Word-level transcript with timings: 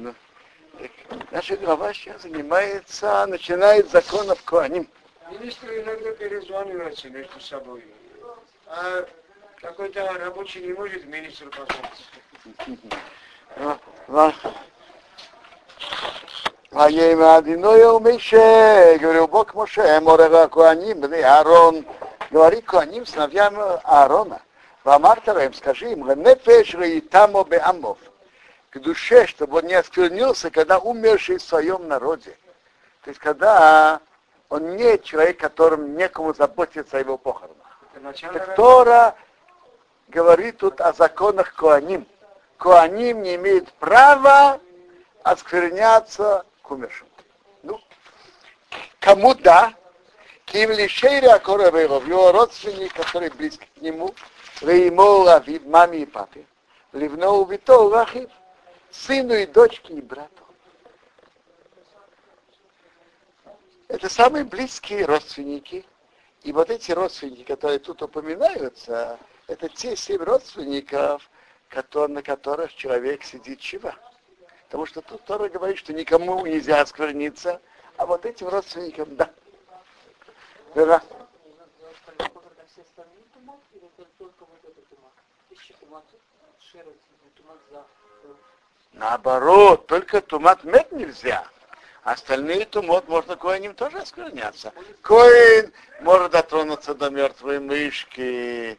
Ну, 0.00 0.14
наша 1.32 1.56
глава 1.56 1.92
сейчас 1.92 2.22
занимается, 2.22 3.26
начинает 3.26 3.90
законов 3.90 4.40
Куаним. 4.44 4.88
Министры 5.28 5.82
иногда 5.82 6.12
перезваниваются 6.12 7.10
между 7.10 7.40
собой. 7.40 7.84
А 8.68 9.04
какой-то 9.56 10.08
рабочий 10.20 10.60
не 10.60 10.72
может 10.72 11.04
министру 11.04 11.50
позвонить. 11.50 12.06
А 16.70 16.90
я 16.90 17.12
им 17.12 17.22
одиное 17.22 17.98
Мише, 17.98 18.98
говорил 19.00 19.26
Бог 19.26 19.54
Моше, 19.54 20.00
Морега 20.00 20.46
Куаним, 20.46 21.02
Аарон, 21.02 21.84
говори 22.30 22.60
Куаним 22.60 23.04
сыновьям 23.04 23.56
Аарона. 23.82 24.42
Вамартара 24.84 25.44
им 25.44 25.54
скажи 25.54 25.90
им, 25.90 26.06
Нефеш 26.22 26.74
и 26.74 27.00
тамо 27.00 27.42
беамов, 27.42 27.98
к 28.78 28.82
душе, 28.82 29.26
чтобы 29.26 29.58
он 29.58 29.66
не 29.66 29.74
осквернился, 29.74 30.50
когда 30.50 30.78
умерший 30.78 31.38
в 31.38 31.42
своем 31.42 31.88
народе. 31.88 32.36
То 33.02 33.10
есть, 33.10 33.20
когда 33.20 34.00
он 34.48 34.76
не 34.76 34.98
человек, 34.98 35.38
которым 35.38 35.96
некому 35.96 36.34
заботиться 36.34 36.96
о 36.96 37.00
его 37.00 37.18
похоронах. 37.18 37.56
Так 38.32 38.54
Тора 38.54 39.14
говорит 40.08 40.58
тут 40.58 40.80
о 40.80 40.92
законах 40.92 41.54
Коаним. 41.54 42.06
Коаним 42.56 43.22
не 43.22 43.34
имеет 43.36 43.72
права 43.74 44.60
оскверняться 45.22 46.44
к 46.62 46.70
умершим. 46.70 47.08
Ну, 47.62 47.80
кому 49.00 49.34
да? 49.34 49.74
Ким 50.46 50.70
лишейре 50.70 51.28
акорабейров, 51.28 52.06
его 52.06 52.32
родственник, 52.32 52.94
который 52.94 53.28
близко 53.28 53.66
к 53.76 53.82
нему, 53.82 54.14
Веймо 54.62 55.26
Равив, 55.26 55.66
маме 55.66 55.98
и 56.00 56.06
папе, 56.06 56.46
Ливноу 56.92 57.44
Вито 57.44 57.90
Рахив, 57.90 58.30
сыну 58.90 59.34
и 59.34 59.46
дочке 59.46 59.94
и 59.94 60.00
брату. 60.00 60.44
Это 63.88 64.08
самые 64.08 64.44
близкие 64.44 65.06
родственники. 65.06 65.84
И 66.42 66.52
вот 66.52 66.70
эти 66.70 66.92
родственники, 66.92 67.42
которые 67.42 67.78
тут 67.78 68.02
упоминаются, 68.02 69.18
это 69.46 69.68
те 69.68 69.96
семь 69.96 70.22
родственников, 70.22 71.28
на 71.94 72.22
которых 72.22 72.74
человек 72.74 73.24
сидит 73.24 73.60
чива. 73.60 73.94
Потому 74.66 74.86
что 74.86 75.00
тут 75.00 75.24
Тора 75.24 75.48
говорит, 75.48 75.78
что 75.78 75.92
никому 75.92 76.44
нельзя 76.46 76.82
оскверниться, 76.82 77.60
а 77.96 78.06
вот 78.06 78.26
этим 78.26 78.48
родственникам 78.48 79.16
да. 79.16 79.30
Да. 80.74 81.02
Наоборот, 88.92 89.86
только 89.86 90.20
тумат 90.20 90.64
мед 90.64 90.90
нельзя. 90.92 91.46
Остальные 92.02 92.64
тумот 92.66 93.06
можно 93.08 93.36
коиним 93.36 93.74
тоже 93.74 93.98
оскверняться. 93.98 94.72
Коин 95.02 95.72
может 96.00 96.32
дотронуться 96.32 96.94
до 96.94 97.10
мертвой 97.10 97.60
мышки, 97.60 98.78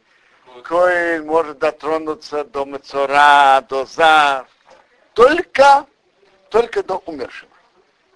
коин 0.64 1.26
может 1.26 1.58
дотронуться 1.58 2.44
до 2.44 2.64
мецора, 2.64 3.60
до 3.68 3.84
зар. 3.86 4.48
Только, 5.14 5.86
только 6.50 6.82
до 6.82 6.96
умершего. 7.06 7.50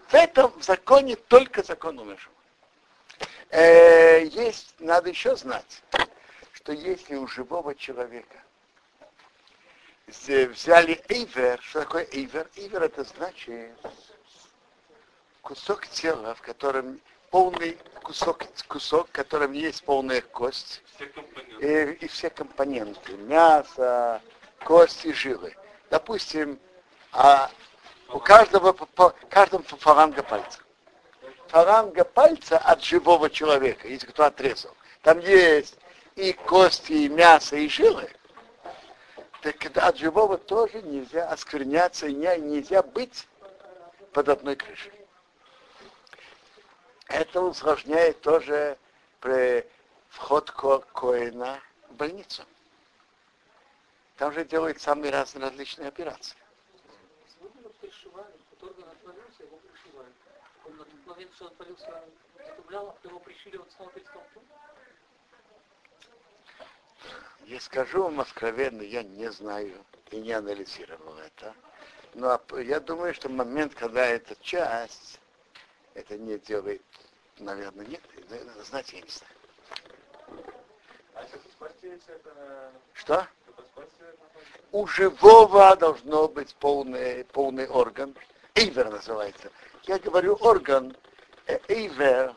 В 0.08 0.14
этом 0.14 0.52
законе 0.60 1.16
только 1.16 1.62
закон 1.62 1.98
умершего. 1.98 2.34
Э, 3.50 4.24
есть, 4.24 4.74
надо 4.80 5.10
еще 5.10 5.36
знать, 5.36 5.82
что 6.52 6.72
если 6.72 7.14
у 7.14 7.28
живого 7.28 7.74
человека 7.74 8.36
взяли 10.06 11.02
эйвер, 11.08 11.60
что 11.62 11.80
такое 11.80 12.06
эйвер? 12.12 12.48
Эйвер 12.56 12.82
это 12.82 13.04
значит 13.04 13.72
кусок 15.42 15.86
тела, 15.86 16.34
в 16.34 16.42
котором 16.42 17.00
полный 17.30 17.78
кусок, 18.02 18.44
кусок, 18.68 19.08
в 19.08 19.12
котором 19.12 19.52
есть 19.52 19.84
полная 19.84 20.20
кость 20.20 20.82
и, 21.60 21.98
и 22.00 22.06
все 22.08 22.30
компоненты, 22.30 23.12
мясо, 23.16 24.22
кости, 24.64 25.12
жилы. 25.12 25.54
Допустим, 25.90 26.58
а 27.12 27.50
у 28.08 28.18
каждого 28.18 28.72
по, 28.72 29.10
каждому 29.28 29.64
фаланга 29.64 30.22
пальца. 30.22 30.60
Фаланга 31.48 32.04
пальца 32.04 32.58
от 32.58 32.82
живого 32.82 33.30
человека, 33.30 33.88
если 33.88 34.06
кто 34.06 34.24
отрезал. 34.24 34.74
Там 35.02 35.18
есть 35.20 35.76
и 36.16 36.32
кости, 36.32 36.92
и 36.92 37.08
мясо, 37.08 37.56
и 37.56 37.68
жилы. 37.68 38.10
Так 39.44 39.76
от 39.76 39.98
живого 39.98 40.38
тоже 40.38 40.80
нельзя 40.80 41.28
оскверняться, 41.28 42.10
нельзя 42.10 42.82
быть 42.82 43.28
под 44.14 44.30
одной 44.30 44.56
крышей. 44.56 44.90
Это 47.08 47.42
усложняет 47.42 48.22
тоже 48.22 48.78
при 49.20 49.66
вход 50.08 50.50
ко 50.50 50.78
Коина 50.78 51.60
в 51.90 51.94
больницу. 51.96 52.42
Там 54.16 54.32
же 54.32 54.46
делают 54.46 54.80
самые 54.80 55.12
разные 55.12 55.44
различные 55.44 55.88
операции. 55.88 56.38
Он 57.42 57.50
на 60.78 60.84
тот 60.84 61.06
момент, 61.06 61.34
что 61.34 61.44
он 61.44 61.54
полился, 61.56 62.02
его 63.04 63.18
пришили, 63.18 63.58
он 63.58 63.68
снова 63.76 63.92
перестал 63.92 64.22
Я 67.46 67.60
скажу 67.60 68.04
вам 68.04 68.20
откровенно, 68.20 68.82
я 68.82 69.02
не 69.02 69.30
знаю 69.30 69.84
и 70.10 70.16
не 70.16 70.32
анализировал 70.32 71.16
это. 71.18 71.54
Но 72.14 72.40
я 72.58 72.80
думаю, 72.80 73.12
что 73.12 73.28
момент, 73.28 73.74
когда 73.74 74.06
эта 74.06 74.36
часть, 74.40 75.20
это 75.94 76.16
не 76.16 76.38
делает, 76.38 76.82
наверное, 77.38 77.86
нет, 77.86 78.00
знаете, 78.64 78.96
я 78.96 79.02
не 79.02 79.10
знаю. 79.10 79.34
Что? 82.92 83.26
У 84.72 84.86
живого 84.86 85.76
должно 85.76 86.28
быть 86.28 86.54
полный, 86.56 87.24
полный 87.24 87.68
орган. 87.68 88.14
Эйвер 88.54 88.90
называется. 88.90 89.50
Я 89.84 89.98
говорю 89.98 90.36
орган. 90.40 90.96
Э, 91.46 91.58
эйвер 91.68 92.34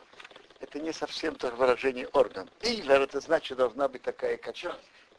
это 0.60 0.80
не 0.80 0.92
совсем 0.92 1.34
то 1.34 1.50
выражение 1.50 2.08
орган. 2.08 2.48
Эйвер 2.60 3.02
это 3.02 3.20
значит 3.20 3.56
должна 3.58 3.88
быть 3.88 4.02
такая 4.02 4.36
кача, 4.36 4.74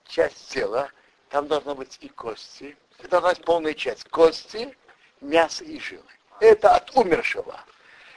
часть 0.08 0.50
тела. 0.50 0.90
Там 1.30 1.48
должна 1.48 1.76
быть 1.76 1.98
и 2.02 2.10
кости. 2.10 2.78
Это 2.98 3.10
должна 3.10 3.30
быть 3.30 3.46
полная 3.46 3.74
часть. 3.74 4.10
Кости, 4.10 4.76
мясо 5.22 5.64
и 5.64 5.80
жилы. 5.80 6.04
Это 6.40 6.76
от 6.76 6.96
умершего. 6.96 7.60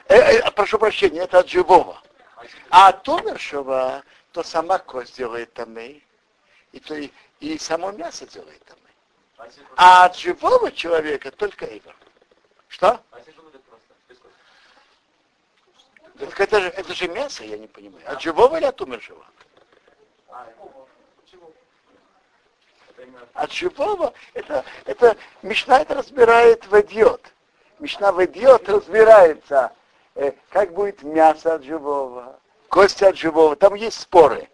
Э, 0.09 0.16
э, 0.16 0.50
прошу 0.53 0.78
прощения, 0.78 1.21
это 1.21 1.41
от 1.41 1.49
живого. 1.49 2.00
А 2.71 2.88
от 2.88 3.09
умершего 3.09 4.03
то 4.32 4.43
сама 4.43 4.78
кость 4.78 5.16
делает 5.16 5.53
тамей, 5.53 6.05
и, 6.72 6.81
то 6.81 6.94
и, 6.94 7.11
и 7.41 7.59
само 7.59 7.93
мясо 7.93 8.27
делает 8.27 8.62
тамей. 8.65 9.53
А 9.77 10.06
от 10.06 10.16
живого 10.16 10.72
человека 10.72 11.31
только 11.31 11.66
эйвер. 11.66 11.94
Что? 12.69 13.00
Так 16.19 16.41
это 16.41 16.61
же, 16.61 16.69
это 16.69 16.95
же 16.95 17.09
мясо, 17.09 17.45
я 17.45 17.59
не 17.59 17.67
понимаю. 17.67 18.05
От 18.06 18.21
живого 18.21 18.56
или 18.56 18.65
от 18.65 18.81
умершего? 18.81 19.25
От 23.34 23.53
живого, 23.53 24.12
это, 24.34 24.65
это 24.84 25.17
Мишна 25.43 25.81
это 25.81 25.95
разбирает 25.95 26.67
в 26.67 26.81
идиот. 26.81 27.33
Мишна 27.78 28.12
в 28.12 28.25
идиот 28.25 28.69
разбирается, 28.69 29.73
э, 30.15 30.33
как 30.50 30.73
будет 30.73 31.03
мясо 31.03 31.55
от 31.55 31.65
живого, 31.65 32.39
кости 32.69 33.05
от 33.05 33.17
живого. 33.17 33.56
Там 33.56 33.75
есть 33.75 34.00
споры. 34.00 34.49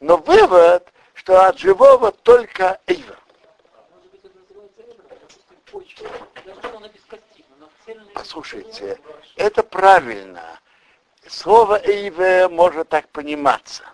Но 0.00 0.18
вывод, 0.18 0.86
что 1.14 1.46
от 1.46 1.58
живого 1.58 2.12
только 2.12 2.78
эйвер. 2.86 3.18
Послушайте, 8.14 9.00
это 9.36 9.62
правильно. 9.62 10.60
Слово 11.28 11.80
эйвер 11.82 12.48
может 12.50 12.88
так 12.88 13.08
пониматься. 13.08 13.84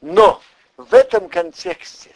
Но 0.00 0.42
в 0.76 0.92
этом 0.94 1.28
контексте 1.28 2.14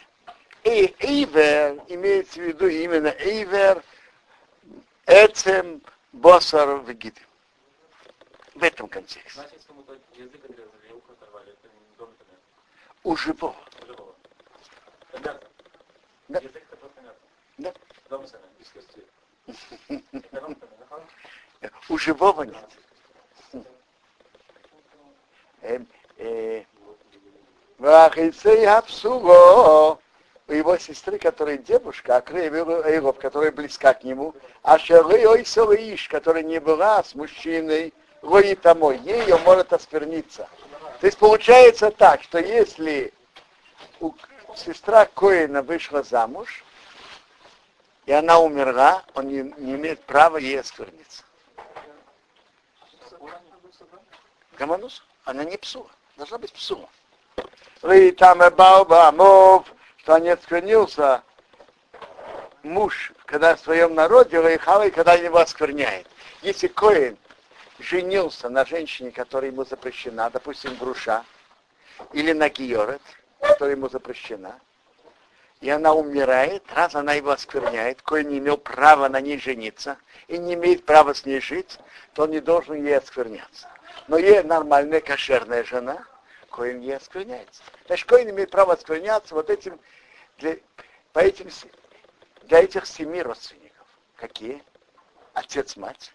и 0.63 0.93
эйвер 0.99 1.81
имеется 1.87 2.39
в 2.39 2.43
виду 2.43 2.67
именно 2.67 3.07
эйвер, 3.07 3.83
эцем, 5.05 5.81
босар, 6.11 6.81
вегиды. 6.81 7.21
В 8.55 8.63
этом 8.63 8.87
контексте. 8.87 9.47
У 13.03 13.15
живого. 13.15 13.55
Да. 15.21 15.39
Да. 16.27 16.41
Да. 17.57 17.73
У 21.87 21.97
живого 21.97 22.43
нет. 22.43 22.69
Вахисей 27.77 28.65
хапсуго, 28.65 29.99
у 30.47 30.53
его 30.53 30.77
сестры, 30.77 31.19
которая 31.19 31.57
девушка, 31.57 32.17
а 32.17 32.21
Крейвов, 32.21 33.17
которая 33.19 33.51
близка 33.51 33.93
к 33.93 34.03
нему, 34.03 34.33
а 34.63 34.79
Шерлы 34.79 35.17
Иш, 35.17 36.07
которая 36.07 36.43
не 36.43 36.59
была 36.59 37.03
с 37.03 37.15
мужчиной, 37.15 37.93
Лои 38.21 38.55
тому, 38.55 38.91
ее 38.91 39.37
может 39.39 39.73
оскверниться. 39.73 40.49
То 40.99 41.05
есть 41.05 41.19
получается 41.19 41.91
так, 41.91 42.23
что 42.23 42.39
если 42.39 43.13
у, 43.99 44.11
сестра 44.55 45.05
Коина 45.05 45.61
вышла 45.61 46.01
замуж, 46.01 46.63
и 48.05 48.11
она 48.11 48.39
умерла, 48.39 49.03
он 49.13 49.27
не, 49.27 49.53
не 49.57 49.75
имеет 49.75 50.01
права 50.01 50.37
ей 50.37 50.59
оскверниться. 50.59 51.23
Гаманус? 54.57 55.03
Она 55.27 55.43
не 55.43 55.57
псула. 55.57 55.89
Должна 56.15 56.37
быть 56.37 56.53
псула. 56.53 56.87
И 57.83 58.11
там 58.11 58.39
Баобамов, 58.39 59.67
что 59.97 60.17
не 60.19 60.29
осквернился 60.29 61.21
муж, 62.63 63.11
когда 63.25 63.57
в 63.57 63.59
своем 63.59 63.93
народе, 63.93 64.37
и 64.55 64.57
когда 64.57 65.15
его 65.15 65.39
оскверняет. 65.39 66.07
Если 66.43 66.67
Коин 66.67 67.17
женился 67.77 68.47
на 68.47 68.65
женщине, 68.65 69.11
которая 69.11 69.51
ему 69.51 69.65
запрещена, 69.65 70.29
допустим, 70.29 70.77
груша, 70.77 71.25
или 72.13 72.31
на 72.31 72.47
гиорет, 72.47 73.01
которая 73.41 73.75
ему 73.75 73.89
запрещена, 73.89 74.57
и 75.59 75.69
она 75.69 75.93
умирает, 75.93 76.63
раз 76.73 76.95
она 76.95 77.15
его 77.15 77.31
оскверняет, 77.31 78.01
кой 78.01 78.23
не 78.23 78.37
имел 78.37 78.57
права 78.57 79.09
на 79.09 79.19
ней 79.19 79.37
жениться 79.39 79.97
и 80.29 80.37
не 80.37 80.53
имеет 80.53 80.85
права 80.85 81.13
с 81.13 81.25
ней 81.25 81.41
жить, 81.41 81.79
то 82.13 82.23
он 82.23 82.31
не 82.31 82.39
должен 82.39 82.75
ей 82.75 82.97
оскверняться. 82.97 83.67
Но 84.07 84.17
ей 84.17 84.43
нормальная 84.43 85.01
кошерная 85.01 85.63
жена, 85.63 86.05
коин 86.49 86.79
ей 86.79 86.95
оскверняется. 86.95 87.63
Значит, 87.85 88.07
коин 88.07 88.29
имеет 88.29 88.51
право 88.51 88.73
оскверняться 88.73 89.35
вот 89.35 89.49
этим, 89.49 89.79
для, 90.37 90.57
по 91.13 91.19
этим, 91.19 91.49
для 92.43 92.59
этих 92.63 92.85
семи 92.85 93.21
родственников. 93.21 93.87
Какие? 94.15 94.63
Отец, 95.33 95.75
мать, 95.75 96.13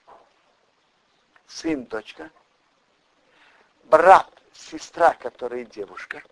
сын, 1.46 1.84
дочка, 1.84 2.30
брат, 3.84 4.28
сестра, 4.52 5.14
которая 5.14 5.64
девушка, 5.64 6.22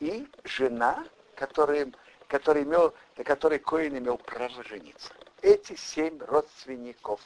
и 0.00 0.28
жена, 0.44 1.04
которая, 1.34 1.92
который 2.28 2.62
имел, 2.62 2.94
на 3.16 3.24
которой 3.24 3.58
Коин 3.58 3.98
имел 3.98 4.18
право 4.18 4.62
жениться. 4.64 5.12
Эти 5.42 5.76
семь 5.76 6.18
родственников 6.20 7.20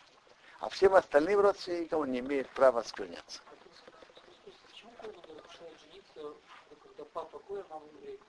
А 0.61 0.69
всем 0.69 0.95
остальным 0.95 1.39
родственникам 1.39 2.01
он 2.01 2.11
не 2.11 2.19
имеет 2.19 2.49
права 2.49 2.83
склоняться. 2.83 3.41
Почему 4.67 4.91
Коин 5.01 5.15
разрешает 5.21 5.79
жениться, 5.81 6.33
когда 6.83 7.05
папа 7.13 7.39
Коин, 7.39 7.65
мама 7.69 7.85
еврейка? 7.93 8.25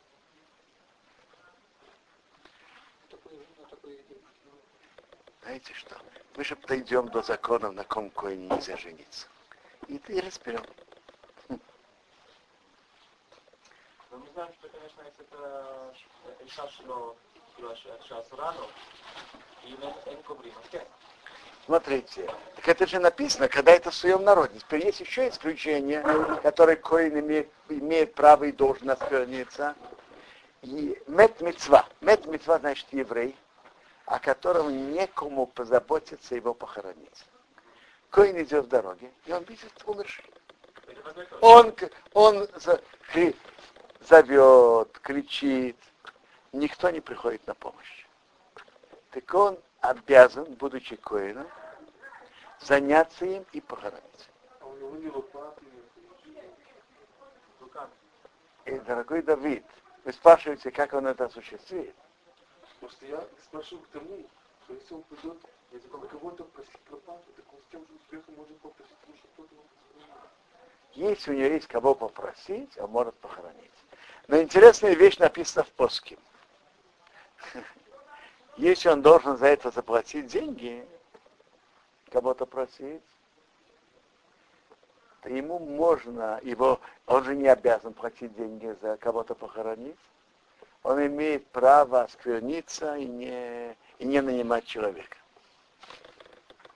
Знаете 5.43 5.73
что? 5.75 5.97
Мы 6.37 6.45
же 6.45 6.57
дойдем 6.57 7.09
до 7.09 7.23
законов, 7.23 7.73
на 7.73 7.85
ком 7.85 8.11
Коине 8.11 8.49
нельзя 8.49 8.77
жениться. 8.77 9.27
И 9.87 9.99
ты 9.99 10.21
разберем. 10.21 10.63
Но 11.49 11.59
мы 14.19 14.27
знаем, 14.35 14.53
что, 14.55 14.69
конечно, 14.69 15.03
если 15.03 15.25
это 15.25 15.93
אישה 16.41 16.69
שלו, 16.69 17.15
כאילו 17.55 17.73
אישה 17.73 18.21
אסורה 18.21 18.57
לו, 18.57 18.67
אם 19.65 19.77
אין 20.07 20.23
קוברים, 20.23 20.53
אז 20.59 20.69
כן. 20.71 20.85
Смотрите, 21.66 22.30
так 22.58 22.68
это 22.68 22.86
же 22.86 23.00
написано, 23.00 23.48
когда 23.48 23.72
это 23.72 23.90
в 23.90 23.96
своем 23.96 24.24
народе. 24.24 24.60
Теперь 24.60 24.86
есть 24.86 25.00
еще 25.00 25.30
исключение, 25.30 26.04
которое 26.42 26.76
коин 26.76 27.20
имеет, 27.20 27.50
имеет 27.70 28.14
право 28.14 28.44
и 28.44 28.52
должен 28.52 28.90
оскверниться. 28.90 29.76
И 30.62 31.02
мет 31.08 31.40
мецва. 31.40 31.86
Мет 32.02 32.26
мецва 32.26 32.60
значит 32.60 32.88
еврей, 32.92 33.38
о 34.06 34.20
котором 34.20 34.92
некому 34.92 35.48
позаботиться 35.48 36.36
его 36.36 36.54
похоронить. 36.54 37.26
Коин 38.10 38.42
идет 38.44 38.66
в 38.66 38.68
дороге, 38.68 39.12
и 39.26 39.32
он 39.32 39.44
видит 39.44 39.72
умерший. 39.86 40.26
Он, 41.40 41.74
он 42.14 42.48
зовет, 44.02 45.00
кричит, 45.02 45.78
никто 46.52 46.90
не 46.90 47.00
приходит 47.00 47.46
на 47.48 47.56
помощь. 47.56 48.06
Так 49.12 49.34
он 49.34 49.58
обязан, 49.84 50.46
будучи 50.56 50.96
коином, 50.96 51.48
заняться 52.60 53.26
им 53.26 53.46
и 53.52 53.60
похоронить. 53.60 54.30
И, 58.66 58.80
дорогой 58.80 59.22
Давид, 59.22 59.66
вы 60.06 60.14
спрашиваете, 60.14 60.72
как 60.72 60.94
он 60.94 61.06
это 61.06 61.26
осуществит? 61.26 61.94
Просто 62.80 63.06
я 63.06 63.22
спрашиваю 63.44 63.84
к 63.84 63.88
тому, 63.90 64.26
что 64.64 64.74
если 64.74 64.94
он 64.94 65.04
придет, 65.04 65.38
если 65.72 65.90
он 65.90 66.08
кого-то 66.08 66.46
просить 66.46 66.80
пропаду, 66.80 67.24
так 67.36 67.46
он 67.54 67.60
с 67.60 67.72
тем 67.72 67.86
же 67.86 67.94
успехом 67.96 68.36
может 68.36 68.58
попросить, 68.60 68.96
что 69.18 69.28
кто-то 69.34 69.56
Если 70.94 71.32
у 71.32 71.34
него 71.34 71.48
есть 71.48 71.68
кого 71.68 71.94
попросить, 71.94 72.78
он 72.78 72.90
может 72.90 73.16
похоронить. 73.16 73.72
Но 74.28 74.42
интересная 74.42 74.94
вещь 74.94 75.18
написана 75.18 75.66
в 75.66 75.72
Поске. 75.72 76.18
Если 78.58 78.90
он 78.90 79.02
должен 79.02 79.38
за 79.38 79.48
это 79.48 79.72
заплатить 79.72 80.28
деньги, 80.28 80.86
кого-то 82.12 82.46
просить, 82.46 83.02
то 85.22 85.30
ему 85.30 85.58
можно, 85.58 86.40
его, 86.44 86.80
он 87.08 87.24
же 87.24 87.36
не 87.36 87.48
обязан 87.48 87.94
платить 87.94 88.36
деньги 88.36 88.76
за 88.82 88.98
кого-то 88.98 89.34
похоронить. 89.34 89.98
Он 90.84 91.04
имеет 91.08 91.48
право 91.48 92.02
оскверниться 92.02 92.96
и 92.96 93.06
не, 93.06 93.78
и 94.00 94.06
не 94.06 94.22
нанимать 94.22 94.66
человека. 94.66 95.18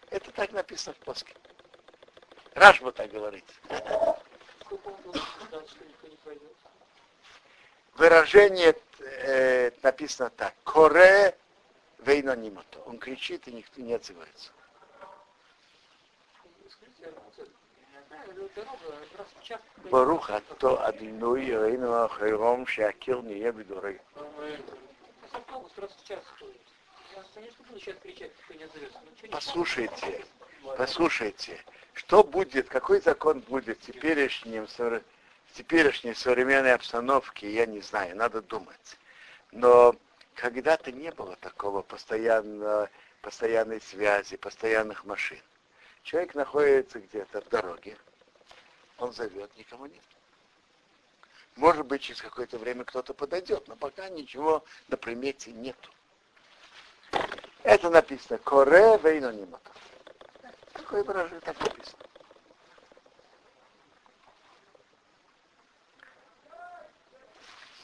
Это 0.10 0.32
так 0.32 0.54
написано 0.54 0.96
в 0.96 1.06
Поске. 1.06 1.34
Рашба 2.56 2.92
так 2.92 3.12
говорит. 3.12 3.46
Выражение 7.96 8.76
э, 9.00 9.72
написано 9.84 10.30
так. 10.30 10.54
Коре 10.64 11.36
Вейна 12.00 12.36
Нимато. 12.36 12.80
Он 12.86 12.98
кричит, 13.00 13.48
и 13.48 13.52
никто 13.52 13.82
не 13.82 13.94
отзывается. 13.94 14.52
Баруха 19.86 20.38
а 20.38 20.56
то 20.56 20.86
одной 20.86 21.46
Рейна 21.46 22.08
Хайром 22.08 22.68
Шакил 22.68 23.22
не 23.22 23.40
ебидуры. 23.40 24.02
Послушайте, 29.32 30.26
послушайте, 30.78 31.64
что 31.94 32.24
будет, 32.24 32.68
какой 32.70 33.02
закон 33.02 33.40
будет 33.42 33.80
в 33.80 33.86
теперешнем, 33.86 34.68
в 34.68 35.02
теперешней 35.54 36.16
современной 36.16 36.74
обстановке, 36.74 37.52
я 37.52 37.66
не 37.66 37.82
знаю, 37.82 38.16
надо 38.16 38.42
думать. 38.42 38.98
Но 39.52 39.96
когда-то 40.38 40.92
не 40.92 41.12
было 41.12 41.36
такого 41.38 41.82
постоянно, 41.82 42.90
постоянной 43.22 43.82
связи, 43.82 44.38
постоянных 44.38 45.04
машин. 45.04 45.42
Человек 46.04 46.36
находится 46.36 47.00
где-то 47.00 47.42
в 47.42 47.50
дороге, 47.50 47.98
он 49.00 49.12
зовет, 49.14 49.52
никому 49.58 49.88
нет. 49.88 50.04
Может 51.56 51.88
быть, 51.88 52.04
через 52.04 52.22
какое-то 52.22 52.60
время 52.60 52.86
кто-то 52.86 53.16
подойдет, 53.16 53.68
но 53.68 53.76
пока 53.76 54.08
ничего 54.10 54.64
на 54.90 54.96
примете 54.96 55.52
нету. 55.52 55.92
Это 57.64 57.90
написано 57.90 58.38
Коре 58.38 59.00
Вейнонимата. 59.00 59.72
Такое 60.74 61.04
выражение 61.04 61.42
так 61.42 61.60
написано. 61.60 62.04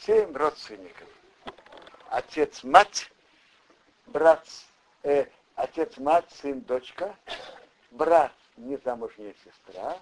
Семь 0.01 0.33
родственников. 0.35 1.07
Отец, 2.13 2.63
мать, 2.63 3.11
брат, 4.05 4.47
э, 5.01 5.25
отец, 5.55 5.97
мать, 5.97 6.29
сын, 6.29 6.61
дочка, 6.61 7.17
брат, 7.89 8.31
незамужняя 8.55 9.33
сестра 9.43 9.97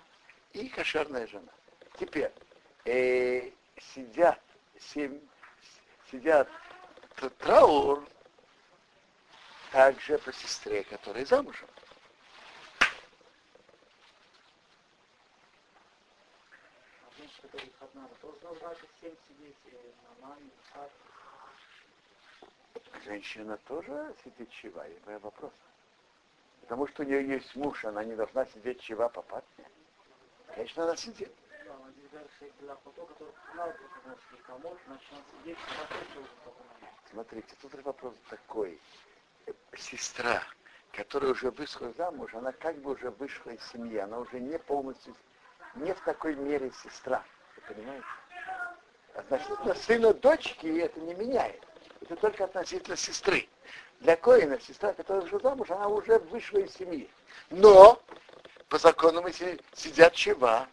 и 0.51 0.67
кошерная 0.67 1.25
жена. 1.27 1.53
Теперь 1.97 2.33
э, 2.83 3.49
сидят, 3.95 4.41
семь, 4.77 5.21
сидят 6.11 6.49
траур 7.39 8.05
также 9.71 10.17
по 10.17 10.33
сестре, 10.33 10.83
которая 10.83 11.25
замужем. 11.25 11.69
Женщина 17.17 17.47
тоже 17.53 17.71
сидит 24.23 24.49
чива, 24.49 24.87
и 24.87 25.17
вопрос. 25.19 25.53
Потому 26.61 26.87
что 26.87 27.03
у 27.03 27.05
нее 27.05 27.27
есть 27.27 27.55
муж, 27.55 27.83
она 27.85 28.03
не 28.03 28.15
должна 28.15 28.45
сидеть 28.45 28.81
чива 28.81 29.09
попасть. 29.09 29.45
Конечно, 30.55 30.83
она 30.83 30.95
сидит. 30.95 31.31
Смотрите, 37.11 37.55
тут 37.61 37.73
вопрос 37.83 38.15
такой. 38.29 38.79
Сестра, 39.75 40.43
которая 40.91 41.31
уже 41.31 41.51
вышла 41.51 41.91
замуж, 41.93 42.33
она 42.33 42.51
как 42.51 42.77
бы 42.77 42.91
уже 42.91 43.09
вышла 43.11 43.51
из 43.51 43.63
семьи, 43.71 43.97
она 43.97 44.19
уже 44.19 44.39
не 44.39 44.57
полностью, 44.59 45.15
не 45.75 45.93
в 45.93 45.99
такой 46.01 46.35
мере 46.35 46.71
сестра. 46.71 47.23
Вы 47.55 47.73
понимаете? 47.73 48.05
Относительно 49.15 49.73
сына 49.75 50.13
дочки 50.13 50.67
это 50.79 50.99
не 51.01 51.13
меняет. 51.15 51.70
Это 52.01 52.15
только 52.15 52.43
относительно 52.45 52.97
сестры. 52.97 53.47
Для 53.99 54.15
Коина 54.15 54.59
сестра, 54.59 54.93
которая 54.93 55.21
вышла 55.21 55.39
замуж, 55.39 55.69
она 55.69 55.87
уже 55.87 56.17
вышла 56.17 56.57
из 56.57 56.73
семьи. 56.73 57.09
Но 57.51 58.01
по 58.67 58.77
закону 58.77 59.21
мы 59.21 59.31
сидят 59.31 60.13
чева. 60.13 60.67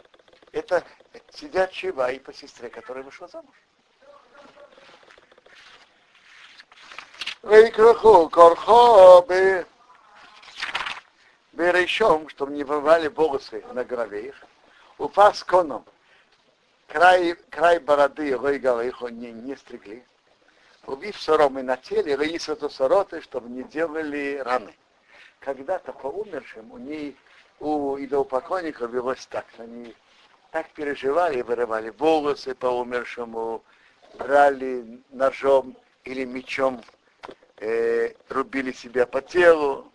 Это 0.53 0.83
сидят 1.31 1.71
чева 1.73 2.11
и 2.11 2.19
по 2.19 2.33
сестре, 2.33 2.71
которая 2.71 3.05
вышла 3.05 3.29
замуж. 3.29 3.55
Вейкраху 7.43 8.29
корхо 8.31 9.23
бы 9.23 9.67
берешом, 11.53 12.29
чтобы 12.31 12.53
не 12.53 12.65
вырвали 12.65 13.09
волосы 13.09 13.65
на 13.73 13.85
голове 13.85 14.29
их. 14.29 14.45
Упас 14.97 15.45
коном. 15.45 15.85
Край, 16.89 17.35
край 17.51 17.79
бороды 17.79 18.37
Ройгала 18.37 18.81
их 18.85 19.01
не, 19.03 19.33
не 19.33 19.55
стригли. 19.57 20.05
Убив 20.89 21.21
соромы 21.21 21.63
на 21.63 21.77
теле, 21.77 22.15
Раисату 22.15 22.71
сороты, 22.71 23.21
чтобы 23.21 23.51
не 23.51 23.63
делали 23.63 24.41
раны. 24.43 24.75
Когда-то 25.39 25.93
по 25.93 26.07
умершим 26.07 26.73
у 26.73 26.79
ней, 26.79 27.15
у 27.61 27.99
идолопоклонников 27.99 28.91
велось 28.91 29.27
так, 29.27 29.45
они 29.59 29.95
так 30.51 30.71
переживали, 30.71 31.43
вырывали 31.43 31.91
волосы 31.91 32.55
по 32.55 32.69
умершему, 32.69 33.63
брали 34.15 35.03
ножом 35.11 35.77
или 36.05 36.25
мечом, 36.25 36.83
э, 37.59 38.15
рубили 38.31 38.73
себя 38.73 39.05
по 39.05 39.21
телу. 39.21 39.93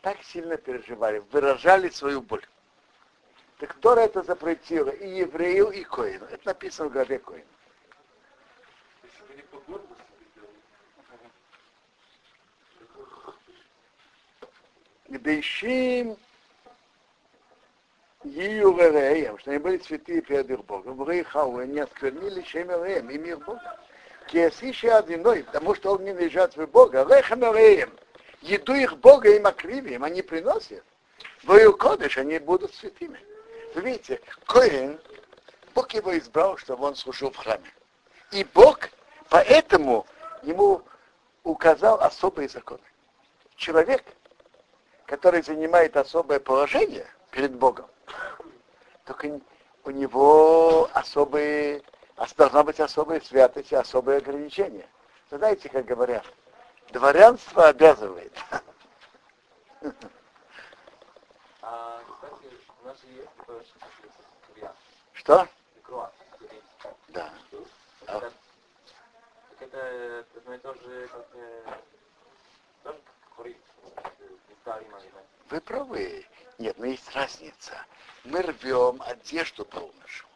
Так 0.00 0.20
сильно 0.24 0.56
переживали, 0.56 1.22
выражали 1.30 1.90
свою 1.90 2.20
боль. 2.22 2.44
Так 3.60 3.76
кто 3.76 3.94
это 3.94 4.24
запретил? 4.24 4.88
И 4.88 5.08
еврею, 5.08 5.70
и 5.70 5.84
Коину. 5.84 6.24
Это 6.24 6.44
написано 6.44 6.88
в 6.88 6.92
главе 6.92 7.20
Коину. 7.20 7.51
Гдейшим 15.12 16.16
Ию 18.24 18.72
Вереем, 18.72 19.38
что 19.38 19.50
они 19.50 19.58
были 19.58 19.76
святые 19.76 20.22
перед 20.22 20.48
их 20.48 20.64
Богом. 20.64 20.96
Врейхау, 20.96 21.60
не 21.64 21.80
осквернили 21.80 22.42
Шемереем, 22.42 23.10
и 23.10 23.18
мир 23.18 23.36
Бога. 23.36 23.78
Киасиши 24.28 24.88
одиной, 24.88 25.44
потому 25.44 25.74
что 25.74 25.92
он 25.92 26.04
не 26.04 26.14
лежат 26.14 26.56
в 26.56 26.66
Бога. 26.66 27.04
Рехамереем, 27.04 27.92
еду 28.40 28.72
их 28.72 28.96
Бога 28.98 29.36
им 29.36 29.46
окривием, 29.46 30.02
они 30.02 30.22
приносят. 30.22 30.82
Вою 31.42 31.76
кодыш, 31.76 32.16
они 32.16 32.38
будут 32.38 32.74
святыми. 32.74 33.20
Вы 33.74 33.82
видите, 33.82 34.18
Коин, 34.46 34.98
Бог 35.74 35.92
его 35.92 36.16
избрал, 36.16 36.56
чтобы 36.56 36.84
он 36.84 36.96
служил 36.96 37.30
в 37.30 37.36
храме. 37.36 37.70
И 38.30 38.44
Бог 38.54 38.88
поэтому 39.28 40.06
ему 40.42 40.80
указал 41.44 42.00
особые 42.00 42.48
законы. 42.48 42.80
Человек, 43.56 44.02
который 45.12 45.42
занимает 45.42 45.94
особое 45.98 46.40
положение 46.40 47.06
перед 47.32 47.54
Богом, 47.54 47.84
только 49.04 49.42
у 49.84 49.90
него 49.90 50.88
особые, 50.94 51.82
должна 52.38 52.64
быть 52.64 52.80
особая 52.80 53.20
святость 53.20 53.72
и 53.72 53.76
особые 53.76 54.16
ограничения. 54.18 54.88
Вы 55.30 55.36
знаете, 55.36 55.68
как 55.68 55.84
говорят, 55.84 56.24
дворянство 56.92 57.68
обязывает. 57.68 58.32
А, 61.60 62.00
кстати, 62.14 62.56
у 62.82 62.86
нас 62.86 62.96
же 63.02 63.08
есть 63.08 63.28
Что? 65.12 65.46
Да. 67.08 67.30
А. 68.06 68.18
Так 68.18 68.32
это 69.60 70.24
одно 70.36 70.54
и 70.54 70.58
то 70.58 70.72
же, 70.72 71.08
как 71.08 71.26
тоже 72.82 72.98
курить. 73.36 73.58
Вы 75.50 75.60
правы. 75.60 76.26
Нет, 76.58 76.78
но 76.78 76.86
есть 76.86 77.14
разница. 77.14 77.72
Мы 78.24 78.42
рвем 78.42 79.02
одежду 79.02 79.64
по 79.64 79.78
умершему. 79.78 80.30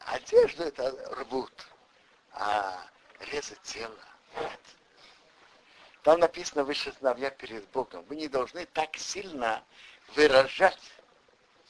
Одежду 0.00 0.64
это 0.64 0.90
рвут, 1.14 1.52
а 2.32 2.84
резать 3.20 3.60
тело 3.62 3.94
нет. 4.40 4.60
Там 6.02 6.20
написано 6.20 6.64
выше 6.64 6.92
сыновья 6.98 7.30
перед 7.30 7.66
Богом. 7.68 8.04
Вы 8.04 8.16
не 8.16 8.28
должны 8.28 8.66
так 8.66 8.96
сильно 8.96 9.62
выражать 10.14 10.80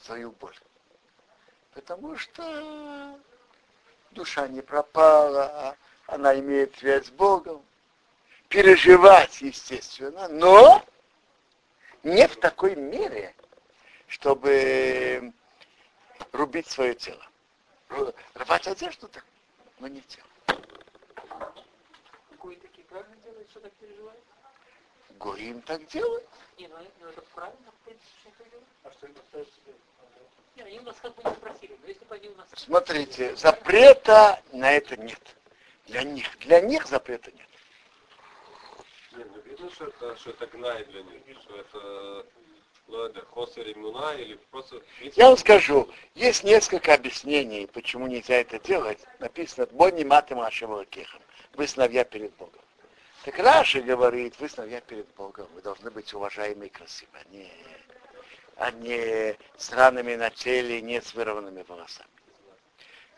свою 0.01 0.31
боль. 0.31 0.57
Потому 1.73 2.17
что 2.17 3.19
душа 4.11 4.47
не 4.47 4.61
пропала, 4.61 5.75
она 6.07 6.37
имеет 6.39 6.75
связь 6.77 7.07
с 7.07 7.11
Богом. 7.11 7.63
Переживать, 8.47 9.41
естественно, 9.41 10.27
но 10.27 10.83
не 12.03 12.27
в 12.27 12.35
такой 12.37 12.75
мере, 12.75 13.35
чтобы 14.07 15.33
рубить 16.31 16.67
свое 16.67 16.95
тело. 16.95 17.25
Рвать 18.35 18.67
одежду 18.67 19.07
так, 19.07 19.25
но 19.79 19.87
не 19.87 20.01
тело. 20.01 20.27
Гои 22.39 22.55
такие 22.55 22.85
правильно 22.87 23.15
делают, 23.17 23.49
что 23.49 23.59
так 23.59 23.71
переживают? 23.73 24.21
Гоим 25.17 25.61
так 25.63 25.85
делают. 25.87 26.27
Не, 26.57 26.67
ну, 26.67 26.75
ну 27.01 27.09
это 27.09 27.21
правильно, 27.33 27.71
в 27.71 27.85
принципе, 27.85 28.09
что 28.21 28.43
делают. 28.45 28.67
А 28.83 28.91
что 28.91 29.07
это 29.07 29.19
ставит 29.29 29.47
себе? 29.47 29.73
Не, 30.55 30.63
они 30.63 30.79
у 30.79 30.83
нас 30.83 30.95
как 31.01 31.15
бы 31.15 31.23
не 31.23 31.35
спросили, 31.35 31.77
но 31.81 31.87
если 31.87 32.05
бы 32.05 32.15
они 32.15 32.29
у 32.29 32.35
нас... 32.35 32.47
Смотрите, 32.55 33.35
запрета 33.35 34.41
на 34.53 34.71
это 34.71 34.95
нет. 34.97 35.21
Для 35.87 36.03
них. 36.03 36.37
Для 36.39 36.61
них 36.61 36.85
запрета 36.87 37.31
нет. 37.31 37.47
Нет, 39.15 39.27
ну 39.33 39.41
видно, 39.41 39.69
что 39.71 39.85
это, 39.85 40.15
что 40.17 40.29
это 40.31 40.47
гнай 40.47 40.83
для 40.85 41.03
них, 41.03 41.21
что 41.41 41.55
это 41.55 42.25
ну, 42.87 43.03
это 43.03 43.21
хосер 43.25 43.71
иммуна 43.71 44.15
или 44.15 44.35
просто... 44.51 44.81
Я 45.15 45.27
вам 45.27 45.37
скажу, 45.37 45.89
есть 46.15 46.43
несколько 46.43 46.93
объяснений, 46.93 47.67
почему 47.67 48.07
нельзя 48.07 48.35
это 48.35 48.59
делать. 48.59 48.99
Написано 49.19 49.67
«Бонни 49.67 50.03
матем 50.03 50.39
Ашемалакехам». 50.39 51.21
Вы 51.53 51.67
сыновья 51.67 52.03
перед 52.03 52.33
Богом. 52.35 52.61
Так 53.25 53.37
Раши 53.37 53.81
говорит, 53.81 54.39
вы 54.39 54.49
сыновья 54.49 54.81
перед 54.81 55.07
Богом, 55.15 55.47
вы 55.53 55.61
должны 55.61 55.91
быть 55.91 56.13
уважаемы 56.13 56.67
и 56.67 56.69
красивы, 56.69 57.11
а 57.13 57.23
не, 57.29 57.51
а 58.55 58.71
не 58.71 59.37
с 59.57 59.71
ранами 59.71 60.15
на 60.15 60.29
теле, 60.29 60.81
не 60.81 61.01
с 61.01 61.13
вырванными 61.13 61.63
волосами. 61.67 62.09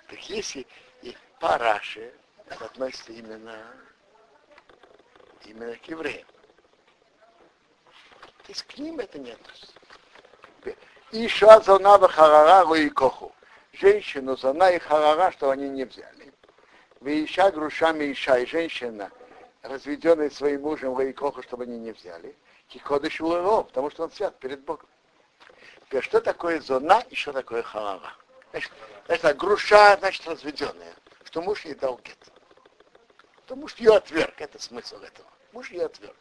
Так 0.09 0.19
если 0.29 0.65
и 1.01 1.15
по 1.39 1.57
Раши, 1.57 2.11
относится 2.59 3.13
именно, 3.13 3.57
именно 5.45 5.75
к 5.75 5.85
евреям. 5.87 6.27
То 8.43 8.49
есть 8.49 8.63
к 8.63 8.77
ним 8.77 8.99
это 8.99 9.19
не 9.19 9.31
относится. 9.31 9.73
Иша 11.11 11.59
зона 11.61 12.07
харара 12.07 12.73
и 12.75 12.89
коху. 12.89 13.33
Женщину 13.73 14.37
зона 14.37 14.71
и 14.71 14.79
харара, 14.79 15.31
что 15.31 15.49
они 15.49 15.69
не 15.69 15.85
взяли. 15.85 16.33
Вы 17.01 17.25
иша 17.25 17.51
грушами 17.51 18.11
иша, 18.11 18.37
и 18.37 18.45
женщина, 18.45 19.11
разведенная 19.61 20.29
своим 20.29 20.61
мужем 20.61 20.93
Лаикоха, 20.93 21.41
чтобы 21.43 21.63
они 21.63 21.79
не 21.79 21.91
взяли. 21.91 22.35
Кикодыш 22.67 23.19
улыров, 23.19 23.67
потому 23.67 23.89
что 23.89 24.03
он 24.03 24.11
свят 24.11 24.39
перед 24.39 24.61
Богом. 24.61 24.87
Теперь, 25.85 26.03
что 26.03 26.21
такое 26.21 26.61
зона 26.61 27.03
и 27.09 27.15
что 27.15 27.33
такое 27.33 27.63
харара? 27.63 28.13
Значит, 28.51 28.71
это 29.07 29.33
груша, 29.33 29.97
значит, 29.99 30.25
разведенная, 30.27 30.93
что 31.25 31.41
муж 31.41 31.65
ей 31.65 31.75
дал 31.75 31.99
гет. 32.03 32.30
То 33.51 33.57
муж 33.57 33.75
ее 33.75 33.97
отверг, 33.97 34.39
это 34.39 34.61
смысл 34.61 34.95
этого. 35.01 35.27
Муж 35.51 35.71
ее 35.71 35.87
отверг. 35.87 36.15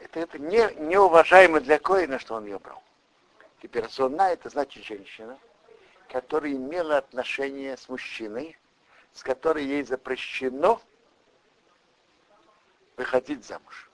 Это, 0.00 0.20
это 0.20 0.38
не, 0.38 0.70
неуважаемо 0.74 1.60
для 1.60 1.78
Коина, 1.78 2.18
что 2.18 2.34
он 2.34 2.44
ее 2.44 2.58
брал. 2.58 2.82
Теперь 3.62 3.88
зона 3.88 4.32
это 4.32 4.50
значит 4.50 4.84
женщина, 4.84 5.38
которая 6.10 6.52
имела 6.52 6.98
отношение 6.98 7.78
с 7.78 7.88
мужчиной, 7.88 8.58
с 9.14 9.22
которой 9.22 9.64
ей 9.64 9.82
запрещено 9.82 10.78
выходить 12.98 13.42
замуж. 13.42 13.90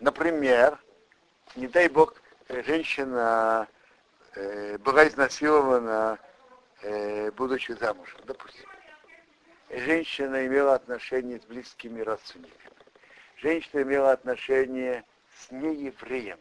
Например, 0.00 0.78
не 1.56 1.66
дай 1.66 1.88
бог, 1.88 2.12
женщина 2.50 3.66
э, 4.34 4.76
была 4.76 5.08
изнасилована, 5.08 6.18
э, 6.82 7.30
будучи 7.30 7.72
замужем, 7.72 8.20
допустим 8.26 8.68
женщина 9.70 10.46
имела 10.46 10.74
отношение 10.74 11.40
с 11.40 11.44
близкими 11.44 12.00
родственниками. 12.00 12.76
Женщина 13.36 13.82
имела 13.82 14.12
отношение 14.12 15.04
с 15.38 15.50
неевреем. 15.50 16.40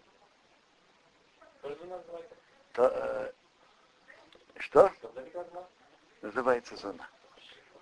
То, 2.73 2.91
э, 2.93 3.31
что? 4.59 4.91
Называется 6.21 6.75
зона. 6.75 7.07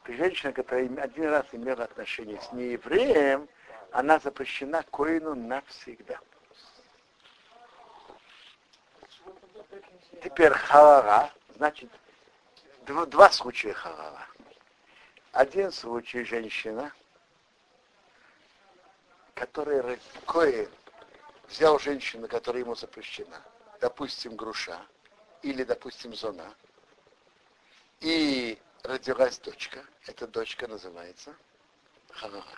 Ты 0.03 0.15
женщина, 0.17 0.51
которая 0.51 0.85
один 1.01 1.29
раз 1.29 1.45
имела 1.51 1.83
отношение 1.83 2.39
с 2.41 2.51
неевреем, 2.51 3.47
она 3.91 4.19
запрещена 4.19 4.83
коину 4.83 5.35
навсегда. 5.35 6.19
Теперь 10.23 10.51
халара, 10.51 11.31
значит, 11.55 11.89
дв- 12.85 13.05
два 13.07 13.29
случая 13.29 13.73
халара. 13.73 14.27
Один 15.35 15.69
случай 15.69 16.23
женщина, 16.23 16.93
которая 19.33 19.81
ро- 19.81 19.99
коин 20.25 20.69
взял 21.49 21.77
женщину, 21.77 22.29
которая 22.29 22.63
ему 22.63 22.73
запрещена, 22.73 23.41
допустим, 23.81 24.37
груша, 24.37 24.79
или, 25.41 25.65
допустим, 25.65 26.13
зона, 26.15 26.55
и 27.99 28.57
родилась 28.83 29.37
дочка, 29.39 29.83
эта 30.07 30.25
дочка 30.25 30.69
называется 30.69 31.35
халара. 32.11 32.57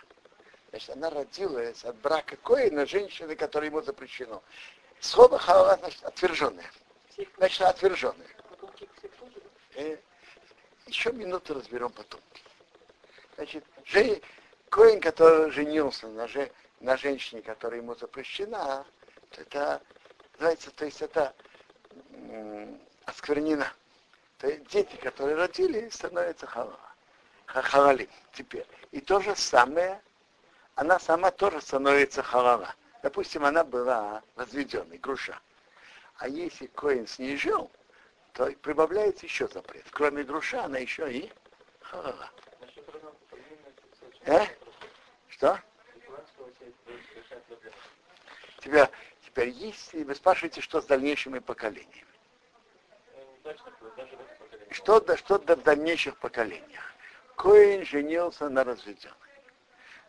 Значит, 0.70 0.90
она 0.90 1.10
родилась 1.10 1.84
от 1.84 1.96
брака 1.96 2.36
коина 2.36 2.86
женщины, 2.86 3.34
которая 3.34 3.70
ему 3.70 3.82
запрещено. 3.82 4.40
Слово 5.00 5.36
халала 5.36 5.76
значит 5.78 6.04
отверженная. 6.04 6.70
Значит, 7.38 7.60
отверженная. 7.62 8.28
потомки? 8.48 8.88
Э, 9.74 9.96
еще 10.86 11.10
минуту 11.10 11.54
разберем 11.54 11.90
потом. 11.90 12.20
Значит, 13.38 13.64
жен... 13.84 14.20
Коин, 14.68 15.00
который 15.00 15.50
женился 15.52 16.08
на, 16.08 16.26
же... 16.26 16.50
на 16.80 16.96
женщине, 16.96 17.40
которая 17.40 17.80
ему 17.80 17.94
запрещена, 17.94 18.84
это 19.30 19.80
называется, 20.34 20.70
то 20.72 20.84
есть 20.84 21.00
это 21.00 21.32
м, 22.12 22.78
осквернена. 23.06 23.72
То 24.38 24.48
есть 24.48 24.66
дети, 24.66 24.96
которые 24.96 25.36
родились, 25.36 25.94
становятся 25.94 26.46
халала. 26.46 26.78
Ха- 27.46 27.62
Халалим 27.62 28.08
теперь. 28.32 28.66
И 28.90 29.00
то 29.00 29.20
же 29.20 29.34
самое, 29.36 30.02
она 30.74 30.98
сама 30.98 31.30
тоже 31.30 31.60
становится 31.60 32.22
халала. 32.24 32.74
Допустим, 33.04 33.44
она 33.44 33.62
была 33.62 34.20
разведенной, 34.34 34.98
груша. 34.98 35.38
А 36.16 36.28
если 36.28 36.66
коин 36.66 37.06
с 37.06 37.20
ней 37.20 37.36
жил, 37.36 37.70
то 38.32 38.50
прибавляется 38.62 39.26
еще 39.26 39.46
запрет. 39.46 39.86
Кроме 39.92 40.24
груша, 40.24 40.64
она 40.64 40.78
еще 40.78 41.10
и 41.12 41.32
халала. 41.80 42.28
Насчет 42.60 42.88
разного 42.92 43.14
поведения, 43.30 43.72
Э? 44.26 44.46
Что? 45.38 45.60
Тебя, 48.58 48.90
теперь 49.24 49.50
если 49.50 50.02
вы 50.02 50.16
спрашиваете, 50.16 50.60
что 50.60 50.80
с 50.80 50.86
дальнейшими 50.86 51.38
поколениями. 51.38 52.04
Что, 54.70 55.00
да, 55.00 55.16
что 55.16 55.38
да 55.38 55.54
в 55.54 55.62
дальнейших 55.62 56.18
поколениях? 56.18 56.92
Коин 57.36 57.84
женился 57.84 58.48
на 58.48 58.64
разведенной. 58.64 59.14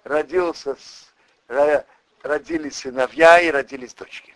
Родился 0.04 0.76
с, 0.76 1.14
ро- 1.48 1.86
родились 2.24 2.78
сыновья 2.78 3.40
и 3.40 3.52
родились 3.52 3.94
дочки. 3.94 4.34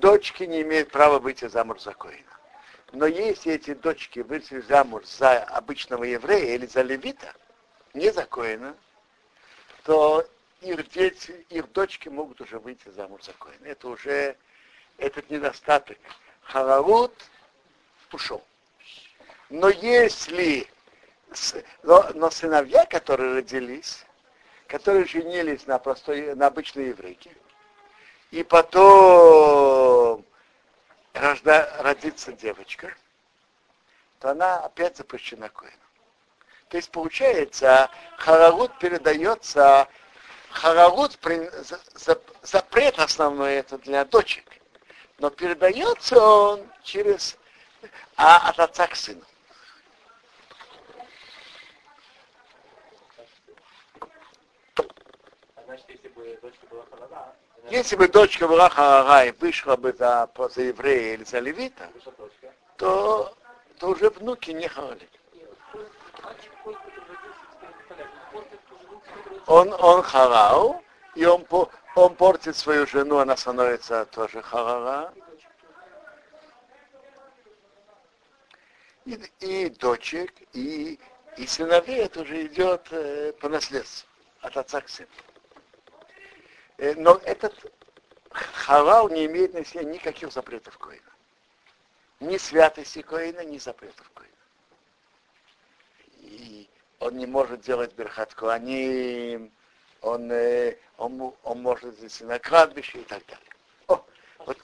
Дочки 0.00 0.44
не 0.44 0.62
имеют 0.62 0.92
права 0.92 1.18
выйти 1.18 1.48
замуж 1.48 1.80
за 1.80 1.92
Коина. 1.92 2.38
Но 2.92 3.06
если 3.06 3.54
эти 3.54 3.74
дочки 3.74 4.20
вышли 4.20 4.60
замуж 4.60 5.06
за 5.06 5.42
обычного 5.42 6.04
еврея 6.04 6.54
или 6.54 6.66
за 6.66 6.82
левита, 6.82 7.34
не 7.94 8.10
за 8.10 8.24
Коина, 8.24 8.76
то 9.84 10.26
их 10.60 10.88
дети, 10.90 11.46
их 11.48 11.70
дочки 11.72 12.08
могут 12.08 12.40
уже 12.40 12.58
выйти 12.58 12.88
замуж 12.90 13.22
за 13.22 13.32
Коина. 13.32 13.66
Это 13.66 13.88
уже 13.88 14.36
этот 14.98 15.30
недостаток. 15.30 15.98
Харарут 16.42 17.14
ушел. 18.12 18.44
Но 19.48 19.68
если 19.68 20.68
но, 21.82 22.10
но 22.14 22.30
сыновья, 22.30 22.86
которые 22.86 23.34
родились, 23.36 24.04
которые 24.66 25.04
женились 25.04 25.66
на 25.66 25.78
простой, 25.78 26.34
на 26.34 26.48
обычной 26.48 26.88
еврейке, 26.88 27.30
и 28.30 28.42
потом 28.42 30.24
рожда, 31.14 31.76
родится 31.80 32.32
девочка, 32.32 32.94
то 34.18 34.30
она 34.30 34.58
опять 34.64 34.96
запрещена 34.96 35.48
коину. 35.48 35.76
То 36.70 36.76
есть 36.76 36.90
получается, 36.92 37.90
харарут 38.16 38.78
передается, 38.78 39.88
харарут, 40.50 41.18
запрет 42.42 42.98
основной 43.00 43.54
это 43.54 43.76
для 43.78 44.04
дочек, 44.04 44.44
но 45.18 45.30
передается 45.30 46.22
он 46.22 46.70
через, 46.84 47.36
а, 48.16 48.48
от 48.48 48.60
отца 48.60 48.86
к 48.86 48.94
сыну. 48.94 49.24
Если 57.68 57.96
бы 57.96 58.06
дочка 58.06 58.46
была 58.46 58.68
харара 58.68 59.26
и 59.26 59.32
вышла 59.32 59.74
бы 59.74 59.92
за, 59.92 60.30
за 60.54 60.62
еврея 60.62 61.14
или 61.14 61.24
за 61.24 61.40
левита, 61.40 61.88
то, 62.76 63.36
то 63.78 63.88
уже 63.88 64.08
внуки 64.10 64.52
не 64.52 64.68
харали. 64.68 65.08
Он, 69.46 69.72
он 69.72 70.02
харал, 70.02 70.82
и 71.14 71.24
он, 71.24 71.46
он 71.96 72.14
портит 72.14 72.56
свою 72.56 72.86
жену, 72.86 73.18
она 73.18 73.36
становится 73.36 74.04
тоже 74.06 74.42
харара. 74.42 75.12
И, 79.04 79.18
и 79.40 79.70
дочек, 79.70 80.32
и, 80.52 81.00
и 81.36 81.46
сыновей 81.46 82.04
это 82.04 82.20
уже 82.20 82.46
идет 82.46 82.86
э, 82.92 83.32
по 83.40 83.48
наследству, 83.48 84.08
от 84.40 84.56
отца 84.56 84.80
к 84.82 84.88
сыну. 84.88 85.08
Э, 86.78 86.94
но 86.94 87.20
этот 87.24 87.54
халал 88.32 89.08
не 89.08 89.26
имеет 89.26 89.54
на 89.54 89.64
себе 89.64 89.84
никаких 89.84 90.32
запретов 90.32 90.78
коина. 90.78 91.02
Ни 92.20 92.36
святости 92.36 93.02
коина, 93.02 93.44
ни 93.44 93.58
запретов 93.58 94.08
коина. 94.14 94.19
Он 97.00 97.16
не 97.16 97.26
может 97.26 97.60
делать 97.62 97.94
берхат 97.94 98.34
коаним, 98.34 99.50
он, 100.02 100.30
э, 100.30 100.76
он, 100.98 101.12
му- 101.16 101.36
он 101.44 101.62
может 101.62 101.94
здесь 101.96 102.20
и 102.20 102.24
на 102.24 102.38
кладбище 102.38 103.00
и 103.00 103.04
так 103.04 103.24
далее. 103.26 103.50
О, 103.88 103.94
А 104.38 104.44
вот, 104.44 104.58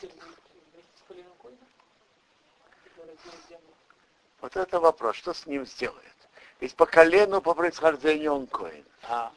вот 4.41 4.57
это 4.57 4.81
вопрос, 4.81 5.17
что 5.17 5.33
с 5.33 5.47
ним 5.47 5.67
сделает? 5.67 6.03
Ведь 6.61 6.75
по 6.77 6.85
колену, 6.87 7.41
по 7.41 7.55
происхождению 7.55 8.35
он 8.35 8.47
коин. 8.47 8.85
А, 9.03 9.33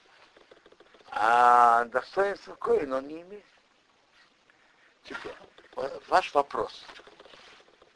а 1.12 1.86
достоинство 1.86 2.56
коин 2.56 2.92
он 2.94 3.08
не 3.08 3.22
имеет. 3.22 3.46
Теперь, 5.04 5.36
ва- 5.76 6.02
ваш 6.10 6.34
вопрос. 6.34 6.86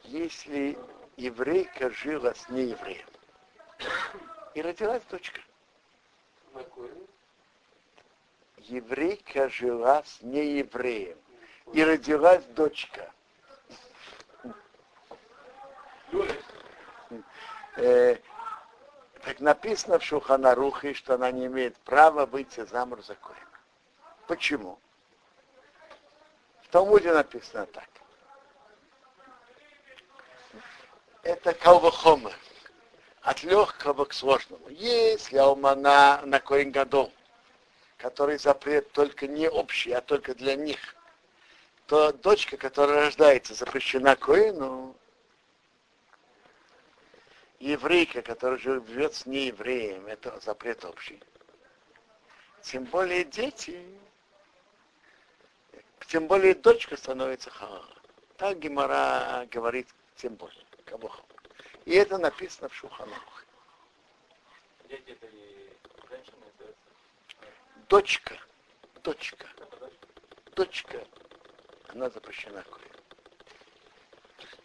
Если 0.04 0.78
еврейка 1.16 1.90
жила 1.90 2.34
с 2.34 2.48
неевреем, 2.48 3.06
и 4.54 4.62
родилась 4.62 5.02
дочка, 5.10 5.40
еврейка 8.58 9.48
жила 9.48 10.02
с 10.04 10.22
неевреем, 10.22 11.18
и 11.72 11.84
родилась 11.84 12.44
дочка. 12.46 13.12
Э, 17.76 18.16
так 19.22 19.40
написано 19.40 19.98
в 19.98 20.04
Шуханарухе, 20.04 20.94
что 20.94 21.14
она 21.14 21.32
не 21.32 21.46
имеет 21.46 21.76
права 21.78 22.24
выйти 22.24 22.64
замуж 22.64 23.04
за 23.04 23.16
Коина. 23.16 23.40
Почему? 24.28 24.78
В 26.62 26.68
Талмуде 26.68 27.12
написано 27.12 27.66
так. 27.66 27.88
Это 31.22 31.52
калвахома. 31.54 32.30
От 33.24 33.42
легкого 33.42 34.04
к 34.04 34.12
сложному. 34.12 34.68
Если 34.68 35.38
алмана 35.38 36.20
на 36.26 36.40
Коин 36.40 36.70
Гадол, 36.70 37.10
который 37.96 38.38
запрет 38.38 38.92
только 38.92 39.26
не 39.26 39.48
общий, 39.48 39.92
а 39.92 40.02
только 40.02 40.34
для 40.34 40.56
них, 40.56 40.94
то 41.86 42.12
дочка, 42.12 42.58
которая 42.58 43.06
рождается, 43.06 43.54
запрещена 43.54 44.14
Коину, 44.14 44.94
еврейка, 47.60 48.20
которая 48.20 48.58
живет 48.58 49.14
с 49.14 49.24
неевреем, 49.24 50.06
это 50.06 50.38
запрет 50.40 50.84
общий. 50.84 51.18
Тем 52.60 52.84
более 52.84 53.24
дети, 53.24 53.82
тем 56.08 56.26
более 56.26 56.54
дочка 56.54 56.94
становится 56.98 57.48
халала. 57.50 57.88
Так 58.36 58.58
Гемора 58.58 59.48
говорит 59.50 59.88
тем 60.16 60.34
более. 60.34 60.62
Кабухал. 60.84 61.24
И 61.84 61.94
это 61.94 62.18
написано 62.18 62.68
в 62.68 62.74
Шуханах. 62.74 63.44
Дочка, 67.88 68.38
дочка, 69.02 69.46
дочка. 70.54 71.04
она 71.88 72.08
запрещена 72.10 72.62
коину. 72.62 72.88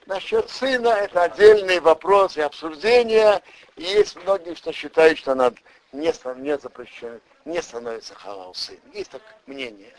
Насчет 0.05 0.49
сына 0.49 0.87
это 0.87 1.23
отдельный 1.23 1.79
вопрос 1.79 2.37
и 2.37 2.41
обсуждение. 2.41 3.43
И 3.75 3.83
есть 3.83 4.15
многие, 4.15 4.55
что 4.55 4.71
считают, 4.71 5.19
что 5.19 5.33
она 5.33 5.53
не, 5.91 6.11
не 6.41 6.57
запрещена, 6.57 7.19
не 7.45 7.61
становится 7.61 8.15
халал 8.15 8.55
сын. 8.55 8.79
Есть 8.93 9.11
так 9.11 9.21
мнение. 9.45 9.95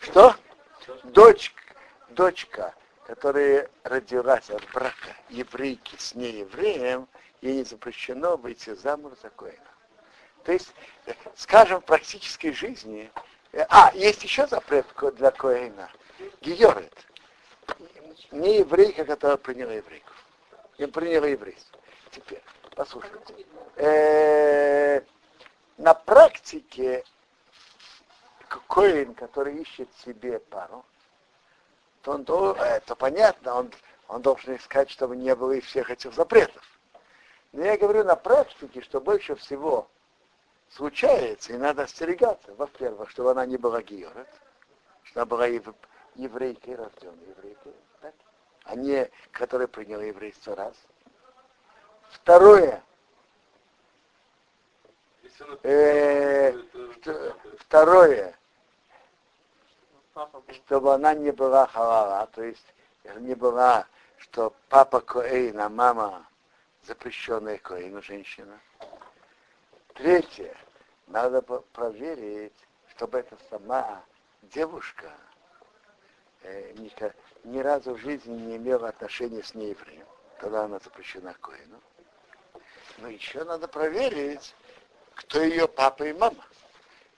Что? 0.00 0.34
Дочка, 1.04 1.62
дочка, 2.10 2.74
которая 3.06 3.68
родилась 3.84 4.48
от 4.50 4.64
брака 4.72 5.16
еврейки 5.28 5.96
с 5.98 6.14
неевреем, 6.14 7.08
ей 7.40 7.56
не 7.56 7.64
запрещено 7.64 8.36
выйти 8.36 8.74
замуж 8.74 9.12
за 9.22 9.30
Коэна. 9.30 9.58
То 10.44 10.52
есть, 10.52 10.72
э, 11.06 11.14
скажем, 11.36 11.80
в 11.80 11.84
практической 11.84 12.52
жизни, 12.52 13.10
э, 13.52 13.64
а, 13.68 13.92
есть 13.94 14.22
еще 14.22 14.46
запрет 14.46 14.86
для 15.14 15.30
Коэна, 15.30 15.90
Гиорет, 16.40 17.06
не 18.30 18.58
еврейка, 18.58 19.04
которая 19.04 19.36
приняла 19.36 19.72
еврейку, 19.72 20.12
не 20.78 20.86
приняла 20.86 21.26
еврейство. 21.26 21.78
Теперь, 22.10 22.42
послушайте, 22.74 23.34
Э, 23.76 25.00
на 25.78 25.94
практике 25.94 27.04
Коин, 28.68 29.14
который 29.14 29.56
ищет 29.56 29.88
себе 30.04 30.38
пару, 30.38 30.84
то, 32.02 32.12
он, 32.12 32.24
дол- 32.24 32.56
э, 32.56 32.80
то 32.80 32.94
понятно, 32.96 33.54
он, 33.54 33.70
он 34.08 34.22
должен 34.22 34.56
искать, 34.56 34.90
чтобы 34.90 35.16
не 35.16 35.34
было 35.34 35.52
и 35.52 35.60
всех 35.60 35.90
этих 35.90 36.12
запретов. 36.14 36.62
Но 37.52 37.64
я 37.64 37.76
говорю 37.76 38.04
на 38.04 38.16
практике, 38.16 38.80
что 38.82 39.00
больше 39.00 39.34
всего 39.36 39.88
случается, 40.70 41.52
и 41.52 41.56
надо 41.56 41.82
остерегаться. 41.82 42.54
Во-первых, 42.54 43.10
чтобы 43.10 43.30
она 43.30 43.46
не 43.46 43.56
была 43.56 43.82
георет, 43.82 44.28
что 45.04 45.20
она 45.20 45.26
была 45.26 45.46
ев- 45.46 45.74
еврейкой, 46.14 46.76
рожденной 46.76 47.28
еврейкой, 47.28 47.74
так? 48.00 48.14
а 48.64 48.74
не 48.74 49.10
которая 49.30 49.68
приняла 49.68 50.02
еврейство 50.02 50.56
раз. 50.56 50.74
Второе, 52.10 52.82
Э, 55.62 56.52
что- 57.00 57.10
это- 57.10 57.36
второе. 57.58 58.38
Чтобы 60.66 60.94
она 60.94 61.14
не 61.14 61.30
была 61.30 61.66
халала, 61.66 62.26
то 62.32 62.42
есть 62.42 62.66
не 63.16 63.34
была, 63.34 63.86
что 64.18 64.54
папа 64.68 65.00
Коэйн, 65.00 65.58
а 65.60 65.68
мама 65.68 66.26
запрещенная 66.82 67.58
Коэйну 67.58 68.02
женщина. 68.02 68.60
Третье, 69.94 70.56
надо 71.06 71.42
проверить, 71.42 72.54
чтобы 72.88 73.18
эта 73.18 73.36
сама 73.50 74.02
девушка 74.42 75.12
э, 76.42 76.74
ни 77.44 77.58
разу 77.58 77.94
в 77.94 77.98
жизни 77.98 78.34
не 78.34 78.56
имела 78.56 78.88
отношения 78.88 79.42
с 79.42 79.54
неевреем. 79.54 80.06
Тогда 80.38 80.64
она 80.64 80.78
запрещена 80.78 81.34
Коэну. 81.34 81.80
Но 82.98 83.08
еще 83.08 83.44
надо 83.44 83.68
проверить, 83.68 84.54
кто 85.14 85.40
ее 85.40 85.68
папа 85.68 86.04
и 86.04 86.12
мама. 86.12 86.44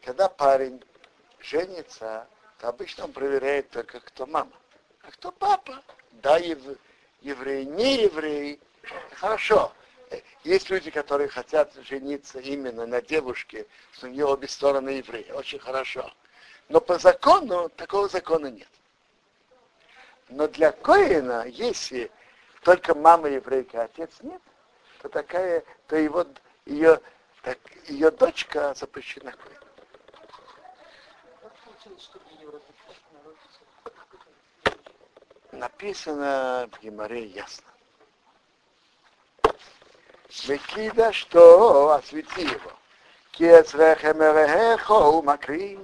Когда 0.02 0.28
парень 0.28 0.82
женится, 1.40 2.26
то 2.58 2.68
обычно 2.68 3.04
он 3.04 3.12
проверяет 3.12 3.70
только, 3.70 4.00
кто 4.00 4.26
мама. 4.26 4.52
А 5.02 5.10
кто 5.10 5.32
папа? 5.32 5.82
Да, 6.12 6.38
ев- 6.38 6.78
еврей, 7.20 7.64
не 7.64 8.02
еврей. 8.04 8.60
Хорошо. 9.12 9.72
Э, 10.10 10.20
Есть 10.44 10.70
люди, 10.70 10.90
которые 10.90 11.28
хотят 11.28 11.72
жениться 11.82 12.38
именно 12.38 12.86
на 12.86 13.00
девушке, 13.02 13.66
что 13.92 14.06
у 14.06 14.10
нее 14.10 14.26
обе 14.26 14.48
стороны 14.48 14.90
евреи. 14.90 15.30
Очень 15.32 15.58
хорошо. 15.58 16.10
Но 16.68 16.80
по 16.80 16.98
закону 16.98 17.68
такого 17.70 18.08
закона 18.08 18.46
нет. 18.46 18.68
Но 20.28 20.48
для 20.48 20.72
Коина, 20.72 21.46
если 21.46 22.10
только 22.62 22.94
мама 22.94 23.28
еврейка, 23.28 23.82
а 23.82 23.84
отец 23.84 24.10
нет, 24.22 24.40
то 25.02 25.08
такая, 25.10 25.62
то 25.86 25.96
его, 25.96 26.24
ее, 26.64 27.00
так, 27.42 27.58
ее 27.88 28.10
дочка 28.10 28.72
запрещена 28.74 29.32
Коину. 29.32 29.54
Что 31.98 32.18
написано 35.58 36.68
в 36.72 36.82
Гимаре 36.82 37.26
ясно. 37.26 37.66
Векида, 40.46 41.12
что 41.12 41.90
освети 41.92 42.42
его. 42.42 42.72
Макри. 45.22 45.78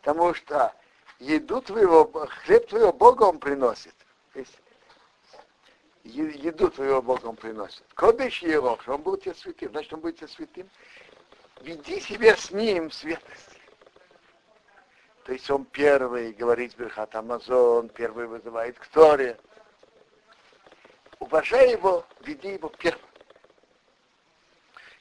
Потому 0.00 0.34
что 0.34 0.72
еду 1.20 1.60
твоего, 1.60 2.04
хлеб 2.44 2.68
твоего 2.68 2.92
Бога 2.92 3.24
он 3.24 3.38
приносит. 3.38 3.94
То 4.32 4.40
есть 4.40 4.58
еду 6.04 6.68
твоего 6.70 7.00
Бога 7.00 7.26
он 7.26 7.36
приносит. 7.36 7.84
Кодыш 7.94 8.42
его, 8.42 8.78
он 8.86 9.02
будет 9.02 9.22
тебе 9.22 9.34
святым. 9.34 9.70
Значит, 9.70 9.92
он 9.92 10.00
будет 10.00 10.16
тебе 10.16 10.28
святым. 10.28 10.70
Веди 11.60 12.00
себя 12.00 12.36
с 12.36 12.50
ним 12.50 12.90
в 12.90 12.94
святости. 12.94 13.51
То 15.24 15.32
есть 15.32 15.48
он 15.50 15.64
первый 15.66 16.32
говорит 16.32 16.74
Берхат 16.76 17.14
Амазон, 17.14 17.88
первый 17.90 18.26
вызывает 18.26 18.78
к 18.78 18.86
Торе. 18.88 19.38
Уважай 21.20 21.70
его, 21.70 22.04
веди 22.20 22.54
его 22.54 22.68
первым. 22.68 23.00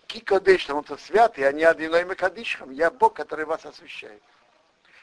Кикодыш, 0.06 0.70
он 0.70 0.84
то 0.84 0.98
святый, 0.98 1.48
а 1.48 1.52
не 1.52 1.64
одиной 1.64 2.06
Макадишем. 2.06 2.70
Я 2.72 2.92
Бог, 2.92 3.14
который 3.14 3.46
вас 3.46 3.66
освящает. 3.66 4.22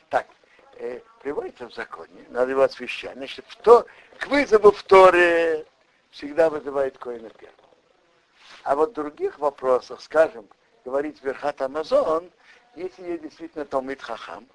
Так, 0.08 0.26
э, 0.74 1.00
приводится 1.22 1.66
в 1.68 1.74
законе, 1.74 2.24
надо 2.28 2.52
его 2.52 2.62
освящать. 2.62 3.14
Значит, 3.14 3.44
в 3.48 3.56
то, 3.56 3.86
к 4.18 4.26
вызову 4.28 4.70
в 4.70 4.82
Торе 4.84 5.66
всегда 6.10 6.50
вызывает 6.50 6.96
Коина 6.98 7.30
первым. 7.30 7.56
А 8.62 8.76
вот 8.76 8.90
в 8.90 8.92
других 8.92 9.38
вопросах, 9.38 10.00
скажем, 10.00 10.48
говорить 10.84 11.22
Верхат 11.22 11.60
Амазон, 11.62 12.30
если 12.76 13.02
есть 13.02 13.22
действительно 13.22 13.64
Талмит 13.64 14.00
Хахам, 14.02 14.46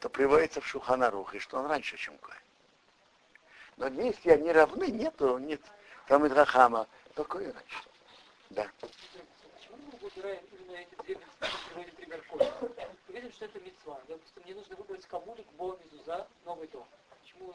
то 0.00 0.08
приводится 0.08 0.60
в 0.60 0.66
Шуханарухе, 0.66 1.40
что 1.40 1.58
он 1.58 1.66
раньше, 1.66 1.96
чем 1.96 2.16
Коин. 2.18 2.38
Но 3.76 3.88
если 4.02 4.30
они 4.30 4.52
равны, 4.52 4.88
нету, 4.88 5.38
нет 5.38 5.60
Талмит 6.06 6.32
Хахама, 6.32 6.86
то 7.14 7.24
Коин 7.24 7.52
раньше. 7.52 7.82
Да. 8.50 8.66
Видим, 13.08 13.32
что 13.32 13.44
это 13.44 13.60
митцва. 13.60 14.00
Допустим, 14.08 14.42
мне 14.44 14.54
нужно 14.54 14.76
выбрать 14.76 15.06
Кабулик, 15.06 15.46
Бо, 15.52 15.76
Мезуза, 15.84 16.26
Новый 16.44 16.68
дом. 16.68 16.86
Почему 17.20 17.54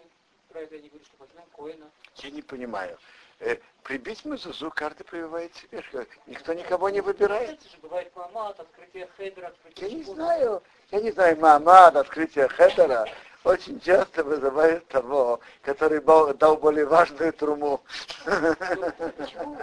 про 0.54 0.62
это 0.62 0.76
я 0.76 0.82
не 0.82 0.89
говорю, 0.89 1.06
что 1.06 1.16
возьмем 1.18 1.44
Коина? 1.56 1.92
Я 2.18 2.30
не 2.30 2.42
понимаю. 2.42 2.98
Э, 3.39 3.58
прибить 3.84 4.24
мезузу, 4.24 4.72
карты 4.72 5.04
прививает 5.04 5.54
себе. 5.56 5.82
что 5.82 6.06
Никто 6.28 6.54
никого 6.54 6.89
не 6.89 7.02
выбирает. 7.02 7.48
Знаете 7.48 7.70
же, 7.70 7.78
бывает 7.82 8.16
мамат, 8.16 8.60
открытие 8.60 9.10
хедера, 9.18 9.48
открытие 9.48 9.89
Я 9.89 9.96
не 9.96 10.04
знаю. 10.04 10.63
Я 10.92 11.02
не 11.02 11.12
знаю, 11.12 11.39
Мамад, 11.39 11.96
открытие 11.96 12.48
Хедера 12.48 13.08
очень 13.44 13.80
часто 13.80 14.24
вызывает 14.24 14.88
того, 14.89 15.39
который 15.63 16.00
дал 16.36 16.58
более 16.58 16.86
важную 16.86 17.34
труму. 17.34 17.82
Почему? 18.24 19.58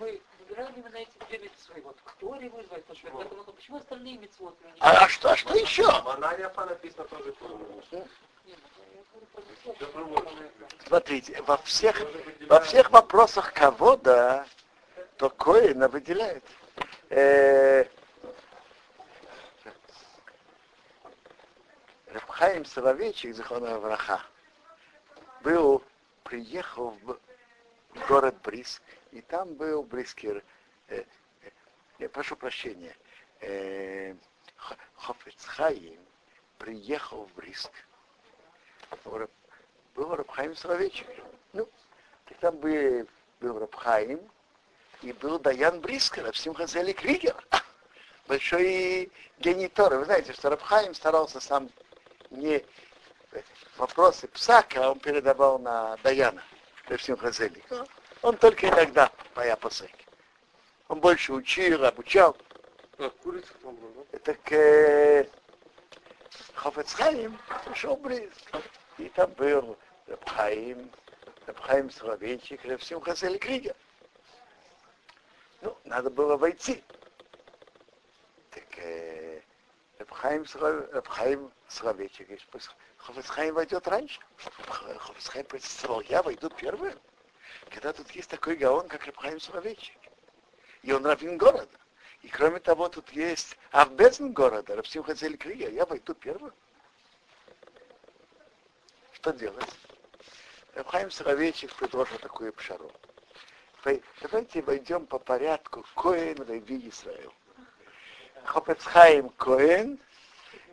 Мы 0.00 0.20
именно 0.74 0.96
эти 0.96 1.10
две 1.28 1.38
митцвы? 1.38 1.82
Вот 1.82 1.96
кто 2.04 2.34
это 2.36 3.30
много. 3.34 3.52
Почему 3.52 3.76
остальные 3.76 4.16
не 4.16 4.30
А, 4.80 5.04
а 5.04 5.08
что, 5.08 5.32
а 5.32 5.36
что 5.36 5.54
еще? 5.54 5.84
Мананяфа 6.02 6.64
написано 6.66 7.04
тоже 7.04 7.34
Смотрите, 10.86 11.40
во 11.42 11.56
всех, 11.58 12.00
во 12.48 12.60
всех 12.60 12.90
вопросах 12.90 13.52
кого-то, 13.52 14.46
то 15.16 15.30
Коина 15.30 15.88
выделяет. 15.88 16.44
Э, 17.10 17.84
Рабхаим 22.06 22.64
Соловейчик, 22.64 23.34
Захонова 23.34 23.78
Враха, 23.78 24.20
был, 25.42 25.82
приехал 26.24 26.90
в 27.02 27.18
город 28.08 28.36
Бриск, 28.42 28.82
и 29.12 29.20
там 29.22 29.54
был 29.54 29.82
Брискер, 29.82 30.42
э, 30.88 31.04
э, 31.98 32.08
прошу 32.08 32.36
прощения, 32.36 32.94
э, 33.40 34.14
Хофецхаим 34.94 36.00
приехал 36.58 37.24
в 37.26 37.34
Бриск. 37.34 37.70
Был 39.94 40.14
Рабхаим 40.14 40.56
Соловейчик. 40.56 41.06
Ну, 41.52 41.68
там 42.40 42.56
был, 42.56 43.06
был 43.40 43.58
Рабхаим, 43.58 44.20
и 45.02 45.12
был 45.12 45.38
Даян 45.38 45.80
Брискер, 45.80 46.26
Авсим 46.26 46.54
Хазели 46.54 46.92
Кригер. 46.92 47.36
Большой 48.28 49.10
гений 49.38 49.68
Торы. 49.68 49.98
Вы 49.98 50.04
знаете, 50.06 50.32
что 50.32 50.50
Рабхаим 50.50 50.94
старался 50.94 51.40
сам 51.40 51.68
не 52.30 52.64
вопросы 53.76 54.28
псака, 54.28 54.90
он 54.90 54.98
передавал 55.00 55.58
на 55.58 55.96
Даяна. 56.02 56.42
Рабсим 56.88 57.16
Хазели. 57.16 57.62
Он 58.22 58.36
только 58.36 58.68
иногда 58.68 59.10
по 59.34 59.56
посылке. 59.56 60.06
Он 60.88 61.00
больше 61.00 61.32
учил, 61.32 61.84
обучал. 61.84 62.36
А, 62.98 63.10
курица 63.22 63.52
там 63.62 63.74
была, 63.76 64.04
да? 64.12 64.18
Так 64.18 64.52
э, 64.52 65.26
Хофецхайм 66.54 67.38
пришел 67.64 67.96
Бриск. 67.96 68.30
И 69.02 69.08
там 69.08 69.32
был 69.32 69.76
Рабхаим, 70.06 70.88
Рабхаим 71.46 71.90
Соловейчик, 71.90 72.64
Рабсим 72.64 73.00
Хазель 73.00 73.36
Кригер. 73.36 73.74
Ну, 75.60 75.76
надо 75.82 76.08
было 76.08 76.36
войти. 76.36 76.84
Так 78.50 78.78
э, 78.78 79.40
Рабхаим, 79.98 80.44
Рабхаим 80.92 81.50
Соловейчик 81.66 82.28
говорит, 82.28 82.46
пусть 82.52 82.70
Хофицхайм 82.96 83.56
войдет 83.56 83.88
раньше. 83.88 84.20
Хофицхайм 84.68 85.46
протестовал, 85.46 86.00
я 86.02 86.22
войду 86.22 86.48
первым. 86.50 86.94
Когда 87.70 87.92
тут 87.92 88.08
есть 88.12 88.30
такой 88.30 88.54
гаон, 88.54 88.86
как 88.86 89.04
Рабхаим 89.04 89.40
Соловейчик. 89.40 89.96
И 90.82 90.92
он 90.92 91.04
раввин 91.04 91.38
города. 91.38 91.66
И 92.20 92.28
кроме 92.28 92.60
того, 92.60 92.88
тут 92.88 93.10
есть 93.10 93.58
Авбезн 93.72 94.28
города, 94.28 94.76
Рабсим 94.76 95.02
Хазель 95.02 95.36
Крия, 95.36 95.70
я 95.70 95.86
войду 95.86 96.14
первым. 96.14 96.52
Что 99.22 99.32
делать? 99.34 99.70
Рабхаим 100.74 101.08
Соловейчик 101.12 101.72
предложил 101.76 102.18
такую 102.18 102.52
пшару. 102.54 102.90
Давайте 104.20 104.62
войдем 104.62 105.06
по 105.06 105.20
порядку 105.20 105.86
Коэн 105.94 106.38
Рави 106.42 106.88
Исраил. 106.88 107.32
Хопецхайм 108.44 109.28
Коэн, 109.36 110.00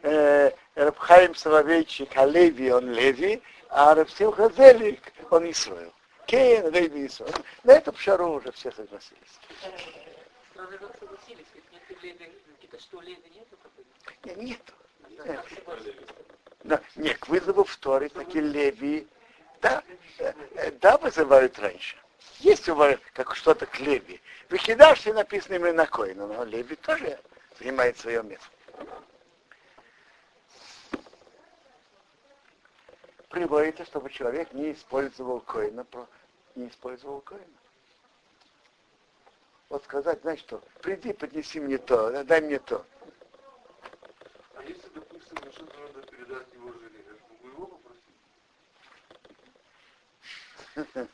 э, 0.01 0.49
Рабхаим 0.73 1.35
Соловейчик, 1.35 2.09
а 2.17 2.25
Леви 2.25 2.71
он 2.71 2.91
Леви, 2.91 3.39
а 3.69 3.93
Рабсим 3.93 4.31
Хазелик 4.31 5.13
он 5.29 5.51
Исраил. 5.51 5.93
Кейн, 6.25 6.71
Леви 6.71 7.05
Исраил. 7.05 7.45
На 7.63 7.73
эту 7.73 7.93
пшару 7.93 8.31
уже 8.33 8.51
все 8.53 8.71
согласились. 8.71 9.39
Как 10.55 10.97
согласились, 10.99 11.45
ведь 11.53 11.71
нет 11.71 12.01
леви, 12.01 12.31
какие-то 12.55 12.79
что 12.79 12.99
леви 13.01 13.29
нету? 13.29 13.57
Нет, 14.23 14.37
нету. 14.37 14.73
Да, 16.69 16.79
нет, 16.95 17.17
к 17.17 17.27
вызову 17.29 17.63
в 17.63 17.75
Торе 17.77 18.09
таки 18.09 18.39
Леви, 18.39 19.07
да, 19.59 19.83
э, 20.19 20.71
да, 20.73 20.99
вызывают 20.99 21.57
раньше. 21.57 21.97
Есть 22.41 22.69
у 22.69 22.75
вас 22.75 22.99
как 23.13 23.35
что-то 23.35 23.65
к 23.65 23.79
Леви. 23.79 24.21
Выкидашь, 24.49 25.07
и 25.07 25.11
написано 25.11 25.55
именно 25.55 25.87
Коина, 25.87 26.27
но 26.27 26.43
Леви 26.43 26.75
тоже 26.75 27.19
занимает 27.57 27.97
свое 27.97 28.21
место. 28.21 28.45
Приводится, 33.29 33.83
чтобы 33.85 34.11
человек 34.11 34.53
не 34.53 34.73
использовал 34.73 35.39
Коина, 35.39 35.87
не 36.53 36.67
использовал 36.67 37.21
Коина. 37.21 37.45
Вот 39.69 39.83
сказать, 39.85 40.21
знаешь 40.21 40.41
что, 40.41 40.61
приди, 40.83 41.13
поднеси 41.13 41.59
мне 41.59 41.79
то, 41.79 42.23
дай 42.25 42.41
мне 42.41 42.59
то. 42.59 42.85
А 44.59 44.63
если, 44.63 44.89
допустим, 44.89 45.37
мне 45.41 45.51
что-то 45.53 45.79
надо 45.79 46.01
передать 46.07 46.53
его 46.53 46.73
жене, 46.73 46.99
я 47.07 47.13
могу 47.29 47.47
его 47.47 47.79
попросить? 50.75 51.09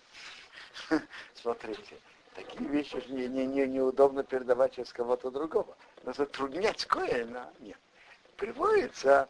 Смотрите, 1.36 2.00
такие 2.34 2.68
вещи 2.68 3.00
же 3.00 3.14
не, 3.14 3.28
не, 3.28 3.46
не, 3.46 3.68
неудобно 3.68 4.24
передавать 4.24 4.74
через 4.74 4.92
кого-то 4.92 5.30
другого. 5.30 5.78
Но 6.04 6.14
затруднять 6.14 6.86
Коина 6.86 7.54
нет. 7.60 7.78
Приводится, 8.36 9.30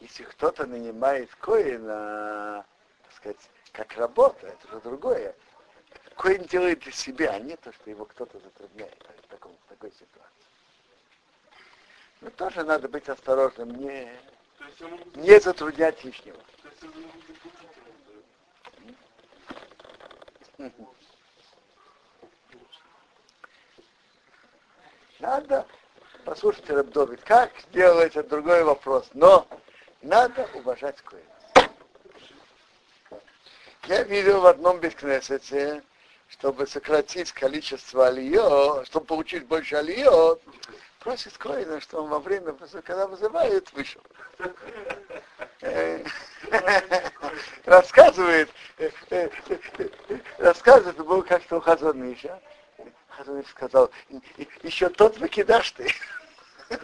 если 0.00 0.24
кто-то 0.24 0.66
нанимает 0.66 1.32
Коина, 1.36 2.66
так 3.04 3.12
сказать, 3.12 3.50
как 3.70 3.92
работа, 3.92 4.48
это 4.48 4.68
же 4.72 4.80
другое. 4.80 5.36
Коин 6.16 6.42
делает 6.46 6.80
для 6.80 6.90
себя, 6.90 7.30
а 7.30 7.38
не 7.38 7.56
то, 7.56 7.72
что 7.72 7.90
его 7.90 8.06
кто-то 8.06 8.40
затрудняет 8.40 9.06
в, 9.22 9.28
таком, 9.28 9.56
в 9.56 9.68
такой 9.68 9.92
ситуации. 9.92 10.35
Но 12.20 12.30
тоже 12.30 12.64
надо 12.64 12.88
быть 12.88 13.08
осторожным, 13.08 13.70
не, 13.76 14.10
не 15.14 15.40
затруднять 15.40 16.02
лишнего. 16.04 16.38
Надо, 25.18 25.66
послушайте, 26.24 26.74
Рабдовид, 26.74 27.22
как 27.22 27.50
сделать, 27.70 28.16
это 28.16 28.28
другой 28.28 28.64
вопрос, 28.64 29.08
но 29.12 29.46
надо 30.02 30.48
уважать 30.54 30.96
Коина. 31.02 31.36
Я 33.86 34.02
видел 34.02 34.40
в 34.40 34.46
одном 34.46 34.80
бескнесете, 34.80 35.82
чтобы 36.28 36.66
сократить 36.66 37.32
количество 37.32 38.08
алиё, 38.08 38.84
чтобы 38.84 39.06
получить 39.06 39.46
больше 39.46 39.76
алиё, 39.76 40.38
просит 41.06 41.38
Коина, 41.38 41.80
что 41.80 42.02
он 42.02 42.08
во 42.10 42.18
время, 42.18 42.52
когда 42.84 43.06
вызывает, 43.06 43.72
вышел. 43.74 44.02
Э, 45.60 46.04
Рассказывает, 47.64 48.50
э, 48.78 48.90
э, 49.10 49.30
рассказывает, 50.38 50.96
был 50.96 51.22
как-то 51.22 51.58
у 51.58 51.60
Хазаныша. 51.60 52.42
Хазаныш 53.08 53.46
сказал, 53.46 53.88
«И- 54.08 54.20
еще 54.64 54.88
тот 54.88 55.16
выкидашь 55.18 55.70
ты. 55.72 55.92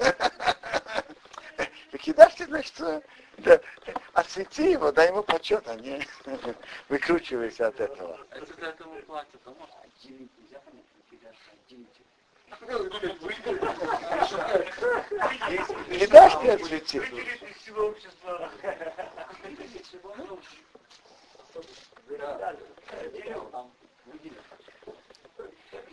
Выкидашь 1.90 2.34
ты, 2.34 2.46
значит, 2.46 2.74
да, 3.38 3.60
освети 4.12 4.70
его, 4.70 4.92
дай 4.92 5.08
ему 5.08 5.24
почет, 5.24 5.66
а 5.66 5.74
не 5.74 6.06
выкручивайся 6.88 7.66
от 7.66 7.80
этого. 7.80 8.20
Это 8.30 8.54
за 8.54 8.66
этого 8.66 8.94
платят, 9.00 9.40
а 9.46 9.50
может? 9.50 9.72
Не 15.88 16.06
дашь 16.06 16.34
освети. 16.34 17.00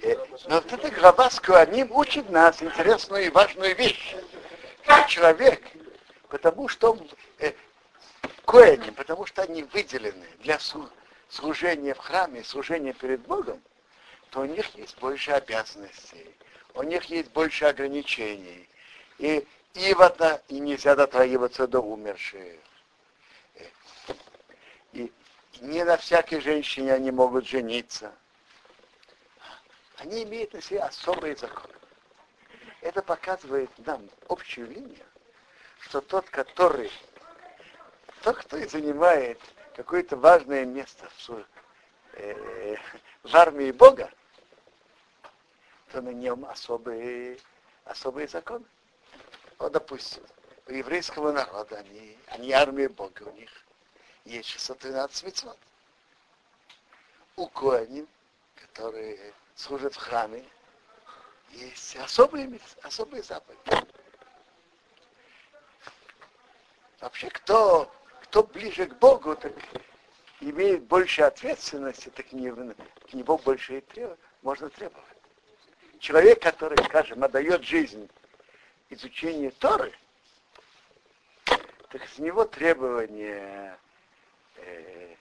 Э, 0.02 0.16
Но 0.48 0.56
вот 0.56 0.72
эта 0.74 0.90
глава 0.92 1.30
с 1.30 1.40
Куаним 1.40 1.92
учит 1.92 2.30
нас 2.30 2.62
интересную 2.62 3.26
и 3.26 3.30
важную 3.30 3.76
вещь. 3.76 4.16
Что 4.84 5.04
человек, 5.08 5.62
потому 6.30 6.68
что 6.68 6.92
он, 6.94 7.10
э, 7.40 7.54
Коэни, 8.46 8.90
потому 8.92 9.26
что 9.26 9.42
они 9.44 9.64
выделены 9.64 10.26
для 10.40 10.56
слу- 10.56 10.90
служения 11.30 11.94
в 11.94 12.00
храме, 12.00 12.44
служения 12.44 12.94
перед 12.94 13.22
Богом, 13.22 13.62
то 14.32 14.42
у 14.42 14.46
них 14.46 14.74
есть 14.76 14.98
больше 15.00 15.32
обязанностей, 15.32 16.36
у 16.74 16.84
них 16.84 17.06
есть 17.06 17.32
больше 17.32 17.66
ограничений. 17.66 18.68
И, 19.18 19.46
и, 19.74 19.96
на- 19.96 20.42
и 20.48 20.60
нельзя 20.60 20.96
дотрагиваться 20.96 21.68
до 21.68 21.80
умерших. 21.80 22.60
И 24.94 25.12
не 25.62 25.84
на 25.84 25.98
всякой 25.98 26.42
женщине 26.42 26.94
они 26.94 27.12
могут 27.12 27.46
жениться. 27.46 28.14
Они 29.98 30.24
имеют 30.24 30.54
на 30.54 30.62
себе 30.62 30.80
особые 30.80 31.36
законы. 31.36 31.74
Это 32.82 33.02
показывает 33.02 33.70
нам 33.86 34.10
общую 34.30 34.68
линию, 34.68 35.06
что 35.82 36.00
тот, 36.00 36.30
который, 36.30 36.90
тот, 38.22 38.38
кто 38.38 38.56
и 38.56 38.66
занимает 38.66 39.40
какое-то 39.76 40.16
важное 40.16 40.64
место 40.64 41.10
в, 41.28 41.46
э, 42.14 42.78
в 43.24 43.36
армии 43.36 43.72
Бога, 43.72 44.10
то 45.92 46.02
на 46.02 46.10
нем 46.10 46.46
особые, 46.46 47.38
особые 47.86 48.28
законы. 48.28 48.66
Вот, 49.58 49.72
допустим, 49.72 50.24
у 50.68 50.72
еврейского 50.72 51.32
народа, 51.32 51.78
они, 51.78 52.18
они 52.28 52.52
армия 52.52 52.90
Бога, 52.90 53.24
у 53.24 53.32
них 53.32 53.50
есть 54.26 54.50
613 54.50 55.24
митцвот. 55.24 55.58
У 57.36 57.48
Коаним, 57.48 58.08
которые 58.56 59.34
служат 59.56 59.96
в 59.96 59.98
храме, 59.98 60.46
есть 61.52 61.96
особые, 61.98 62.60
особые 62.84 63.24
заповеди. 63.24 63.88
Вообще, 67.00 67.30
кто, 67.30 67.92
кто 68.24 68.44
ближе 68.44 68.86
к 68.86 68.96
Богу, 69.00 69.36
так 69.36 69.54
имеет 70.42 70.84
больше 70.84 71.24
ответственности, 71.24 72.10
так 72.10 72.28
к 72.28 72.34
него 72.34 73.38
больше 73.38 73.78
и 73.78 73.82
треб- 73.82 74.18
можно 74.42 74.70
требовать. 74.70 75.09
Человек, 76.00 76.42
который, 76.42 76.82
скажем, 76.86 77.24
отдает 77.24 77.64
жизнь 77.64 78.10
изучению 78.90 79.52
Торы, 79.52 79.94
так 81.46 82.08
с 82.08 82.18
него 82.20 82.46
требования 82.46 83.78
э, 84.56 85.16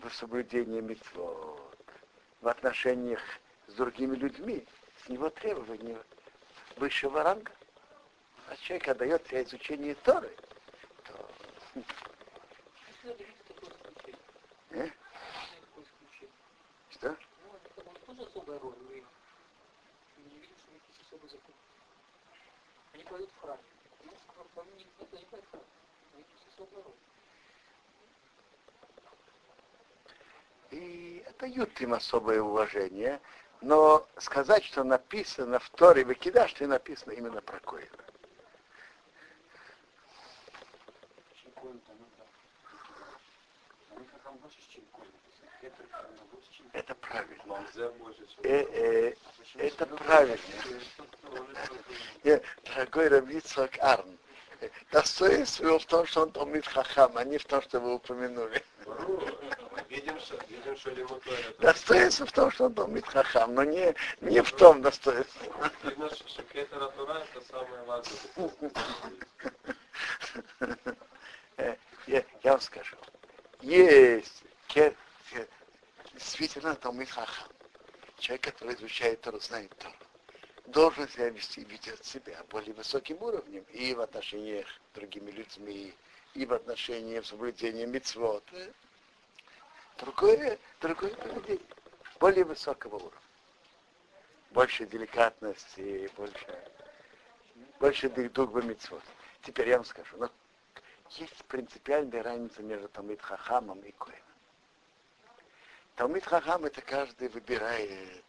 в 0.00 0.10
соблюдении 0.10 0.80
митцвот, 0.80 1.76
в 2.40 2.48
отношениях 2.48 3.20
с 3.66 3.74
другими 3.74 4.16
людьми, 4.16 4.66
с 5.04 5.08
него 5.10 5.28
требования 5.28 5.98
высшего 6.76 7.22
ранга. 7.22 7.52
А 8.48 8.56
человек 8.56 8.88
отдает 8.88 9.22
для 9.24 9.42
изучения 9.42 9.94
Торы, 9.96 10.34
то 11.04 11.30
э, 14.70 14.88
что? 16.88 17.16
Ну, 18.06 18.14
это 18.14 18.22
особая 18.24 18.58
роль. 18.60 18.89
не 23.00 23.08
поют 23.08 23.30
в 23.30 23.40
храме. 23.40 23.62
Единственное, 24.02 24.44
что 24.52 24.60
они 24.60 24.72
никто 24.72 25.16
не 25.16 25.24
поют 25.24 25.44
в 25.46 25.50
храме. 25.50 25.64
Но 26.12 26.20
их 26.20 26.26
число 26.44 26.68
народ. 26.72 26.96
И 30.70 31.24
это 31.26 31.40
дают 31.40 31.80
им 31.80 31.94
особое 31.94 32.40
уважение, 32.40 33.20
но 33.60 34.06
сказать, 34.18 34.64
что 34.64 34.84
написано 34.84 35.58
в 35.58 35.68
Торе 35.70 36.04
Выкидаш, 36.04 36.50
что 36.50 36.66
написано 36.66 37.12
именно 37.12 37.40
про 37.40 37.58
Коина. 37.60 38.04
Чем 41.42 41.52
Коин-то, 41.52 41.92
ну 41.98 42.06
да. 42.18 43.96
Они 43.96 44.06
как 44.06 44.32
больше, 44.34 44.58
чем 44.68 44.84
Коин. 44.92 45.12
Я 45.62 45.70
это 46.72 46.94
правильно. 46.94 47.66
Э, 48.42 48.64
э, 48.72 49.14
это 49.56 49.86
правильно. 49.86 50.38
Э, 52.24 52.40
дорогой 52.64 53.08
Равицак 53.08 53.78
Арн, 53.80 54.18
достоинство 54.92 55.66
его 55.66 55.78
в 55.78 55.86
том, 55.86 56.06
что 56.06 56.22
он 56.22 56.32
Талмит 56.32 56.66
Хахам, 56.66 57.16
а 57.16 57.24
не 57.24 57.38
в 57.38 57.44
том, 57.44 57.62
что 57.62 57.80
вы 57.80 57.94
упомянули. 57.94 58.62
Достоинство 61.58 62.26
в 62.26 62.32
том, 62.32 62.50
что 62.50 62.64
он 62.66 62.74
Талмит 62.74 63.06
Хахам, 63.06 63.54
но 63.54 63.64
не, 63.64 63.94
не 64.20 64.40
в 64.42 64.52
том 64.52 64.82
достоинство. 64.82 65.70
Э, 71.56 71.74
Я, 72.06 72.24
я 72.42 72.52
вам 72.52 72.60
скажу. 72.60 72.96
Есть 73.60 74.42
действительно 76.20 76.76
Талмит 76.76 77.10
Хахам. 77.10 77.48
Человек, 78.18 78.44
который 78.44 78.74
изучает 78.74 79.20
Тору, 79.22 79.40
знает 79.40 79.74
Тору 79.78 79.94
должен 80.66 81.08
себя 81.08 81.30
вести, 81.30 81.64
ведет 81.64 82.04
себя 82.04 82.42
более 82.50 82.74
высоким 82.74 83.22
уровнем 83.22 83.64
и 83.72 83.94
в 83.94 84.00
отношениях 84.00 84.66
с 84.68 84.94
другими 84.94 85.30
людьми, 85.30 85.94
и 86.34 86.46
в 86.46 86.52
отношении 86.52 87.20
соблюдения 87.20 87.86
митцвот. 87.86 88.44
Э, 88.52 88.70
Другое, 89.98 90.58
другое 90.80 91.14
поведение, 91.14 91.60
более 92.20 92.44
высокого 92.44 92.96
уровня. 92.96 93.18
Больше 94.50 94.86
деликатности, 94.86 96.10
больше, 96.16 96.64
больше 97.78 98.08
дугба 98.08 98.62
митцвот. 98.62 99.02
Теперь 99.42 99.68
я 99.68 99.76
вам 99.76 99.84
скажу, 99.84 100.16
но 100.16 100.30
есть 101.10 101.44
принципиальная 101.46 102.22
разница 102.22 102.62
между 102.62 102.88
Талмит 102.88 103.20
Хахамом 103.20 103.80
и 103.80 103.92
Коэном. 103.92 104.29
Талмит 106.00 106.24
Хахам 106.24 106.64
это 106.64 106.80
каждый 106.80 107.28
выбирает 107.28 108.24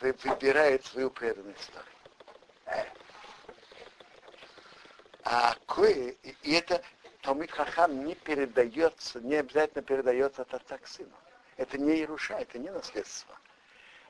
вы- 0.00 0.12
выбирает 0.24 0.84
свою 0.84 1.08
преданность 1.08 1.70
Торе. 2.66 2.92
А 5.22 5.54
кое, 5.68 6.16
и 6.42 6.52
это 6.52 6.82
Талмит 7.22 7.52
Хахам 7.52 8.04
не 8.04 8.16
передается, 8.16 9.20
не 9.20 9.36
обязательно 9.36 9.84
передается 9.84 10.42
от 10.42 10.52
отца 10.52 10.78
к 10.78 10.88
сыну. 10.88 11.14
Это 11.56 11.78
не 11.78 12.00
Ируша, 12.00 12.40
это 12.40 12.58
не 12.58 12.70
наследство. 12.70 13.38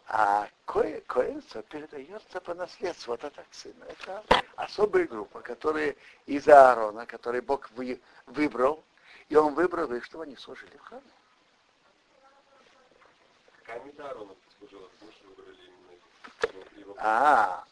А 0.07 0.49
кое, 0.65 1.03
коэнство 1.03 1.63
передается 1.65 2.41
по 2.41 2.55
наследству 2.55 3.13
от 3.13 3.25
отца 3.25 3.43
к 3.43 3.55
сыну. 3.55 3.85
Это 3.85 4.25
особая 4.57 5.07
группа, 5.07 5.43
которые 5.43 5.99
из 6.25 6.49
Аарона, 6.49 7.05
который 7.05 7.43
Бог 7.43 7.71
вы, 7.73 8.01
выбрал, 8.25 8.83
и 9.29 9.37
он 9.37 9.53
выбрал 9.53 9.93
их, 9.93 10.03
чтобы 10.07 10.25
они 10.25 10.37
служили 10.37 10.75
в 10.79 10.81
храме. 10.81 11.05
А, 16.99 17.65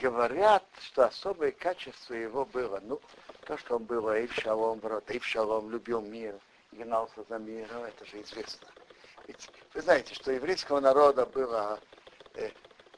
говорят, 0.00 0.64
что 0.80 1.06
особое 1.06 1.50
качество 1.50 2.14
его 2.14 2.44
было, 2.44 2.80
ну, 2.84 3.00
то, 3.44 3.56
что 3.56 3.76
он 3.76 3.84
был 3.84 4.08
Эйв 4.10 4.32
Шалом, 4.32 4.80
врот, 4.80 5.10
Эйв 5.10 5.24
Шалом 5.24 5.70
любил 5.70 6.00
мир, 6.00 6.38
гнался 6.72 7.24
за 7.28 7.38
миром, 7.38 7.84
это 7.84 8.04
же 8.06 8.22
известно. 8.22 8.68
Ведь 9.26 9.50
вы 9.74 9.80
знаете, 9.80 10.14
что 10.14 10.30
еврейского 10.30 10.80
народа 10.80 11.26
было, 11.26 11.80
э, 12.34 12.50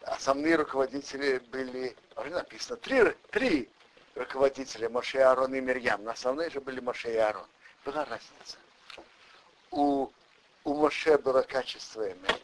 основные 0.02 0.56
руководители 0.56 1.38
были, 1.50 1.96
уже 2.16 2.30
написано, 2.30 2.76
три, 2.76 3.12
три 3.30 3.70
руководителя, 4.14 4.90
Моше, 4.90 5.20
Аарон 5.20 5.54
и 5.54 5.60
Мирьям, 5.60 6.04
но 6.04 6.10
основные 6.10 6.50
же 6.50 6.60
были 6.60 6.80
Моше 6.80 7.14
и 7.14 7.16
Аарон. 7.16 7.46
Была 7.84 8.04
разница. 8.04 8.58
У, 9.70 10.10
у 10.64 10.74
Моше 10.74 11.18
было 11.18 11.42
качество 11.42 12.10
Эмет, 12.10 12.42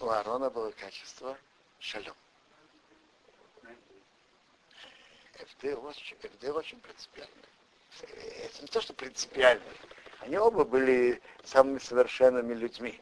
у 0.00 0.08
Аарона 0.08 0.50
было 0.50 0.70
качество 0.72 1.36
Шалом. 1.78 2.14
ФД 5.34 5.64
очень, 5.82 6.16
ФД 6.18 6.44
очень 6.50 6.80
принципиально. 6.80 7.42
Это 8.02 8.62
не 8.62 8.68
то, 8.68 8.80
что 8.80 8.92
принципиально. 8.94 9.64
Они 10.20 10.38
оба 10.38 10.64
были 10.64 11.20
самыми 11.44 11.78
совершенными 11.78 12.54
людьми. 12.54 13.00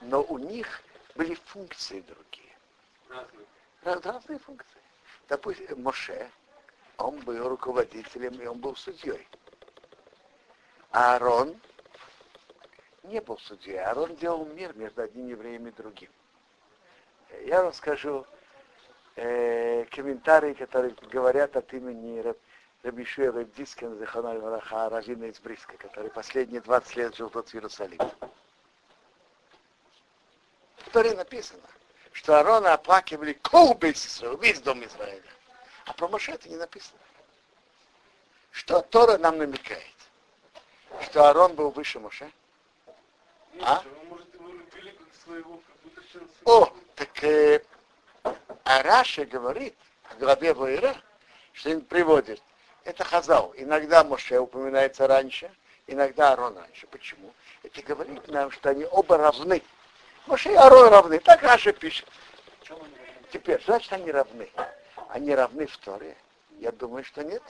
Но 0.00 0.22
у 0.22 0.38
них 0.38 0.82
были 1.14 1.34
функции 1.34 2.00
другие. 2.00 2.52
Раз- 3.82 4.04
Разные 4.04 4.38
функции. 4.38 4.80
Допустим, 5.28 5.82
Моше, 5.82 6.30
он 6.98 7.18
был 7.20 7.48
руководителем, 7.48 8.40
и 8.40 8.46
он 8.46 8.58
был 8.58 8.76
судьей. 8.76 9.26
А 10.90 11.14
Аарон 11.14 11.58
не 13.04 13.20
был 13.20 13.38
судьей. 13.38 13.78
Аарон 13.78 14.16
делал 14.16 14.44
мир 14.46 14.74
между 14.76 15.02
одним 15.02 15.28
евреем 15.28 15.66
и 15.68 15.70
другим. 15.70 16.10
Я 17.42 17.62
вам 17.62 17.72
скажу, 17.72 18.26
э, 19.16 19.84
комментарии, 19.86 20.54
которые 20.54 20.94
говорят 21.10 21.56
от 21.56 21.72
имени 21.72 22.20
Раб- 22.20 22.38
Рабишуя 22.82 23.32
Рабдискин 23.32 23.98
Заханаль 23.98 24.38
Вараха, 24.38 24.88
раввина 24.88 25.24
из 25.24 25.38
Бриска, 25.40 25.76
который 25.76 26.10
последние 26.10 26.60
20 26.60 26.96
лет 26.96 27.16
жил 27.16 27.30
тут 27.30 27.48
в 27.48 27.54
Иерусалиме. 27.54 28.10
В 30.76 30.90
Торе 30.90 31.14
написано, 31.14 31.62
что 32.12 32.36
Аарона 32.36 32.74
оплакивали 32.74 33.32
колбейс 33.32 34.06
Израиля, 34.06 34.38
весь 34.38 34.60
дом 34.60 34.84
Израиля. 34.84 35.22
А 35.86 35.92
про 35.94 36.08
Моше 36.08 36.32
это 36.32 36.48
не 36.48 36.56
написано. 36.56 36.98
Что 38.50 38.80
Тора 38.82 39.18
нам 39.18 39.38
намекает? 39.38 39.94
Что 41.02 41.24
Аарон 41.24 41.54
был 41.54 41.70
выше 41.70 41.98
Моше? 41.98 42.30
А? 43.60 43.82
О, 46.44 46.68
так 46.94 47.24
э, 47.24 47.60
а 48.64 48.82
Раши 48.82 49.24
говорит 49.24 49.74
в 50.10 50.18
главе 50.18 50.52
Ваэра, 50.54 50.94
что 51.52 51.70
он 51.70 51.80
приводит. 51.82 52.42
Это 52.84 53.04
Хазал. 53.04 53.54
Иногда 53.56 54.04
Моше 54.04 54.38
упоминается 54.38 55.06
раньше, 55.06 55.50
иногда 55.86 56.32
Арон 56.32 56.56
раньше. 56.56 56.86
Почему? 56.88 57.32
Это 57.62 57.82
говорит 57.82 58.28
нам, 58.28 58.50
что 58.50 58.70
они 58.70 58.84
оба 58.84 59.16
равны. 59.16 59.62
Моше 60.26 60.52
и 60.52 60.56
Арон 60.56 60.90
равны. 60.90 61.18
Так 61.18 61.42
Раши 61.42 61.72
пишет. 61.72 62.06
Теперь, 63.32 63.62
значит, 63.64 63.92
они 63.92 64.10
равны. 64.10 64.50
Они 65.08 65.34
равны 65.34 65.66
в 65.66 65.76
Торе? 65.78 66.16
Я 66.58 66.72
думаю, 66.72 67.04
что 67.04 67.24
нет. 67.24 67.42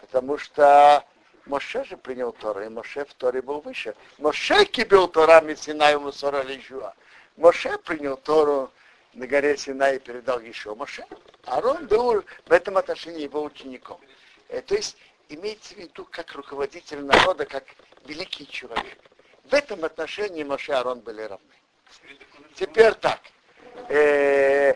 Потому 0.00 0.38
что 0.38 1.04
Моше 1.48 1.82
же 1.84 1.96
принял 1.96 2.32
Тору, 2.32 2.60
и 2.60 2.68
Моше 2.68 3.04
в 3.06 3.14
Торе 3.14 3.40
был 3.40 3.60
выше. 3.60 3.94
משה 4.18 4.66
קיבל 4.66 5.08
תורה 5.08 5.40
מסיני 5.40 6.00
ומסרה 6.00 6.42
ליהושע. 6.42 6.94
Моше 7.36 7.78
принял 7.78 8.18
Тору 8.18 8.70
на 9.14 9.26
горе 9.26 9.56
Синай 9.56 9.96
и 9.96 9.98
передал 9.98 10.40
еще 10.40 10.74
Моше. 10.74 11.06
Арон 11.46 11.86
был 11.86 12.22
в 12.46 12.52
этом 12.52 12.76
отношении 12.76 13.22
его 13.22 13.42
учеником. 13.42 13.98
Э, 14.48 14.60
То 14.60 14.74
есть 14.74 14.98
имеется 15.30 15.74
в 15.74 15.78
виду 15.78 16.06
как 16.10 16.34
руководитель 16.34 17.02
народа, 17.02 17.46
как 17.46 17.64
великий 18.04 18.46
человек. 18.46 18.98
В 19.44 19.54
этом 19.54 19.84
отношении 19.84 20.44
Моше 20.44 20.72
и 20.72 20.74
Арон 20.74 21.00
были 21.00 21.22
равны. 21.22 21.54
Теперь 22.56 22.92
так. 22.94 23.20
Э, 23.88 24.74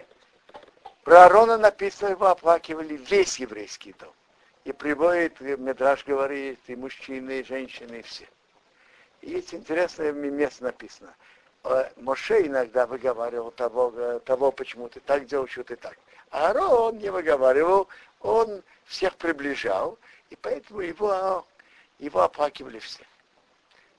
про 1.05 1.27
Арона 1.27 1.59
написано, 1.59 2.11
его 2.11 2.29
оплакивали 2.29 2.97
весь 2.97 3.39
еврейский 3.39 3.93
дом. 3.93 4.15
И 4.65 4.73
приводит, 4.73 5.41
Медраж 5.41 6.05
говорит, 6.05 6.61
и 6.67 6.77
мужчины, 6.77 7.41
и 7.41 7.45
женщины, 7.45 7.97
и 7.97 8.03
все. 8.03 8.29
И 9.21 9.31
есть 9.31 9.55
интересное 9.55 10.13
место 10.13 10.65
написано. 10.65 11.15
Э, 11.65 11.91
Моше 11.97 12.47
иногда 12.47 12.87
выговаривал 12.87 13.51
того, 13.51 13.93
э, 13.97 14.21
того, 14.25 14.53
почему 14.53 14.89
ты 14.89 15.01
так 15.01 15.27
делал, 15.27 15.49
что 15.49 15.65
ты 15.65 15.77
так. 15.77 15.99
А 16.31 16.49
Аарон 16.49 16.99
не 16.99 17.11
выговаривал, 17.11 17.89
он 18.21 18.63
всех 18.85 19.17
приближал, 19.17 19.99
и 20.31 20.37
поэтому 20.37 20.81
его, 20.81 21.47
его 21.99 22.21
оплакивали 22.21 22.79
все. 22.79 23.05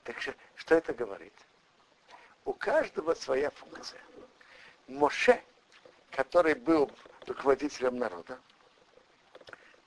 Так 0.04 0.20
что, 0.20 0.34
что 0.56 0.74
это 0.74 0.92
говорит? 0.92 1.34
У 2.44 2.52
каждого 2.52 3.14
своя 3.14 3.50
функция. 3.50 4.00
Моше, 4.88 5.42
который 6.10 6.54
был 6.54 6.90
руководителем 7.26 7.98
народа, 7.98 8.38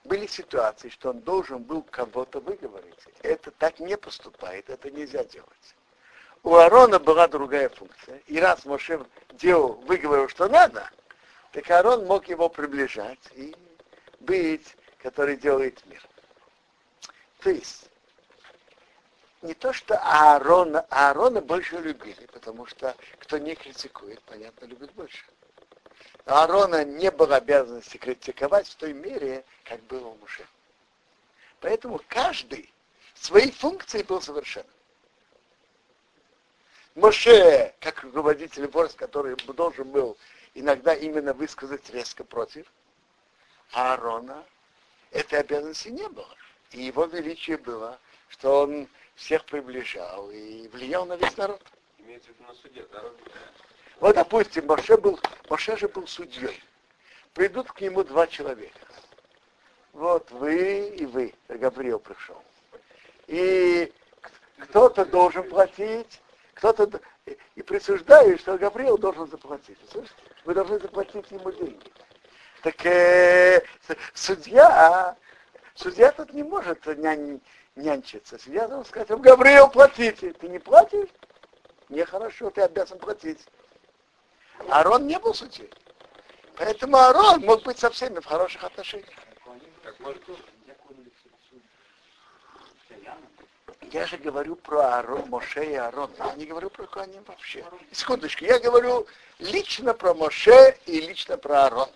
были 0.07 0.25
ситуации, 0.25 0.89
что 0.89 1.09
он 1.09 1.19
должен 1.19 1.63
был 1.63 1.83
кого-то 1.83 2.39
выговорить. 2.39 2.99
Это 3.21 3.51
так 3.51 3.79
не 3.79 3.97
поступает, 3.97 4.69
это 4.69 4.89
нельзя 4.89 5.23
делать. 5.23 5.75
У 6.43 6.55
Аарона 6.55 6.99
была 6.99 7.27
другая 7.27 7.69
функция. 7.69 8.19
И 8.27 8.39
раз 8.39 8.65
Моше 8.65 9.05
делал, 9.33 9.73
выговорил, 9.85 10.29
что 10.29 10.47
надо, 10.47 10.89
так 11.51 11.69
Аарон 11.69 12.05
мог 12.05 12.27
его 12.27 12.47
приближать 12.49 13.19
и 13.33 13.55
быть, 14.19 14.75
который 14.99 15.35
делает 15.35 15.85
мир. 15.87 16.01
То 17.39 17.49
есть, 17.49 17.89
не 19.41 19.53
то, 19.53 19.73
что 19.73 19.97
Аарона, 19.97 20.81
Аарона 20.89 21.41
больше 21.41 21.77
любили, 21.77 22.25
потому 22.27 22.65
что 22.65 22.95
кто 23.19 23.37
не 23.37 23.55
критикует, 23.55 24.21
понятно, 24.23 24.65
любит 24.65 24.91
больше. 24.93 25.25
Аарона 26.27 26.83
не 26.83 27.09
было 27.09 27.37
обязанности 27.37 27.95
критиковать 27.95 28.67
в 28.67 28.75
той 28.75 28.91
мере, 28.91 29.45
как 29.63 29.81
было 29.83 30.07
у 30.07 30.17
Муше. 30.17 30.45
Поэтому 31.61 32.01
каждый 32.09 32.71
своей 33.15 33.51
функции 33.51 34.03
был 34.03 34.21
совершенным. 34.21 34.69
Моше, 36.95 37.73
как 37.79 38.03
руководитель 38.03 38.67
войск, 38.67 38.97
который 38.97 39.35
должен 39.53 39.89
был 39.89 40.17
иногда 40.53 40.93
именно 40.93 41.33
высказать 41.33 41.89
резко 41.91 42.25
против, 42.25 42.67
а 43.71 43.93
Аарона 43.93 44.43
этой 45.11 45.39
обязанности 45.39 45.89
не 45.89 46.09
было. 46.09 46.35
И 46.71 46.81
его 46.81 47.05
величие 47.05 47.57
было, 47.57 47.99
что 48.27 48.63
он 48.63 48.89
всех 49.15 49.45
приближал 49.45 50.29
и 50.31 50.67
влиял 50.69 51.05
на 51.05 51.15
весь 51.15 51.37
народ. 51.37 51.61
Имеется 51.99 52.31
в 52.31 52.35
виду 52.35 52.43
на 52.43 52.53
суде, 52.55 52.85
да? 52.91 53.03
Вот, 53.99 54.15
допустим, 54.15 54.67
Моше, 54.67 54.97
был, 54.97 55.19
Моше 55.49 55.75
же 55.77 55.87
был 55.87 56.05
судьей. 56.07 56.61
Придут 57.33 57.71
к 57.71 57.81
нему 57.81 58.03
два 58.03 58.27
человека. 58.27 58.79
Вот 59.93 60.29
вы 60.31 60.89
и 60.89 61.05
вы, 61.05 61.33
Гавриил 61.47 61.99
пришел. 61.99 62.41
И 63.25 63.91
кто-то 64.59 65.05
должен 65.05 65.49
платить, 65.49 66.21
кто-то 66.53 67.01
и 67.55 67.61
присуждают, 67.63 68.41
что 68.41 68.57
Гавриил 68.57 68.97
должен 68.97 69.27
заплатить. 69.27 69.77
Слышите? 69.91 70.15
Вы 70.45 70.53
должны 70.53 70.79
заплатить 70.79 71.29
ему 71.31 71.51
деньги. 71.51 71.91
Так 72.61 72.85
э, 72.85 73.63
судья, 74.13 75.15
судья 75.73 76.11
тут 76.11 76.33
не 76.33 76.43
может 76.43 76.85
нянь, 76.97 77.41
нянчиться. 77.75 78.37
Судья 78.37 78.67
должен 78.67 78.85
сказать, 78.85 79.09
Гавриил, 79.09 79.69
платите. 79.69 80.33
Ты 80.33 80.47
не 80.47 80.59
платишь? 80.59 81.09
Нехорошо, 81.89 82.49
ты 82.51 82.61
обязан 82.61 82.99
платить. 82.99 83.45
Арон 84.69 85.07
не 85.07 85.19
был 85.19 85.33
судьей. 85.33 85.69
Поэтому 86.57 86.97
Арон 86.97 87.41
мог 87.41 87.63
быть 87.63 87.79
со 87.79 87.89
всеми 87.89 88.19
в 88.19 88.25
хороших 88.25 88.63
отношениях. 88.63 89.09
Я 93.91 94.05
же 94.05 94.17
говорю 94.17 94.55
про 94.55 94.97
Арон, 94.97 95.29
Моше 95.29 95.65
и 95.65 95.75
Арон. 95.75 96.11
Я 96.17 96.35
не 96.35 96.45
говорю 96.45 96.69
про 96.69 96.85
Коаним 96.87 97.23
вообще. 97.23 97.63
Секундочку, 97.91 98.43
я 98.43 98.59
говорю 98.59 99.07
лично 99.39 99.93
про 99.93 100.13
Моше 100.13 100.77
и 100.85 100.99
лично 100.99 101.37
про 101.37 101.67
Арон. 101.67 101.89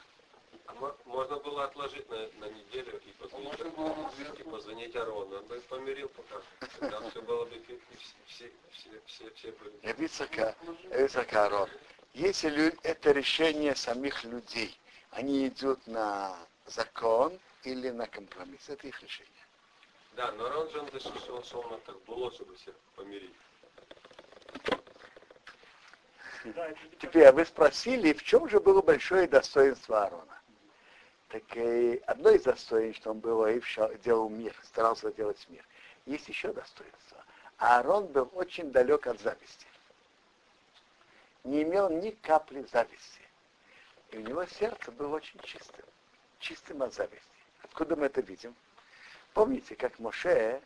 А 0.68 0.74
можно 1.06 1.36
было 1.38 1.66
отложить 1.66 2.10
на, 2.10 2.18
на 2.40 2.50
неделю 2.50 3.02
и 3.06 3.12
позвонить, 3.22 4.40
и 4.40 4.44
позвонить 4.44 4.96
Арону. 4.96 5.38
Он 5.38 5.46
бы 5.46 5.60
помирил 5.68 6.10
пока. 6.10 6.90
Там 6.90 7.10
все 7.10 7.22
было 7.22 7.46
бы 7.46 7.62
все, 8.26 8.52
все, 8.72 9.02
все, 9.06 9.32
все 9.36 9.52
были. 9.52 9.74
Я 9.84 9.94
высоко, 9.96 10.56
высоко 10.92 11.40
Арон. 11.40 11.70
Если 12.14 12.78
это 12.84 13.12
решение 13.12 13.76
самих 13.76 14.24
людей, 14.26 14.78
они 15.12 15.48
идут 15.48 15.86
на 15.88 16.36
закон 16.66 17.40
или 17.64 17.90
на 17.90 18.06
компромисс, 18.08 18.70
это 18.70 18.88
их 18.88 19.02
решение. 19.02 19.32
Да, 20.16 20.32
но 20.34 20.50
Ранжан 20.50 20.90
он 21.30 21.44
шел 21.44 21.64
на 21.64 21.78
так 21.80 22.00
было, 22.04 22.32
чтобы 22.32 22.56
всех 22.56 22.76
помирить. 22.96 23.34
Теперь 27.00 27.26
а 27.26 27.32
вы 27.32 27.46
спросили, 27.46 28.14
в 28.14 28.24
чем 28.24 28.50
же 28.50 28.60
было 28.60 28.82
большое 28.82 29.28
достоинство 29.28 30.04
Аарона? 30.04 30.42
Так 31.30 31.44
и 31.56 32.02
одно 32.08 32.32
из 32.32 32.44
достоинств, 32.44 33.02
что 33.02 33.12
он 33.12 33.20
был 33.20 33.46
и 33.46 33.62
делал 34.04 34.28
мир, 34.28 34.54
старался 34.64 35.12
делать 35.14 35.46
мир. 35.50 35.64
Есть 36.06 36.28
еще 36.28 36.52
достоинство. 36.52 37.24
Аарон 37.58 38.08
был 38.08 38.30
очень 38.34 38.72
далек 38.72 39.08
от 39.08 39.22
зависти. 39.22 39.68
Не 41.44 41.64
имел 41.64 41.90
ни 41.90 42.12
капли 42.12 42.66
зависти. 42.72 43.22
И 44.12 44.18
у 44.18 44.22
него 44.22 44.46
сердце 44.46 44.92
было 44.92 45.16
очень 45.16 45.40
чистым. 45.42 45.86
Чистым 46.40 46.84
от 46.84 46.94
зависти. 46.94 47.26
Откуда 47.64 47.96
мы 47.96 48.08
это 48.08 48.22
видим? 48.22 48.56
Помните, 49.34 49.76
как 49.76 49.98
Моше 50.00 50.62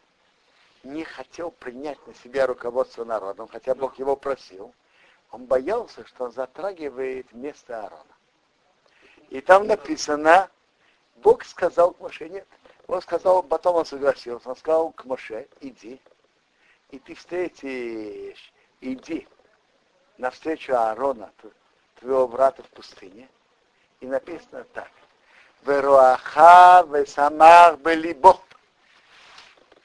не 0.83 1.03
хотел 1.03 1.51
принять 1.51 2.05
на 2.07 2.13
себя 2.15 2.47
руководство 2.47 3.05
народом, 3.05 3.47
хотя 3.47 3.75
Бог 3.75 3.97
его 3.99 4.15
просил. 4.15 4.73
Он 5.31 5.45
боялся, 5.45 6.05
что 6.05 6.25
он 6.25 6.31
затрагивает 6.31 7.31
место 7.33 7.83
Аарона. 7.83 8.15
И 9.29 9.41
там 9.41 9.67
написано, 9.67 10.49
Бог 11.17 11.43
сказал 11.43 11.93
к 11.93 11.99
Моше, 11.99 12.29
нет. 12.29 12.47
Он 12.87 13.01
сказал, 13.01 13.41
потом 13.41 13.77
он 13.77 13.85
согласился, 13.85 14.49
он 14.49 14.55
сказал 14.55 14.91
к 14.91 15.05
Моше, 15.05 15.47
иди, 15.61 15.99
и 16.91 16.99
ты 16.99 17.15
встретишь, 17.15 18.53
иди 18.81 19.27
навстречу 20.17 20.73
Аарона, 20.73 21.31
твоего 21.99 22.27
брата 22.27 22.63
в 22.63 22.69
пустыне. 22.69 23.29
И 23.99 24.07
написано 24.07 24.63
так. 24.73 24.91
Веруаха 25.65 26.85
весамар 26.87 27.77
белибо 27.77 28.39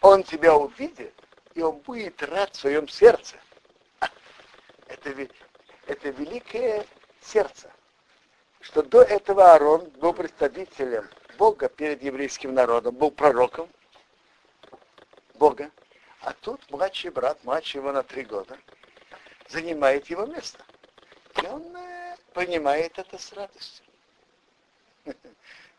он 0.01 0.22
тебя 0.22 0.55
увидит, 0.55 1.14
и 1.55 1.62
он 1.62 1.78
будет 1.78 2.22
рад 2.22 2.55
в 2.55 2.61
своем 2.61 2.89
сердце. 2.89 3.37
Это, 4.89 5.28
это 5.87 6.09
великое 6.11 6.87
сердце. 7.20 7.70
Что 8.61 8.83
до 8.83 9.03
этого 9.03 9.53
Аарон 9.53 9.89
был 10.01 10.12
представителем 10.12 11.09
Бога 11.39 11.68
перед 11.68 12.03
еврейским 12.03 12.55
народом, 12.55 12.95
был 12.95 13.11
пророком 13.11 13.68
Бога. 15.35 15.70
А 16.22 16.33
тут 16.33 16.61
младший 16.70 17.11
брат, 17.11 17.43
младший 17.45 17.78
его 17.78 17.93
на 17.93 18.03
три 18.03 18.24
года, 18.24 18.59
занимает 19.51 20.07
его 20.07 20.27
место. 20.27 20.65
И 21.43 21.47
он 21.47 21.77
э, 21.77 22.17
понимает 22.33 22.99
это 22.99 23.19
с 23.19 23.33
радостью. 23.33 23.85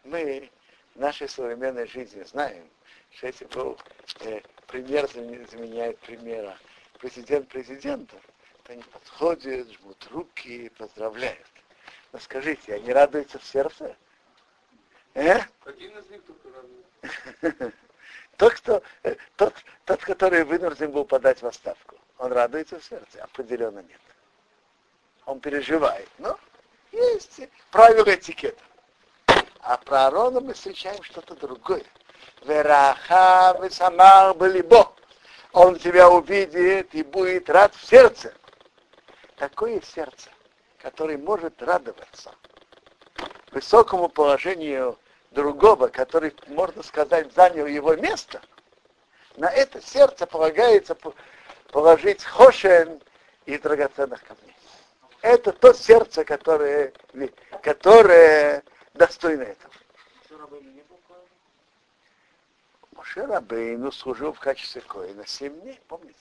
Мы 0.03 0.49
в 0.95 0.99
нашей 0.99 1.29
современной 1.29 1.87
жизни 1.87 2.23
знаем, 2.23 2.67
что 3.11 3.27
если 3.27 3.45
был 3.45 3.79
э, 4.21 4.41
пример 4.67 5.07
заменяет 5.09 5.97
примера 5.99 6.57
президент 6.99 7.47
президента, 7.47 8.15
то 8.63 8.73
они 8.73 8.83
подходят, 8.83 9.71
жмут 9.71 10.07
руки, 10.11 10.69
поздравляют. 10.77 11.47
Но 12.11 12.19
скажите, 12.19 12.75
они 12.75 12.91
радуются 12.91 13.39
в 13.39 13.45
сердце? 13.45 13.95
Э? 15.13 15.39
Один 15.65 15.97
из 15.97 16.09
них 16.09 16.21
только 16.25 16.49
радуется. 16.49 17.73
Тот, 18.37 18.53
кто, 18.53 18.81
э, 19.03 19.15
тот, 19.35 19.53
тот, 19.85 20.01
который 20.01 20.43
вынужден 20.43 20.91
был 20.91 21.05
подать 21.05 21.41
в 21.43 21.45
отставку, 21.45 22.00
он 22.21 22.31
радуется 22.33 22.79
в 22.79 22.83
сердце? 22.83 23.23
Определенно 23.23 23.79
нет. 23.79 23.99
Он 25.25 25.39
переживает. 25.39 26.07
Но 26.19 26.37
есть 26.91 27.41
правила 27.71 28.13
этикета. 28.13 28.61
А 29.61 29.77
про 29.77 30.05
Аарона 30.05 30.39
мы 30.39 30.53
встречаем 30.53 31.01
что-то 31.01 31.35
другое. 31.35 31.83
Вераха 32.43 33.57
весамар 33.61 34.35
балибо. 34.35 34.93
Он 35.51 35.77
тебя 35.79 36.09
увидит 36.09 36.93
и 36.93 37.01
будет 37.01 37.49
рад 37.49 37.73
в 37.73 37.83
сердце. 37.83 38.33
Такое 39.37 39.81
сердце, 39.81 40.29
которое 40.77 41.17
может 41.17 41.59
радоваться 41.63 42.31
высокому 43.51 44.09
положению 44.09 44.99
другого, 45.31 45.87
который, 45.87 46.35
можно 46.47 46.83
сказать, 46.83 47.33
занял 47.33 47.65
его 47.65 47.95
место, 47.95 48.41
на 49.37 49.49
это 49.49 49.81
сердце 49.81 50.27
полагается 50.27 50.95
положить 51.71 52.23
хошен 52.23 53.01
и 53.45 53.57
драгоценных 53.57 54.23
камней. 54.23 54.55
Это 55.21 55.51
то 55.51 55.73
сердце, 55.73 56.23
которое, 56.23 56.93
которое 57.61 58.63
достойно 58.93 59.43
этого. 59.43 59.73
Моше 62.91 63.25
Рабейну 63.25 63.91
служил 63.91 64.33
в 64.33 64.39
качестве 64.39 64.81
коина 64.81 65.25
7 65.25 65.61
дней, 65.61 65.79
помните? 65.87 66.19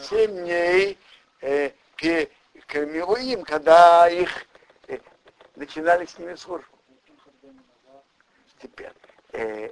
7 0.00 0.30
дней 0.30 0.98
э, 1.40 1.70
к 1.96 2.74
Милуим, 2.74 3.44
когда 3.44 4.08
их 4.08 4.46
э, 4.88 4.98
начинали 5.56 6.06
с 6.06 6.18
ними 6.18 6.34
службу. 6.34 6.68
Теперь, 8.60 8.92
э, 9.32 9.70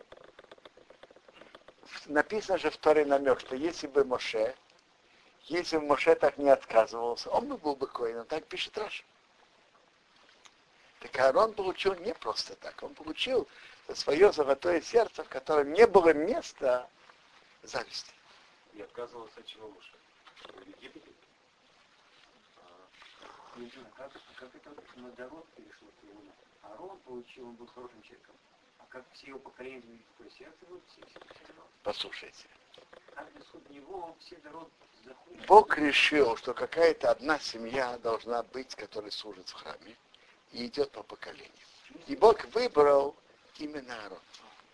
написано 2.06 2.58
же 2.58 2.70
второй 2.70 3.04
намек, 3.04 3.40
что 3.40 3.56
если 3.56 3.86
бы 3.86 4.04
Моше, 4.04 4.54
если 5.44 5.78
бы 5.78 5.86
Моше 5.86 6.14
так 6.14 6.38
не 6.38 6.50
отказывался, 6.50 7.30
он 7.30 7.48
бы 7.48 7.56
был 7.56 7.76
бы 7.76 7.86
коином, 7.86 8.26
так 8.26 8.46
пишет 8.46 8.76
Раша. 8.78 9.04
Так 11.00 11.18
Аарон 11.18 11.52
получил 11.52 11.94
не 11.96 12.14
просто 12.14 12.56
так, 12.56 12.82
он 12.82 12.94
получил 12.94 13.46
свое 13.94 14.32
золотое 14.32 14.80
сердце, 14.80 15.22
в 15.24 15.28
котором 15.28 15.72
не 15.72 15.86
было 15.86 16.12
места 16.12 16.88
зависти. 17.62 18.12
И 18.74 18.82
отказывался 18.82 19.40
от 19.40 19.46
чего 19.46 19.68
муж? 19.68 19.92
В 20.42 20.66
Египте? 20.68 21.00
Знаю, 23.56 23.86
как, 23.96 24.12
как 24.12 24.54
это 24.54 24.70
народ 25.16 25.46
перешло 25.56 25.88
к 25.98 26.02
нему. 26.02 26.20
Аарон 26.62 26.98
получил, 27.06 27.48
он 27.48 27.54
был 27.54 27.66
хорошим 27.68 28.02
человеком. 28.02 28.34
А 28.78 28.84
как 28.90 29.04
все 29.14 29.28
его 29.28 29.38
поколения 29.38 29.98
такое 30.12 30.30
сердце, 30.30 30.66
все. 30.88 31.00
Послушайте. 31.86 32.48
Бог 35.46 35.78
решил, 35.78 36.36
что 36.36 36.52
какая-то 36.52 37.12
одна 37.12 37.38
семья 37.38 37.96
должна 37.98 38.42
быть, 38.42 38.74
которая 38.74 39.12
служит 39.12 39.48
в 39.48 39.52
храме 39.52 39.96
и 40.50 40.66
идет 40.66 40.90
по 40.90 41.04
поколению. 41.04 41.52
И 42.08 42.16
Бог 42.16 42.44
выбрал 42.46 43.14
именно 43.58 44.02
Аарон. 44.02 44.18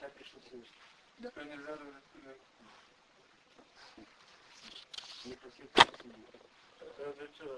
А 0.00 0.08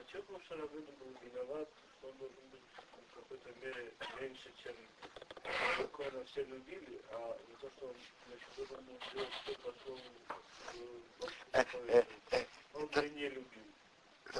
что 0.08 0.24
Моше 0.32 0.54
Рабейну 0.56 0.92
был 0.98 1.14
виноват, 1.22 1.68
что 1.98 2.08
он 2.08 2.16
должен 2.18 2.48
быть 2.50 2.60
в 2.72 3.14
какой-то 3.14 3.50
мере 3.60 3.94
меньше, 4.20 4.50
чем 4.64 4.74
буквально 5.78 6.24
все 6.26 6.42
любили, 6.44 7.00
а 7.12 7.36
не 7.48 7.54
то, 7.56 7.70
что 7.76 7.86
он 7.86 7.94
значит, 8.28 8.48
должен 8.56 8.84
был 8.84 8.98
сделать 9.10 9.30
все 9.44 9.54
по 9.58 9.72
Э, 11.52 11.64
своему 11.70 11.88
э, 11.88 12.02
э, 12.32 12.44
Он 12.74 12.90
же 12.92 13.08
не 13.10 13.28
любил. 13.28 13.44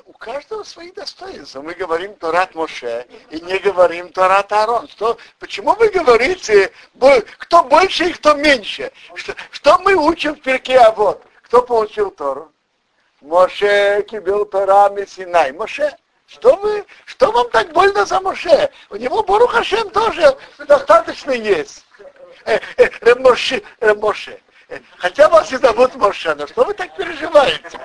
У 0.06 0.12
каждого 0.12 0.64
свои 0.64 0.90
достоинства. 0.90 1.62
Мы 1.62 1.74
говорим 1.74 2.16
Торат 2.16 2.56
Моше 2.56 3.06
и 3.30 3.40
не 3.40 3.58
говорим 3.58 4.10
Торат 4.10 4.52
Аарон. 4.52 4.88
Что, 4.88 5.16
почему 5.38 5.74
вы 5.74 5.88
говорите, 5.88 6.72
кто 7.38 7.62
больше 7.62 8.08
и 8.08 8.12
кто 8.12 8.34
меньше? 8.34 8.90
Что, 9.14 9.36
что 9.52 9.78
мы 9.78 9.94
учим 9.94 10.34
в 10.34 10.40
перке 10.40 10.78
А 10.78 10.90
вот? 10.90 11.24
Кто 11.42 11.62
получил 11.62 12.10
Тору? 12.10 12.50
Моше 13.20 14.04
кибил 14.08 14.44
Тора 14.46 14.90
Синай. 15.06 15.52
Моше. 15.52 15.96
Что 16.26 16.56
вы, 16.56 16.84
что 17.04 17.30
вам 17.32 17.50
так 17.50 17.72
больно 17.72 18.04
за 18.06 18.20
Моше? 18.20 18.70
У 18.90 18.96
него 18.96 19.22
Бору 19.22 19.48
тоже 19.92 20.36
достаточно 20.66 21.32
есть. 21.32 21.84
Э, 22.44 22.58
э, 22.76 22.88
э, 23.00 23.14
Моше, 23.16 23.62
э, 23.80 23.94
Моше. 23.94 24.40
Э, 24.68 24.80
Хотя 24.98 25.28
вас 25.28 25.52
и 25.52 25.56
зовут 25.56 25.94
Моше, 25.96 26.34
но 26.34 26.46
что 26.46 26.64
вы 26.64 26.74
так 26.74 26.94
переживаете? 26.96 27.80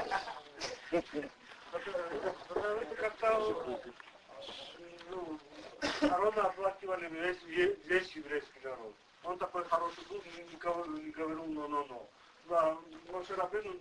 Арона 6.02 6.42
оплакивали 6.48 7.08
весь, 7.10 7.38
ве- 7.44 7.78
весь 7.88 8.12
еврейский 8.16 8.60
народ. 8.64 8.94
Он 9.24 9.38
такой 9.38 9.64
хороший 9.66 10.04
был, 10.10 10.22
никого 10.52 10.86
не 10.86 11.12
говорил 11.12 11.46
но-но-но. 11.46 12.08
Да, 12.46 12.78
Моше 13.12 13.36
Рабейну 13.36 13.74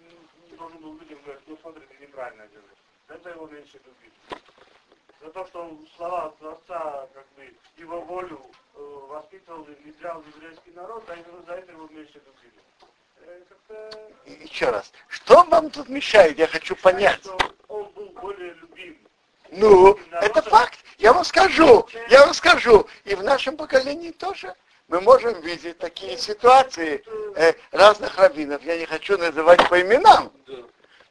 должен 0.58 0.78
был 0.78 0.94
людям 0.98 1.22
говорить, 1.22 1.42
ну 1.46 1.56
смотрите, 1.60 1.94
неправильно 2.00 2.46
делаешь. 2.48 2.78
Это 3.08 3.30
его 3.30 3.46
меньше 3.46 3.80
любили. 3.84 4.42
За 5.20 5.30
то, 5.30 5.46
что 5.46 5.62
он 5.62 5.88
слова 5.96 6.32
Творца, 6.38 7.08
как 7.14 7.26
бы, 7.36 7.52
его 7.76 8.00
волю 8.02 8.40
э, 8.74 8.80
воспитывал 9.08 9.64
и 9.64 9.74
внедрял 9.82 10.20
в 10.20 10.36
еврейский 10.36 10.70
народ, 10.72 11.02
а 11.08 11.14
именно 11.14 11.42
за 11.46 11.54
это 11.54 11.72
его 11.72 11.88
меньше 11.88 12.20
любили. 12.24 12.62
Э, 13.22 13.40
как-то 13.48 14.44
Еще 14.44 14.70
раз. 14.70 14.92
Что 15.08 15.42
вам 15.44 15.70
тут 15.70 15.88
мешает? 15.88 16.38
Я 16.38 16.46
хочу 16.46 16.76
понять. 16.76 17.20
что 17.20 17.38
он 17.68 17.90
был 17.92 18.08
более 18.10 18.52
любим. 18.54 18.98
Ну, 19.50 19.98
это 20.12 20.42
факт. 20.42 20.78
Я 20.98 21.12
вам 21.12 21.24
скажу. 21.24 21.88
Я 22.10 22.26
вам 22.26 22.34
скажу. 22.34 22.86
И 23.04 23.14
в 23.14 23.22
нашем 23.22 23.56
поколении 23.56 24.12
тоже 24.12 24.54
мы 24.88 25.00
можем 25.00 25.40
видеть 25.40 25.78
такие 25.78 26.16
ситуации 26.18 27.02
э, 27.34 27.54
разных 27.72 28.16
раввинов. 28.18 28.62
Я 28.62 28.78
не 28.78 28.86
хочу 28.86 29.16
называть 29.16 29.66
по 29.68 29.80
именам. 29.80 30.30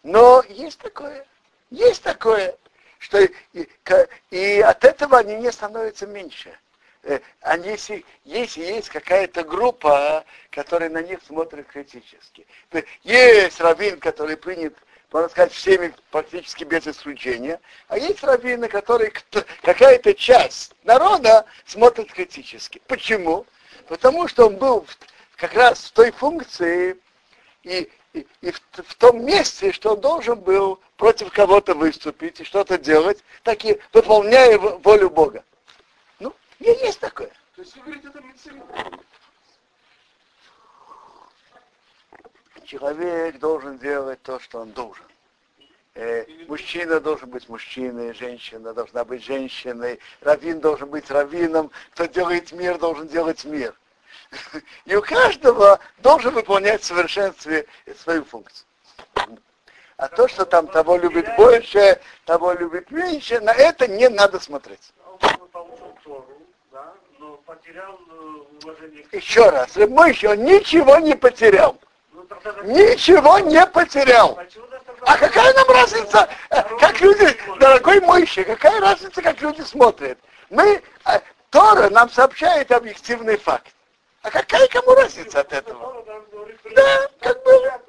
Но 0.04 0.43
есть 0.48 0.80
такое. 0.80 1.26
Есть 1.70 2.03
такое. 2.03 2.55
Что 2.99 3.20
и, 3.20 3.68
и 4.32 4.59
от 4.61 4.84
этого 4.84 5.20
они 5.20 5.36
не 5.36 5.51
становятся 5.51 6.07
меньше. 6.07 6.57
Э, 7.03 7.20
Они, 7.41 7.70
если, 7.70 8.03
если 8.26 8.61
есть 8.61 8.89
какая-то 8.89 9.43
группа, 9.43 10.26
которая 10.49 10.89
на 10.89 11.01
них 11.01 11.20
смотрит 11.26 11.68
критически. 11.68 12.45
Есть 13.03 13.61
раввин, 13.61 13.99
который 13.99 14.36
принят, 14.36 14.74
можно 15.11 15.30
сказать, 15.30 15.53
всеми 15.53 15.93
практически 16.11 16.63
без 16.63 16.88
исключения, 16.88 17.61
а 17.88 17.97
есть 17.97 18.24
раввины, 18.24 18.68
которые 18.68 19.13
какая-то 19.61 20.13
часть 20.15 20.74
народа 20.84 21.45
смотрит 21.65 22.11
критически. 22.11 22.82
Почему? 22.88 23.45
Потому 23.88 24.28
что 24.28 24.47
он 24.47 24.57
был 24.57 24.86
как 25.38 25.53
раз 25.53 25.86
в 25.86 25.91
той 25.91 26.11
функции 26.11 26.97
и, 27.63 27.89
и, 28.18 28.28
и 28.41 28.51
в, 28.51 28.61
в 28.74 28.95
том 28.95 29.26
месте, 29.26 29.72
что 29.72 29.93
он 29.93 30.01
должен 30.01 30.39
был 30.39 30.80
против 30.97 31.32
кого-то 31.32 31.74
выступить 31.74 32.39
и 32.39 32.43
что-то 32.43 32.78
делать, 32.78 33.24
так 33.43 33.63
и 33.65 33.80
выполняя 33.93 34.57
волю 34.57 35.09
Бога. 35.09 35.43
Ну, 36.20 36.34
есть 36.59 36.99
такое. 36.99 37.32
То 37.55 37.61
есть 37.61 37.76
вы 37.78 37.84
говорите, 37.84 38.07
это 38.07 38.22
мецель. 38.22 38.61
Человек 42.65 43.39
должен 43.39 43.78
делать 43.78 44.22
то, 44.24 44.39
что 44.39 44.59
он 44.59 44.72
должен. 44.72 45.05
Э, 45.93 46.26
мужчина 46.47 46.99
должен 46.99 47.30
быть 47.30 47.47
мужчиной, 47.49 48.13
женщина 48.13 48.74
должна 48.74 49.03
быть 49.03 49.24
женщиной, 49.24 49.99
раввин 50.22 50.59
должен 50.59 50.89
быть 50.89 51.09
раввином, 51.09 51.72
кто 51.91 52.05
делает 52.05 52.51
мир, 52.51 52.78
должен 52.78 53.07
делать 53.07 53.45
мир. 53.45 53.74
И 54.86 54.95
у 54.95 55.01
каждого 55.01 55.80
должен 55.99 56.34
выполнять 56.34 56.82
в 56.82 56.86
совершенстве 56.86 57.65
свою 57.97 58.23
функцию. 58.23 58.65
А 59.97 60.07
то, 60.07 60.28
что 60.28 60.45
там 60.45 60.67
того 60.67 60.97
любит 60.97 61.28
больше, 61.36 61.99
того 62.25 62.53
любит 62.53 62.91
меньше, 62.91 63.39
на 63.39 63.51
это 63.51 63.88
не 63.88 64.09
надо 64.09 64.39
смотреть. 64.39 64.93
Еще 69.11 69.49
раз, 69.49 69.75
мы 69.75 70.09
еще 70.09 70.38
ничего 70.38 70.97
не 70.97 71.15
потерял. 71.15 71.78
Ничего 72.63 73.39
не 73.39 73.65
потерял. 73.65 74.38
А 75.01 75.17
какая 75.17 75.53
нам 75.53 75.69
разница, 75.69 76.28
э, 76.49 76.61
как 76.80 76.99
люди, 76.99 77.36
дорогой 77.59 78.01
мойщик, 78.01 78.47
какая 78.47 78.80
разница, 78.82 79.21
как 79.21 79.41
люди 79.41 79.61
смотрят? 79.61 80.17
Мы, 80.49 80.82
э, 81.05 81.19
Тора 81.49 81.89
нам 81.89 82.09
сообщает 82.09 82.71
объективный 82.71 83.38
факт. 83.38 83.73
А 84.28 84.32
какая 84.32 84.67
кому 84.67 84.93
разница 84.93 85.39
от 85.39 85.53
этого? 85.53 86.03
Да, 86.75 87.07
как 87.21 87.43
было. 87.43 87.82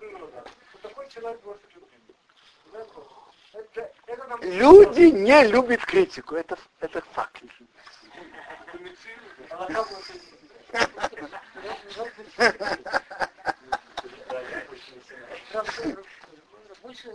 Нам- 4.28 4.42
Люди 4.42 5.00
не 5.10 5.46
любят 5.48 5.84
критику, 5.84 6.36
это, 6.36 6.56
это 6.78 7.02
факт. 7.12 7.42
Больше 16.82 17.10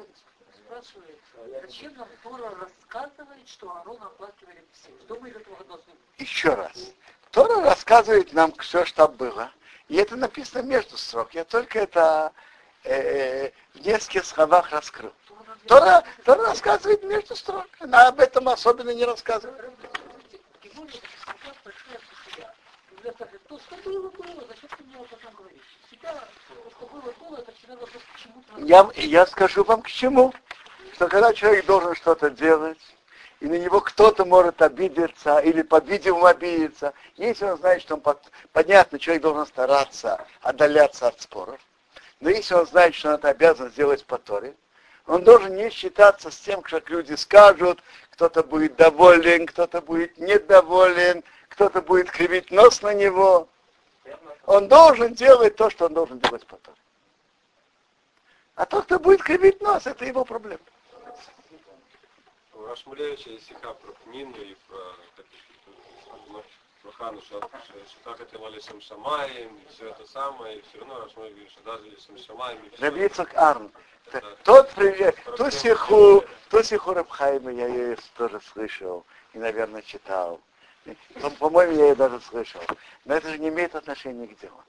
спрашивает, 0.53 1.19
зачем 1.61 1.95
нам 1.95 2.09
Тора 2.23 2.53
рассказывает, 2.55 3.47
что 3.47 3.71
Аарон 3.73 4.01
оплакивали 4.01 4.65
все? 4.73 4.91
Что 5.05 5.19
мы 5.19 5.29
из 5.29 5.35
этого 5.37 5.63
должны 5.63 5.93
Еще 6.17 6.49
раз. 6.53 6.72
Рассказывает 7.93 8.33
нам 8.33 8.51
все, 8.53 8.85
что 8.85 9.07
было. 9.07 9.51
И 9.87 9.97
это 9.97 10.15
написано 10.15 10.63
между 10.63 10.97
строк. 10.97 11.35
Я 11.35 11.43
только 11.43 11.77
это 11.77 12.31
э, 12.83 13.51
в 13.75 13.85
нескольких 13.85 14.25
словах 14.25 14.71
раскрыл. 14.71 15.13
Тора, 15.67 16.03
Тора 16.25 16.41
рассказывает 16.41 17.03
между 17.03 17.35
строк. 17.35 17.67
Она 17.79 18.07
об 18.07 18.19
этом 18.19 18.49
особенно 18.49 18.89
не 18.89 19.05
рассказывает. 19.05 19.63
Я, 28.57 28.89
я 28.95 29.27
скажу 29.27 29.63
вам 29.63 29.83
к 29.83 29.87
чему. 29.87 30.33
Что 30.95 31.07
когда 31.07 31.31
человек 31.31 31.67
должен 31.67 31.93
что-то 31.93 32.31
делать, 32.31 32.79
и 33.43 33.47
на 33.47 33.55
него 33.55 33.81
кто-то 33.81 34.23
может 34.23 34.61
обидеться, 34.61 35.39
или 35.39 35.63
по-видимому 35.63 36.27
обидеться, 36.27 36.93
если 37.17 37.43
он 37.43 37.57
знает, 37.57 37.81
что 37.81 37.95
он, 37.95 37.99
под- 37.99 38.31
понятно, 38.53 38.97
человек 38.97 39.21
должен 39.21 39.45
стараться 39.45 40.25
отдаляться 40.41 41.09
от 41.09 41.21
споров, 41.21 41.59
но 42.21 42.29
если 42.29 42.53
он 42.53 42.65
знает, 42.65 42.95
что 42.95 43.09
он 43.09 43.15
это 43.15 43.27
обязан 43.27 43.69
сделать 43.69 44.05
по 44.05 44.17
Торе, 44.17 44.55
он 45.07 45.25
должен 45.25 45.57
не 45.57 45.69
считаться 45.71 46.31
с 46.31 46.37
тем, 46.37 46.61
как 46.61 46.89
люди 46.89 47.15
скажут, 47.15 47.83
кто-то 48.11 48.43
будет 48.43 48.77
доволен, 48.77 49.45
кто-то 49.45 49.81
будет 49.81 50.17
недоволен, 50.17 51.21
кто-то 51.49 51.81
будет 51.81 52.09
кривить 52.09 52.49
нос 52.49 52.81
на 52.81 52.93
него. 52.93 53.49
Он 54.45 54.69
должен 54.69 55.15
делать 55.15 55.57
то, 55.57 55.69
что 55.69 55.87
он 55.87 55.93
должен 55.93 56.19
делать 56.19 56.47
по 56.47 56.55
Торе. 56.55 56.77
А 58.55 58.65
тот, 58.65 58.85
кто 58.85 58.99
будет 58.99 59.21
кривить 59.21 59.59
нос, 59.59 59.85
это 59.85 60.05
его 60.05 60.23
проблема. 60.23 60.61
Рашмулевича 62.67 63.29
есть 63.29 63.45
стиха 63.45 63.73
про 63.73 63.93
Нину 64.09 64.35
и 64.37 64.55
про, 64.67 66.43
про 66.81 66.91
Хану, 66.91 67.21
что, 67.21 67.39
что, 67.39 67.73
так 68.03 68.17
хотела 68.17 68.47
Лисам 68.49 68.81
Шамаем, 68.81 69.55
и 69.55 69.73
все 69.73 69.89
это 69.89 70.05
самое, 70.07 70.57
и 70.57 70.61
все 70.61 70.79
равно 70.79 71.01
Рашмулевич 71.01 71.35
говорит, 71.35 71.51
что 71.51 71.63
даже 71.63 71.89
Лисам 71.89 72.17
Шамаем, 72.17 72.59
и 72.63 72.69
все. 72.69 72.85
Рабицак 72.85 73.35
Арн. 73.35 73.71
Тот 74.43 74.69
привет, 74.71 75.15
ту 75.37 75.49
стиху, 75.49 76.23
ту 76.49 76.63
стиху 76.63 76.93
Рабхайма 76.93 77.51
я 77.51 77.67
ее 77.67 77.97
тоже 78.17 78.39
слышал 78.41 79.05
и, 79.33 79.37
наверное, 79.37 79.81
читал. 79.81 80.41
По- 81.21 81.29
По-моему, 81.29 81.73
я 81.73 81.87
ее 81.89 81.95
даже 81.95 82.19
слышал. 82.19 82.61
Но 83.05 83.15
это 83.15 83.29
же 83.29 83.37
не 83.39 83.47
имеет 83.47 83.75
отношения 83.75 84.27
к 84.27 84.37
делу. 84.39 84.61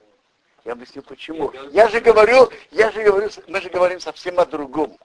Я 0.63 0.71
объясню 0.71 1.01
почему. 1.01 1.51
Я 1.71 1.89
же 1.89 1.99
говорю, 1.99 2.49
я 2.71 2.91
же 2.91 3.03
говорю, 3.03 3.29
мы 3.47 3.61
же 3.61 3.69
говорим 3.69 3.99
совсем 3.99 4.39
о 4.39 4.45
другом. 4.45 4.97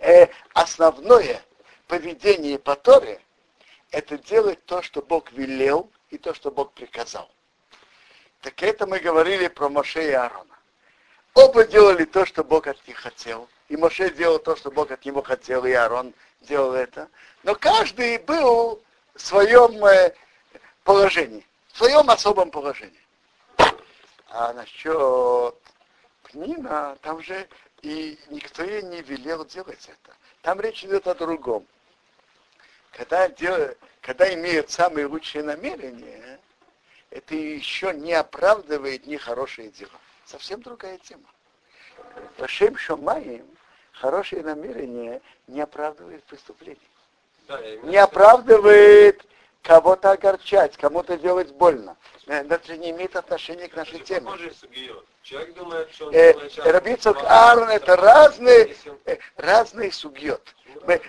Э, 0.00 0.28
основное 0.54 1.42
поведение 1.90 2.56
по 2.56 2.76
Торе 2.76 3.20
это 3.90 4.16
делать 4.16 4.64
то, 4.64 4.80
что 4.80 5.02
Бог 5.02 5.32
велел, 5.32 5.90
и 6.10 6.18
то, 6.18 6.32
что 6.34 6.52
Бог 6.52 6.72
приказал. 6.72 7.28
Так 8.42 8.62
это 8.62 8.86
мы 8.86 9.00
говорили 9.00 9.48
про 9.48 9.68
Моше 9.68 10.08
и 10.08 10.12
Аарона. 10.12 10.56
Оба 11.34 11.64
делали 11.64 12.04
то, 12.04 12.24
что 12.24 12.44
Бог 12.44 12.68
от 12.68 12.86
них 12.86 12.96
хотел. 12.96 13.48
И 13.68 13.76
Моше 13.76 14.10
делал 14.10 14.38
то, 14.38 14.54
что 14.54 14.70
Бог 14.70 14.92
от 14.92 15.04
него 15.04 15.20
хотел, 15.22 15.64
и 15.64 15.72
Аарон 15.72 16.14
делал 16.42 16.74
это. 16.74 17.08
Но 17.42 17.56
каждый 17.56 18.18
был 18.18 18.80
в 19.14 19.20
своем 19.20 19.84
э, 19.84 20.14
положении, 20.84 21.44
в 21.72 21.78
своем 21.78 22.08
особом 22.08 22.52
положении. 22.52 23.04
А 24.28 24.52
насчет 24.52 25.56
Пнина, 26.22 26.96
там 27.02 27.20
же 27.20 27.48
и 27.82 28.16
никто 28.28 28.62
ей 28.62 28.82
не 28.82 29.02
велел 29.02 29.44
делать 29.44 29.88
это. 29.88 30.16
Там 30.42 30.60
речь 30.60 30.84
идет 30.84 31.08
о 31.08 31.14
другом. 31.16 31.66
Когда, 32.92 33.28
дел, 33.28 33.74
когда 34.00 34.32
имеют 34.34 34.70
самые 34.70 35.06
лучшие 35.06 35.44
намерения, 35.44 36.38
это 37.10 37.34
еще 37.34 37.92
не 37.92 38.12
оправдывает 38.12 39.06
нехорошие 39.06 39.70
дела. 39.70 39.90
Совсем 40.24 40.62
другая 40.62 40.98
тема. 40.98 41.24
Вашем 42.38 42.76
Шомаем 42.76 43.46
хорошие 43.92 44.42
намерения 44.42 45.20
не 45.46 45.60
оправдывает 45.60 46.24
преступление. 46.24 46.78
Да, 47.48 47.60
не 47.82 47.96
оправдывает 47.96 49.24
кого-то 49.62 50.12
огорчать, 50.12 50.76
кому-то 50.76 51.18
делать 51.18 51.52
больно. 51.52 51.96
Э, 52.26 52.44
это 52.48 52.76
не 52.76 52.90
имеет 52.90 53.16
отношения 53.16 53.68
к 53.68 53.76
нашей 53.76 54.00
теме. 54.00 54.30
Человек 55.22 55.54
думает, 55.54 55.92
что 55.92 56.06
он 56.06 56.14
э, 56.14 56.32
Рабицок 56.64 57.18
Аарон 57.24 57.68
это 57.68 57.96
разные, 57.96 58.74
э, 59.04 59.18
разные 59.36 59.92
сугьет. 59.92 60.54
Мы, 60.86 60.94
э, 60.94 61.00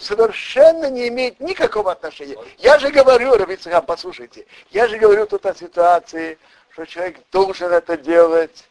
совершенно 0.00 0.90
не 0.90 1.08
имеет 1.08 1.40
никакого 1.40 1.92
отношения. 1.92 2.36
Я 2.58 2.78
же 2.78 2.90
говорю, 2.90 3.34
Рабицахам, 3.34 3.84
послушайте, 3.86 4.46
я 4.70 4.88
же 4.88 4.98
говорю 4.98 5.26
тут 5.26 5.46
о 5.46 5.54
ситуации, 5.54 6.38
что 6.70 6.84
человек 6.84 7.18
должен 7.30 7.72
это 7.72 7.96
делать, 7.96 8.68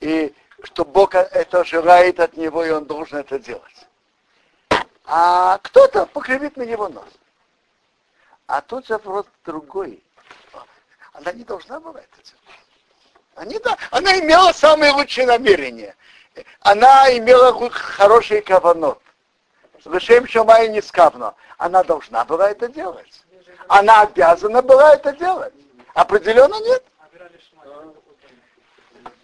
и 0.00 0.34
что 0.64 0.84
Бог 0.84 1.14
это 1.14 1.64
желает 1.64 2.20
от 2.20 2.36
него, 2.36 2.64
и 2.64 2.70
он 2.70 2.84
должен 2.84 3.18
это 3.18 3.38
делать. 3.38 3.86
А 5.04 5.58
кто-то 5.58 6.06
покривит 6.06 6.56
на 6.56 6.62
него 6.62 6.88
нос. 6.88 7.08
А 8.46 8.60
тут 8.60 8.88
вопрос 8.88 9.26
другой. 9.44 10.02
Она 11.12 11.32
не 11.32 11.44
должна 11.44 11.80
была 11.80 12.00
это 12.00 12.16
делать. 12.22 13.62
Да, 13.64 13.76
она 13.90 14.18
имела 14.18 14.52
самые 14.52 14.92
лучшие 14.92 15.26
намерения. 15.26 15.96
Она 16.60 17.16
имела 17.16 17.52
хороший 17.70 18.40
каванот. 18.40 19.00
Зачем 19.84 20.26
Шамай 20.26 20.68
не 20.68 20.80
скавно? 20.80 21.34
Она 21.58 21.82
должна 21.82 22.24
была 22.24 22.50
это 22.50 22.68
делать. 22.68 23.24
Она 23.68 24.02
обязана 24.02 24.62
была 24.62 24.94
это 24.94 25.12
делать. 25.12 25.54
Определенно 25.94 26.60
нет. 26.60 26.84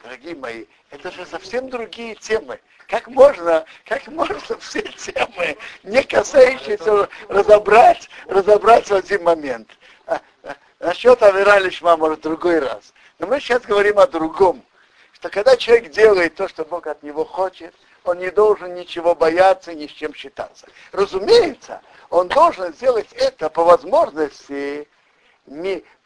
Дорогие 0.03 0.35
мои, 0.37 0.65
это 0.91 1.11
же 1.11 1.27
совсем 1.27 1.69
другие 1.69 2.15
темы. 2.15 2.59
Как 2.87 3.07
можно, 3.09 3.65
как 3.85 4.07
можно 4.09 4.39
все 4.59 4.83
темы, 4.83 5.59
не 5.83 6.03
касающиеся, 6.03 7.09
разобрать, 7.29 8.09
разобрать 8.27 8.89
в 8.89 8.95
один 8.95 9.25
момент. 9.25 9.69
А, 10.07 10.21
а, 10.43 10.57
насчет 10.81 11.23
Авера 11.23 11.59
Лишма, 11.59 11.97
может, 11.99 12.23
другой 12.23 12.61
раз. 12.61 12.95
Но 13.19 13.27
мы 13.27 13.41
сейчас 13.41 13.63
говорим 13.63 13.99
о 13.99 14.07
другом. 14.07 14.65
Что 15.13 15.29
когда 15.29 15.57
человек 15.57 15.91
делает 15.91 16.37
то, 16.37 16.49
что 16.49 16.65
Бог 16.65 16.87
от 16.87 17.03
него 17.03 17.25
хочет, 17.25 17.75
он 18.09 18.19
не 18.19 18.31
должен 18.31 18.75
ничего 18.75 19.15
бояться, 19.15 19.75
ни 19.75 19.87
с 19.87 19.91
чем 19.91 20.15
считаться. 20.15 20.67
Разумеется, 20.93 21.83
он 22.11 22.29
должен 22.29 22.73
сделать 22.73 23.13
это 23.13 23.51
по 23.51 23.65
возможности 23.65 24.89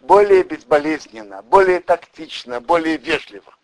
более 0.00 0.42
безболезненно, 0.42 1.42
более 1.42 1.80
тактично, 1.80 2.60
более 2.60 2.96
вежливо. 2.96 3.54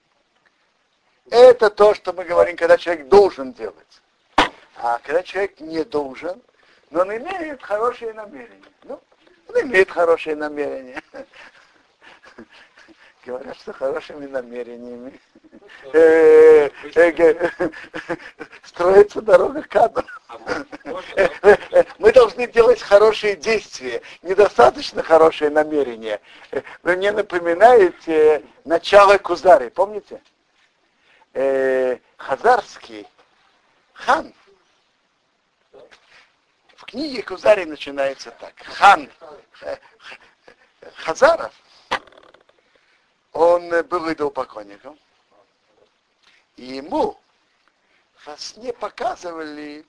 Это 1.30 1.68
то, 1.68 1.94
что 1.94 2.12
мы 2.12 2.24
говорим, 2.24 2.56
когда 2.56 2.78
человек 2.78 3.08
должен 3.08 3.52
делать. 3.52 4.02
А 4.76 4.98
когда 5.00 5.22
человек 5.22 5.58
не 5.60 5.84
должен, 5.84 6.40
но 6.90 7.00
он 7.00 7.16
имеет 7.16 7.62
хорошие 7.62 8.12
намерения. 8.14 8.62
Ну, 8.84 9.00
он 9.48 9.60
имеет 9.62 9.90
хорошие 9.90 10.36
намерения. 10.36 11.02
Говорят, 13.28 13.58
что 13.58 13.74
хорошими 13.74 14.24
намерениями 14.24 15.20
э, 15.92 16.70
э, 16.94 17.70
строится 18.64 19.20
дорога 19.20 19.60
к 19.64 19.76
аду. 19.76 20.02
Мы 21.98 22.10
должны 22.12 22.46
делать 22.46 22.80
хорошие 22.80 23.36
действия, 23.36 24.00
недостаточно 24.22 25.02
хорошие 25.02 25.50
намерения. 25.50 26.22
Вы 26.82 26.96
мне 26.96 27.12
напоминаете 27.12 28.44
начало 28.64 29.18
Кузари, 29.18 29.68
помните? 29.68 30.22
э, 31.34 31.98
хазарский 32.16 33.06
хан. 33.92 34.32
В 36.76 36.84
книге 36.86 37.22
Кузари 37.22 37.66
начинается 37.66 38.30
так. 38.30 38.54
Хан 38.64 39.10
э, 39.60 39.76
Хазаров, 40.96 41.52
он 43.38 43.70
был 43.86 44.12
идолопоклонником, 44.12 44.98
и 46.56 46.64
ему 46.64 47.16
во 48.26 48.36
сне 48.36 48.72
показывали 48.72 49.86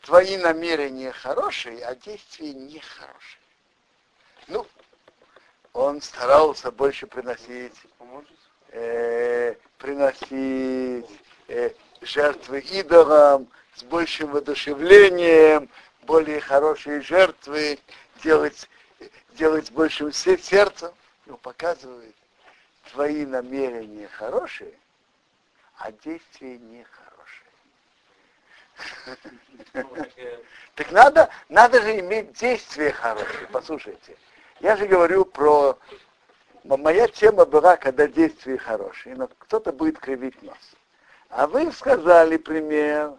твои 0.00 0.36
намерения 0.36 1.12
хорошие, 1.12 1.84
а 1.86 1.94
действия 1.94 2.52
нехорошие. 2.52 3.40
Ну, 4.48 4.66
он 5.72 6.02
старался 6.02 6.72
больше 6.72 7.06
приносить 7.06 7.76
э, 8.72 9.54
приносить 9.78 11.06
э, 11.46 11.70
жертвы 12.00 12.58
идолам 12.58 13.46
с 13.76 13.84
большим 13.84 14.32
воодушевлением, 14.32 15.68
более 16.02 16.40
хорошие 16.40 17.02
жертвы, 17.02 17.78
делать, 18.24 18.68
делать 19.34 19.68
с 19.68 19.70
большим 19.70 20.12
сердцем. 20.12 20.92
Ну, 21.26 21.36
показывает, 21.36 22.14
твои 22.90 23.24
намерения 23.24 24.08
хорошие, 24.08 24.74
а 25.78 25.92
действия 25.92 26.58
нехорошие. 26.58 27.14
Так 30.74 30.90
надо, 30.90 31.30
надо 31.48 31.80
же 31.82 32.00
иметь 32.00 32.32
действия 32.32 32.90
хорошие. 32.92 33.46
Послушайте, 33.52 34.16
я 34.60 34.76
же 34.76 34.86
говорю 34.86 35.24
про 35.24 35.78
моя 36.64 37.08
тема 37.08 37.44
была, 37.44 37.76
когда 37.76 38.06
действия 38.06 38.58
хорошие, 38.58 39.14
но 39.14 39.28
кто-то 39.38 39.72
будет 39.72 39.98
кривить 39.98 40.42
нос. 40.42 40.74
А 41.28 41.46
вы 41.46 41.70
сказали 41.72 42.36
пример, 42.36 43.14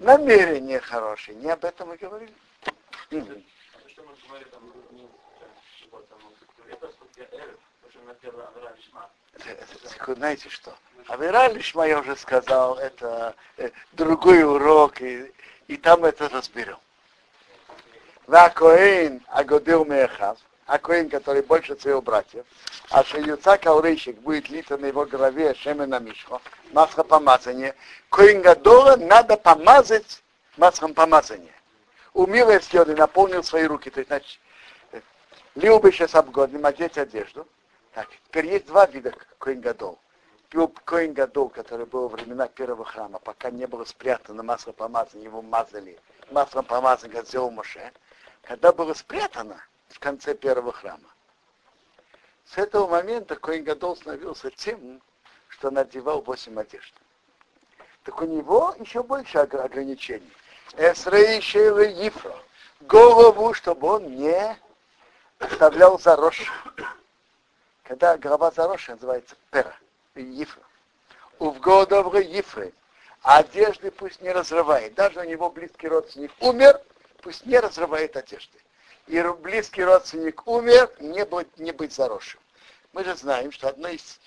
намерение 0.00 0.80
хорошее. 0.80 1.36
Не 1.38 1.50
об 1.50 1.64
этом 1.64 1.88
мы 1.88 1.96
говорили. 1.96 2.34
Знаете 10.06 10.48
что? 10.48 10.74
Авера 11.08 11.48
Лишма, 11.48 11.86
я 11.86 11.98
уже 11.98 12.16
сказал, 12.16 12.78
это 12.78 13.34
э, 13.56 13.70
другой 13.92 14.44
урок, 14.44 15.00
и, 15.00 15.32
и 15.66 15.76
там 15.76 16.04
это 16.04 16.28
разберем. 16.28 16.78
Вакоин 18.26 19.20
Агодил 19.28 19.84
Мехав 19.84 20.38
а 20.66 20.78
Коин, 20.78 21.10
который 21.10 21.42
больше 21.42 21.76
своих 21.78 22.02
братьев, 22.02 22.46
а 22.88 23.04
Шеюца 23.04 23.58
Каурейщик 23.58 24.18
будет 24.20 24.48
литься 24.48 24.78
на 24.78 24.86
его 24.86 25.04
голове 25.04 25.54
Шемена 25.54 25.98
Мишхо, 25.98 26.40
масло 26.72 27.02
помазания, 27.02 27.74
Коин 28.08 28.42
Гадола 28.42 28.96
надо 28.96 29.36
помазать 29.36 30.22
маслом 30.56 30.94
помазания. 30.94 31.52
Умил 32.14 32.48
Эскиоды, 32.50 32.94
наполнил 32.94 33.42
свои 33.42 33.64
руки, 33.64 33.90
то 33.90 34.00
есть, 34.00 34.08
значит, 34.08 34.40
лил 35.54 35.78
бы 35.78 35.92
сейчас 35.92 36.14
обгодным, 36.14 36.64
одеть 36.64 36.96
одежду. 36.96 37.46
Так, 37.92 38.08
теперь 38.26 38.46
есть 38.46 38.66
два 38.66 38.86
вида 38.86 39.14
Коин 39.38 39.60
Гадол. 39.60 39.98
Коин 40.84 41.12
Гадол, 41.12 41.48
который 41.48 41.86
был 41.86 42.08
во 42.08 42.16
времена 42.16 42.48
первого 42.48 42.84
храма, 42.84 43.18
пока 43.18 43.50
не 43.50 43.66
было 43.66 43.84
спрятано 43.84 44.42
масло 44.42 44.72
помазания, 44.72 45.24
его 45.24 45.42
мазали 45.42 45.98
маслом 46.30 46.64
помазания, 46.64 47.22
как 47.22 47.52
Моше. 47.52 47.92
Когда 48.42 48.72
было 48.72 48.94
спрятано, 48.94 49.62
в 49.88 49.98
конце 49.98 50.34
первого 50.34 50.72
храма. 50.72 51.08
С 52.46 52.58
этого 52.58 52.86
момента 52.86 53.36
Коин 53.36 53.64
Гадол 53.64 53.96
становился 53.96 54.50
тем, 54.50 55.00
что 55.48 55.70
надевал 55.70 56.22
восемь 56.22 56.58
одежд. 56.58 56.94
Так 58.04 58.20
у 58.20 58.24
него 58.24 58.74
еще 58.78 59.02
больше 59.02 59.38
ограничений. 59.38 60.32
Эсрейшева 60.76 61.80
Ефро. 61.80 62.34
Голову, 62.80 63.54
чтобы 63.54 63.88
он 63.88 64.16
не 64.16 64.56
оставлял 65.38 65.98
заросшим. 65.98 66.52
Когда 67.82 68.16
голова 68.16 68.50
заросшая, 68.50 68.96
называется 68.96 69.36
пера, 69.50 69.76
ифра. 70.14 70.62
У 71.38 71.50
вгодовры 71.50 72.22
ифры. 72.22 72.72
А 73.22 73.38
одежды 73.38 73.90
пусть 73.90 74.20
не 74.20 74.30
разрывает. 74.30 74.94
Даже 74.94 75.20
у 75.20 75.24
него 75.24 75.50
близкий 75.50 75.88
родственник 75.88 76.32
умер, 76.40 76.80
пусть 77.20 77.46
не 77.46 77.58
разрывает 77.58 78.16
одежды. 78.16 78.58
И 79.06 79.20
близкий 79.40 79.84
родственник 79.84 80.46
умер, 80.46 80.90
не 81.00 81.24
быть, 81.24 81.58
не 81.58 81.72
быть 81.72 81.92
заросшим. 81.92 82.40
Мы 82.92 83.04
же 83.04 83.14
знаем, 83.16 83.52
что 83.52 83.68
одна 83.68 83.90
из 83.90 84.20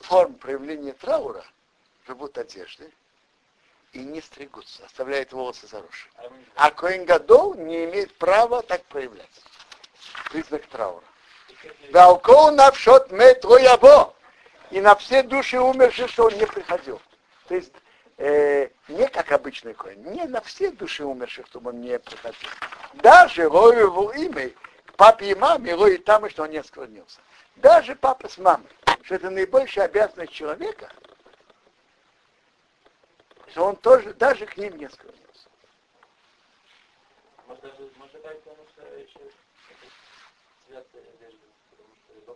форм 0.00 0.34
проявления 0.34 0.92
траура 0.92 1.44
живут 2.06 2.38
одежды 2.38 2.92
и 3.92 4.00
не 4.00 4.20
стригутся, 4.20 4.84
оставляют 4.84 5.32
волосы 5.32 5.66
заросшими. 5.66 6.12
А 6.54 6.70
Коин 6.70 7.04
Гадол 7.04 7.54
не 7.54 7.84
имеет 7.84 8.16
права 8.16 8.62
так 8.62 8.84
проявляться. 8.84 9.40
Признак 10.30 10.66
траура. 10.66 11.04
Валкоу 11.92 12.50
навшот 12.50 13.10
мет 13.10 13.44
роябо. 13.44 14.14
И 14.70 14.80
на 14.80 14.94
все 14.96 15.22
души 15.22 15.58
умерших, 15.58 16.10
что 16.10 16.26
он 16.26 16.34
не 16.34 16.46
приходил. 16.46 17.00
То 17.48 17.54
есть 17.54 17.72
э, 18.18 18.68
не 18.88 19.08
как 19.08 19.32
обычный 19.32 19.72
коин, 19.72 20.02
не 20.12 20.24
на 20.24 20.42
все 20.42 20.70
души 20.70 21.04
умерших, 21.04 21.46
чтобы 21.46 21.70
он 21.70 21.80
не 21.80 21.98
приходил. 21.98 22.48
Даже 22.94 23.48
Рою 23.48 23.86
его 23.86 24.12
имя, 24.12 24.50
папе 24.96 25.30
и 25.30 25.34
маме, 25.34 25.74
Рою 25.74 25.94
и 25.94 25.98
там, 25.98 26.28
что 26.28 26.42
он 26.42 26.50
не 26.50 26.62
склонился. 26.62 27.20
Даже 27.56 27.96
папа 27.96 28.28
с 28.28 28.36
мамой, 28.36 28.68
что 29.02 29.14
это 29.14 29.30
наибольшая 29.30 29.86
обязанность 29.86 30.32
человека, 30.32 30.90
что 33.50 33.64
он 33.64 33.76
тоже 33.76 34.12
даже 34.14 34.46
к 34.46 34.56
ним 34.56 34.76
не 34.76 34.88
склонился. 34.88 35.48
Может 37.46 37.62
даже, 37.62 37.90
может 37.96 38.22
даже 38.22 38.38
потому 38.40 38.66
что 38.74 38.98
еще 38.98 39.20
святая 40.66 41.02
одежда, 41.14 41.46
потому 41.70 41.94
что 41.94 42.16
только 42.16 42.18
для 42.18 42.18
предима 42.18 42.18
лишь, 42.18 42.18
чтобы 42.18 42.18
не 42.18 42.20
там 42.26 42.27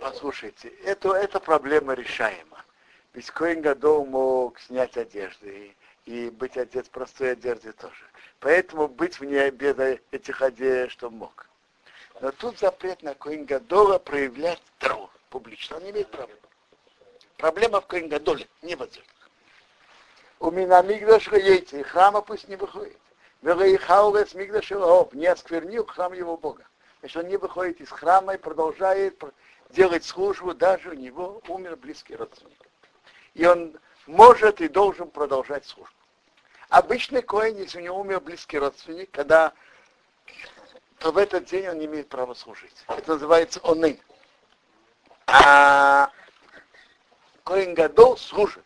Послушайте, 0.00 0.68
это, 0.84 1.12
эта 1.12 1.40
проблема 1.40 1.94
решаема. 1.94 2.64
Ведь 3.12 3.30
Коин 3.30 3.62
Гадол 3.62 4.04
мог 4.04 4.58
снять 4.60 4.96
одежды 4.96 5.74
и, 6.06 6.26
и 6.26 6.30
быть 6.30 6.56
одет 6.56 6.86
в 6.86 6.90
простой 6.90 7.32
одежде 7.32 7.72
тоже. 7.72 8.04
Поэтому 8.40 8.88
быть 8.88 9.20
вне 9.20 9.50
без 9.50 9.76
этих 10.10 10.42
одежд 10.42 11.02
он 11.04 11.14
мог. 11.14 11.46
Но 12.20 12.32
тут 12.32 12.58
запрет 12.58 13.02
на 13.02 13.14
Коин 13.14 13.44
Гадола 13.44 13.98
проявлять 13.98 14.62
траур 14.78 15.10
публично. 15.30 15.76
Он 15.76 15.84
не 15.84 15.90
имеет 15.90 16.10
права. 16.10 16.30
Проблема 17.36 17.80
в 17.80 17.86
Коин 17.86 18.08
Гадоле, 18.08 18.48
не 18.62 18.74
в 18.74 18.82
одеждах. 18.82 19.30
У 20.40 20.50
меня 20.50 20.82
мигдаш 20.82 21.28
яйца, 21.28 21.78
и 21.78 21.82
храма 21.82 22.20
пусть 22.20 22.48
не 22.48 22.56
выходит. 22.56 22.98
Велаихаулес 23.44 24.32
мигдаш 24.32 24.70
не 25.12 25.26
осквернил 25.26 25.84
храм 25.84 26.14
его 26.14 26.38
Бога. 26.38 26.66
Значит, 27.00 27.16
он 27.18 27.28
не 27.28 27.36
выходит 27.36 27.78
из 27.78 27.90
храма 27.90 28.34
и 28.34 28.38
продолжает 28.38 29.22
делать 29.68 30.02
службу, 30.02 30.54
даже 30.54 30.88
у 30.90 30.94
него 30.94 31.42
умер 31.48 31.76
близкий 31.76 32.16
родственник. 32.16 32.58
И 33.34 33.44
он 33.44 33.78
может 34.06 34.62
и 34.62 34.68
должен 34.68 35.10
продолжать 35.10 35.66
службу. 35.66 35.94
Обычный 36.70 37.20
коин, 37.20 37.58
если 37.58 37.80
у 37.80 37.82
него 37.82 38.00
умер 38.00 38.20
близкий 38.20 38.58
родственник, 38.58 39.10
когда 39.10 39.52
то 40.98 41.12
в 41.12 41.18
этот 41.18 41.44
день 41.44 41.68
он 41.68 41.78
не 41.78 41.84
имеет 41.84 42.08
права 42.08 42.32
служить. 42.32 42.74
Это 42.88 43.12
называется 43.12 43.60
онын. 43.62 44.00
А 45.26 46.10
Коин 47.44 47.74
Гадол 47.74 48.16
служит. 48.16 48.64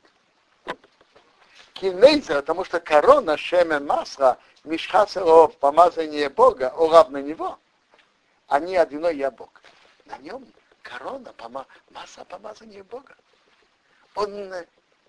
Кинейза, 1.73 2.35
потому 2.37 2.65
что 2.65 2.79
корона 2.79 3.37
Шемен 3.37 3.85
Масра, 3.87 4.39
Мишхаса 4.69 5.49
помазание 5.61 6.29
Бога, 6.29 6.69
орав 6.77 7.09
на 7.09 7.23
него, 7.23 7.59
они 8.49 8.77
одиной 8.77 9.17
я 9.17 9.31
Бог. 9.31 9.63
На 10.05 10.19
нем 10.19 10.47
корона, 10.83 11.33
пома, 11.33 11.67
масса 11.91 12.25
помазания 12.27 12.85
Бога. 12.85 13.17
Он 14.15 14.53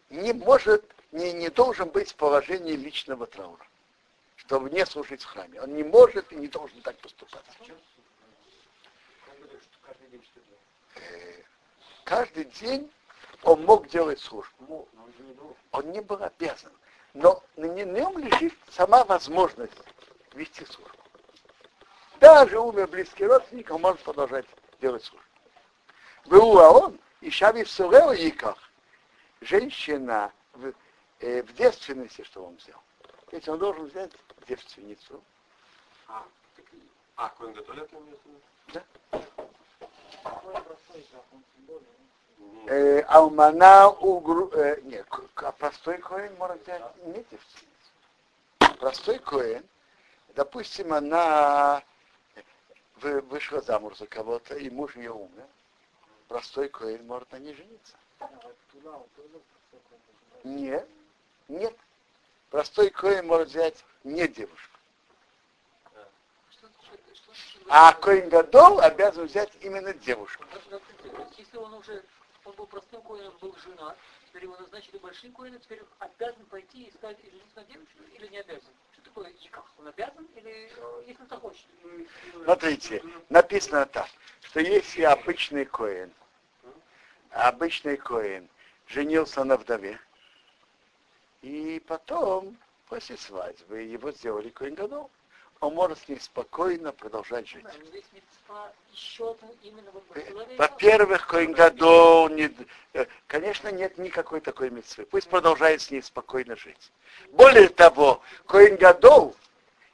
не 0.10 0.34
может, 0.34 0.84
не, 1.12 1.34
не 1.34 1.50
должен 1.50 1.90
быть 1.90 2.12
в 2.12 2.16
положении 2.16 2.74
личного 2.74 3.28
траура, 3.28 3.66
чтобы 4.38 4.70
не 4.70 4.86
служить 4.86 5.24
в 5.24 5.26
храме. 5.26 5.62
Он 5.62 5.74
не 5.74 5.84
может 5.84 6.32
и 6.32 6.36
не 6.38 6.48
должен 6.48 6.82
так 6.82 6.98
поступать. 6.98 7.44
Каждый 12.06 12.46
день 12.46 12.90
он 13.44 13.66
мог 13.66 13.90
делать 13.90 14.20
службу. 14.20 14.88
Он 15.72 15.92
не 15.92 16.00
был 16.00 16.24
обязан. 16.24 16.72
Но 17.14 17.44
на 17.56 17.66
нем 17.66 18.18
лежит 18.18 18.54
сама 18.70 19.04
возможность 19.04 19.74
вести 20.34 20.66
службу. 20.66 20.98
Даже 22.20 22.60
умер 22.60 22.88
близкий 22.88 23.26
родственник, 23.26 23.72
он 23.72 23.82
может 23.82 24.02
продолжать 24.02 24.46
делать 24.82 25.04
службу. 25.04 25.28
Был 26.26 26.58
он, 26.58 27.00
и 27.22 27.30
Шави 27.30 27.64
в 27.64 27.72
Сурео 27.72 28.12
Яках, 28.12 28.58
женщина 29.42 30.32
в, 30.54 30.74
э, 31.20 31.42
в 31.44 31.54
девственности, 31.54 32.24
что 32.24 32.46
он 32.46 32.56
взял. 32.56 32.82
Ведь 33.32 33.48
он 33.48 33.58
должен 33.58 33.86
взять 33.86 34.12
девственницу. 34.48 35.24
А, 36.08 36.26
а 37.16 37.30
Коэн 37.30 37.54
Гадолет 37.54 37.90
Да. 38.74 38.84
Э, 42.68 43.02
алмана 43.02 43.90
угру... 43.90 44.50
Э, 44.54 44.80
нет, 44.84 45.08
а 45.36 45.52
простой 45.52 45.98
коин 45.98 46.36
может 46.38 46.62
взять 46.64 46.84
не 47.06 47.14
девственницу. 47.14 48.80
Простой 48.80 49.20
коин, 49.20 49.64
допустим, 50.36 50.94
она 50.94 51.84
вышла 53.02 53.62
замуж 53.62 53.98
за 53.98 54.08
кого-то, 54.08 54.56
и 54.56 54.70
муж 54.70 54.96
ее 54.96 55.12
умер 55.12 55.46
простой 56.30 56.70
коин 56.70 57.06
может 57.06 57.30
на 57.34 57.38
ней 57.38 57.54
жениться. 57.54 57.98
Нет, 60.46 60.88
нет. 61.50 61.76
Простой 62.50 62.90
коин 62.92 63.28
может 63.28 63.50
взять 63.50 63.84
не 64.04 64.28
девушку. 64.28 64.78
А 67.68 67.94
коин 67.94 68.30
Гадол 68.30 68.80
обязан 68.80 69.26
взять 69.26 69.52
именно 69.62 69.94
девушку. 69.94 70.46
Если 71.38 71.58
он 71.58 71.74
уже, 71.74 72.04
он 72.50 72.56
был 72.56 72.66
простым 72.68 73.02
коином, 73.02 73.34
был 73.40 73.56
жена, 73.64 73.96
теперь 74.28 74.44
его 74.44 74.58
назначили 74.58 74.98
большим 74.98 75.32
коином, 75.32 75.60
теперь 75.60 75.82
обязан 76.00 76.46
пойти 76.46 76.90
искать 76.90 77.18
и 77.24 77.30
жениться 77.30 77.56
на 77.56 77.64
девушку 77.66 77.98
или 78.16 78.28
не 78.28 78.38
обязан? 78.40 78.74
Что 78.94 79.02
такое 79.04 79.34
как? 79.52 79.66
Он 79.78 79.88
обязан 79.88 80.26
или 80.36 80.72
э, 80.76 81.04
если 81.08 81.22
он 81.22 81.30
захочет? 81.30 81.66
Смотрите, 82.44 83.04
написано 83.30 83.86
так, 83.86 84.08
что 84.42 84.60
если 84.60 85.04
обычный 85.04 85.66
коин 85.66 86.12
обычный 87.32 87.98
коин 87.98 88.50
женился 88.88 89.44
на 89.44 89.58
вдове, 89.58 90.00
и 91.42 91.82
потом, 91.88 92.58
после 92.88 93.18
свадьбы, 93.18 93.82
его 93.82 94.12
сделали 94.12 94.50
коин 94.50 94.76
годов, 94.76 95.10
он 95.60 95.74
может 95.74 96.00
с 96.00 96.08
ней 96.08 96.20
спокойно 96.20 96.92
продолжать 96.92 97.48
жить. 97.48 97.66
Во-первых, 100.58 101.28
коин 101.28 101.52
годов, 101.52 102.32
не, 102.32 102.52
э, 102.94 103.06
конечно, 103.28 103.70
нет 103.70 103.98
никакой 103.98 104.42
такой 104.42 104.70
мецвы. 104.70 105.06
Пусть 105.06 105.30
продолжает 105.30 105.82
с 105.82 105.92
ней 105.92 106.02
спокойно 106.02 106.56
жить. 106.56 106.92
Более 107.32 107.70
того, 107.70 108.22
коин 108.48 108.78
годов, 108.78 109.36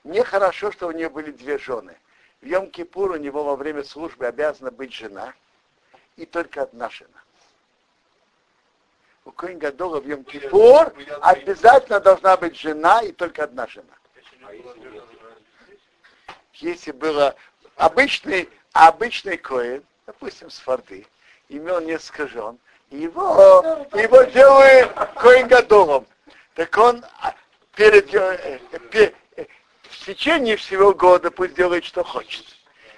нехорошо, 0.04 0.72
что 0.72 0.88
у 0.88 0.92
нее 0.92 1.10
были 1.10 1.32
две 1.32 1.58
жены. 1.58 1.98
В 2.42 2.46
Йом-Кипур 2.46 3.14
у 3.14 3.18
него 3.18 3.44
во 3.44 3.56
время 3.56 3.84
службы 3.84 4.28
обязана 4.28 4.72
быть 4.72 4.94
жена, 4.94 5.34
и 6.16 6.26
только 6.26 6.62
одна 6.62 6.90
жена 6.90 7.26
у 9.26 9.32
Коин 9.32 9.58
Гадола 9.58 10.00
в 10.00 10.06
Йом-Кипур 10.06 10.94
обязательно 11.22 12.00
должна 12.00 12.38
быть 12.38 12.56
жена 12.56 13.02
и 13.02 13.12
только 13.12 13.44
одна 13.44 13.68
жена. 13.68 13.94
Если 16.56 16.92
было 16.92 17.36
обычный, 17.76 18.50
обычный 18.74 19.38
Коин, 19.38 19.84
допустим, 20.06 20.50
с 20.50 20.60
Форды, 20.60 21.06
имел 21.50 21.82
несколько 21.82 22.28
жен, 22.28 22.58
его, 22.90 23.88
его 23.94 24.24
делают 24.24 24.92
Коин 25.16 25.48
Гадолом. 25.48 26.06
Так 26.54 26.78
он 26.78 27.04
а, 27.22 27.34
перед, 27.76 28.14
э, 28.14 28.60
э, 28.94 29.46
в 29.84 30.06
течение 30.06 30.56
всего 30.56 30.94
года 30.94 31.32
пусть 31.32 31.56
делает, 31.56 31.84
что 31.84 32.04
хочет. 32.04 32.46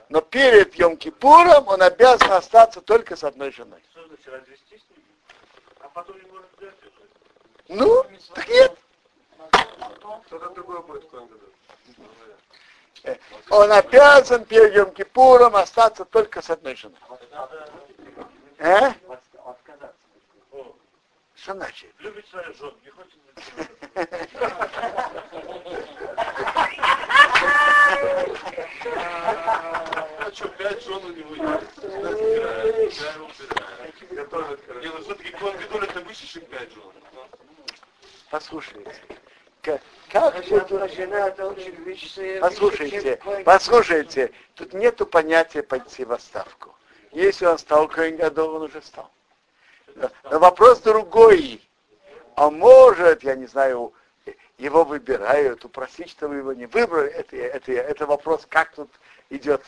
Но 0.10 0.22
перед 0.22 0.76
Йом-Кипуром 0.76 1.66
он 1.68 1.82
обязан 1.82 2.32
остаться 2.32 2.82
только 2.82 3.16
с 3.16 3.24
одной 3.24 3.52
женой 3.52 3.82
потом 5.98 6.16
не 6.22 6.30
может 6.30 6.48
взять 6.58 6.76
Ну, 7.70 8.04
так 8.36 8.48
нет. 8.50 8.78
Что-то 10.28 10.50
другое 10.50 10.82
будет 10.82 11.12
э, 11.12 11.28
Он 13.50 13.72
обязан 13.72 14.46
перед 14.46 14.76
Йом 14.76 14.92
Кипуром 14.92 15.56
остаться 15.56 16.06
только 16.06 16.42
с 16.42 16.50
одной 16.50 16.76
женой. 16.76 16.98
Э? 18.58 18.92
Что 21.36 21.54
значит? 21.54 21.90
Любит 22.00 22.28
свою 22.28 22.54
жену, 22.54 22.74
не 22.84 22.90
хочет 22.90 23.18
А 30.28 30.32
что, 30.34 30.48
пять 30.50 30.84
жен 30.84 31.04
у 31.06 31.10
него 31.10 31.36
есть? 31.36 31.78
Разбирает, 31.84 32.94
я 32.94 33.14
его 33.14 33.26
убираю. 33.26 33.94
Я 34.12 34.26
тоже 34.26 34.54
это 34.54 34.74
Не, 34.80 34.88
ну 34.88 35.02
все-таки 35.04 35.32
Коэн 35.32 35.58
Гадоль 35.58 35.86
это 35.86 36.02
выше, 36.02 36.28
чем 36.28 36.46
пять 36.46 36.72
жен. 36.74 36.84
Послушайте. 38.30 38.94
Как, 40.10 40.36
это 40.36 40.66
Послушайте, 42.40 43.20
послушайте, 43.44 44.32
тут 44.56 44.74
нету 44.74 45.06
понятия 45.06 45.64
пойти 45.64 46.06
в 46.06 46.14
отставку. 46.14 46.74
Если 47.12 47.46
он 47.46 47.58
стал 47.58 47.88
Коэн 47.88 48.16
Гадол, 48.16 48.56
он 48.56 48.62
уже 48.64 48.82
стал. 48.82 49.12
Но 49.96 50.10
но 50.32 50.40
вопрос 50.40 50.80
другой. 50.80 51.62
А 52.36 52.50
может, 52.50 53.24
я 53.24 53.36
не 53.36 53.48
знаю, 53.48 53.94
его 54.58 54.84
выбирают, 54.84 55.66
упросить, 55.66 56.10
чтобы 56.12 56.36
его 56.36 56.54
не 56.54 56.68
выбрали, 56.68 57.10
это, 57.10 57.36
это, 57.36 57.72
это 57.72 58.06
вопрос, 58.06 58.46
как 58.48 58.74
тут 58.76 58.90
идет, 59.30 59.64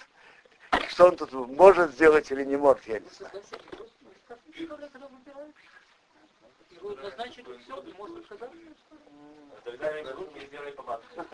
что 0.87 1.07
он 1.07 1.17
тут 1.17 1.31
может 1.31 1.91
сделать 1.91 2.31
или 2.31 2.43
не 2.43 2.57
может, 2.57 2.87
я 2.87 2.99
не 2.99 3.09
знаю. 3.09 3.33
Его 6.81 6.95
назначили, 6.95 7.57
все, 7.63 7.81
ты 7.81 7.93
можешь 7.95 8.19
отказаться. 8.19 8.57
Тогда 9.65 9.91
я 9.97 10.03
беру 10.03 10.27
и 10.35 10.45
сделай 10.45 10.71
помадку. 10.71 11.25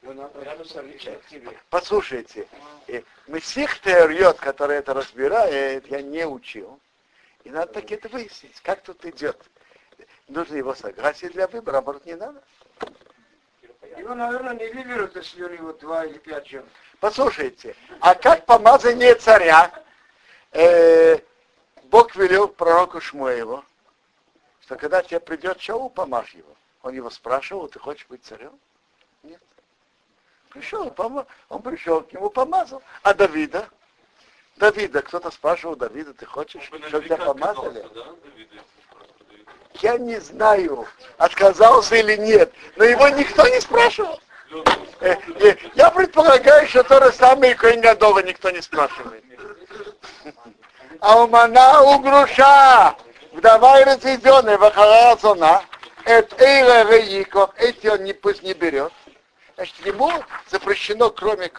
Ну, 0.00 0.14
надо 0.14 0.40
надо 0.40 0.64
совмещать 0.64 1.24
тебе. 1.26 1.56
Послушайте, 1.70 2.48
э, 2.88 3.02
мы 3.28 3.38
всех 3.38 3.78
теориот, 3.80 4.38
которые 4.38 4.80
это 4.80 4.94
разбирают, 4.94 5.86
я 5.88 6.02
не 6.02 6.26
учил. 6.26 6.80
И 7.44 7.50
надо 7.50 7.74
так 7.74 7.90
это 7.92 8.08
выяснить, 8.08 8.60
как 8.62 8.82
тут 8.82 9.04
идет. 9.04 9.40
Нужно 10.28 10.56
его 10.56 10.74
согласие 10.74 11.30
для 11.30 11.46
выбора, 11.46 11.78
а 11.78 11.82
может 11.82 12.06
не 12.06 12.14
надо. 12.14 12.42
Его, 13.96 14.14
наверное, 14.14 14.54
не 14.54 14.68
выберут, 14.72 15.14
если 15.14 15.44
у 15.44 15.50
него 15.50 15.72
два 15.74 16.04
или 16.06 16.18
пять 16.18 16.48
жен. 16.48 16.64
Послушайте, 16.98 17.76
а 18.00 18.14
как 18.14 18.46
помазание 18.46 19.14
царя 19.14 19.70
э, 20.52 21.18
Бог 21.92 22.16
велел 22.16 22.48
пророку 22.48 23.02
Шмуэлу, 23.02 23.62
что 24.62 24.76
когда 24.76 25.02
тебе 25.02 25.20
придет 25.20 25.60
Шаул, 25.60 25.90
помажь 25.90 26.32
его. 26.32 26.48
Он 26.82 26.94
его 26.94 27.10
спрашивал, 27.10 27.68
ты 27.68 27.78
хочешь 27.78 28.06
быть 28.08 28.24
царем? 28.24 28.58
Нет. 29.22 29.42
Пришел, 30.48 30.90
пома- 30.90 31.26
он 31.50 31.60
пришел 31.60 32.00
к 32.00 32.10
нему, 32.14 32.30
помазал. 32.30 32.82
А 33.02 33.12
Давида? 33.12 33.68
Давида, 34.56 35.02
кто-то 35.02 35.30
спрашивал 35.30 35.76
Давида, 35.76 36.14
ты 36.14 36.24
хочешь, 36.24 36.64
чтобы 36.64 37.04
тебя 37.04 37.18
помазали? 37.18 37.82
да, 37.94 38.04
Давида? 38.24 38.64
Я 39.82 39.98
не 39.98 40.18
знаю, 40.18 40.86
отказался 41.18 41.96
или 41.96 42.16
нет, 42.16 42.54
но 42.76 42.84
его 42.84 43.06
никто 43.10 43.46
не 43.46 43.60
спрашивал. 43.60 44.18
Э, 45.00 45.16
э, 45.40 45.56
Я 45.74 45.90
предполагаю, 45.90 46.66
что 46.68 46.84
то 46.84 47.04
же 47.04 47.12
самое 47.12 47.52
и 47.52 47.54
Коэн 47.54 47.82
Гадола 47.82 48.20
никто 48.22 48.48
не 48.50 48.62
спрашивает. 48.62 49.22
А 51.04 51.20
у 51.20 51.98
груша, 51.98 52.96
вдова 53.32 53.80
и 53.80 53.84
разведенная, 53.84 54.56
вахарая 54.56 55.16
зона, 55.16 55.64
это 56.04 56.36
эйра 56.38 56.88
реиков, 56.88 57.50
эти 57.56 57.88
он 57.88 58.04
не, 58.04 58.12
пусть 58.12 58.44
не 58.44 58.54
берет. 58.54 58.92
Значит, 59.56 59.84
ему 59.84 60.12
запрещено, 60.46 61.10
кроме 61.10 61.50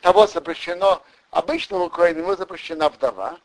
того 0.00 0.26
запрещено 0.26 1.00
обычному 1.30 1.88
коину, 1.90 2.22
ему 2.22 2.34
запрещена 2.34 2.88
вдова. 2.88 3.38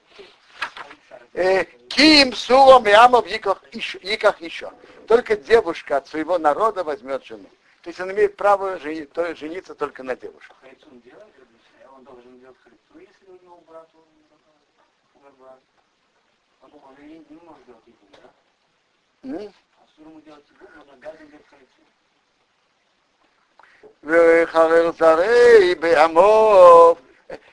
Ким, 1.89 2.33
Сулом 2.33 2.85
Яках 3.27 3.61
Яках 4.01 4.41
еще. 4.41 4.71
Только 5.07 5.37
девушка 5.37 5.97
от 5.97 6.07
своего 6.07 6.39
народа 6.39 6.83
возьмет 6.83 7.23
жену. 7.25 7.47
То 7.83 7.91
есть 7.91 7.99
он 7.99 8.11
имеет 8.11 8.35
право 8.35 8.79
жени- 8.79 9.05
то- 9.05 9.35
жениться 9.35 9.75
только 9.75 10.01
на 10.01 10.15
девушке. 10.15 10.51
Хайцу 10.61 10.87
он 11.95 12.03
должен 12.03 12.39
делать 12.39 12.57
если 12.95 13.31
у 13.31 13.43
него 13.43 13.63
брат 13.67 13.87
умер 13.93 14.08
не, 16.99 17.25
не 17.29 17.39
может 17.43 17.65
делать 17.65 17.83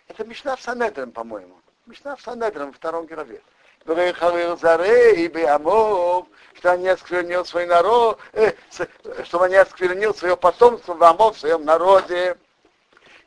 Это 0.09 0.25
Мишна 0.25 0.57
в 0.57 0.63
Санедром, 0.63 1.13
по-моему. 1.13 1.61
Мишна 1.87 2.17
в 2.17 2.21
Санедром, 2.21 2.69
во 2.69 2.73
втором 2.73 3.07
главе. 3.07 3.43
Вехарел 3.85 4.57
Зарей, 4.57 5.29
Беамов, 5.29 6.27
что 6.55 6.73
они 6.73 6.89
осквернил 6.89 7.45
свой 7.45 7.67
народ, 7.67 8.19
э, 8.33 8.53
чтобы 9.25 9.47
они 9.47 9.57
осквернил 9.57 10.15
свое 10.15 10.37
потомство 10.37 10.95
в 10.95 11.03
Амов, 11.05 11.37
в 11.37 11.41
своем 11.41 11.65
народе. 11.65 12.37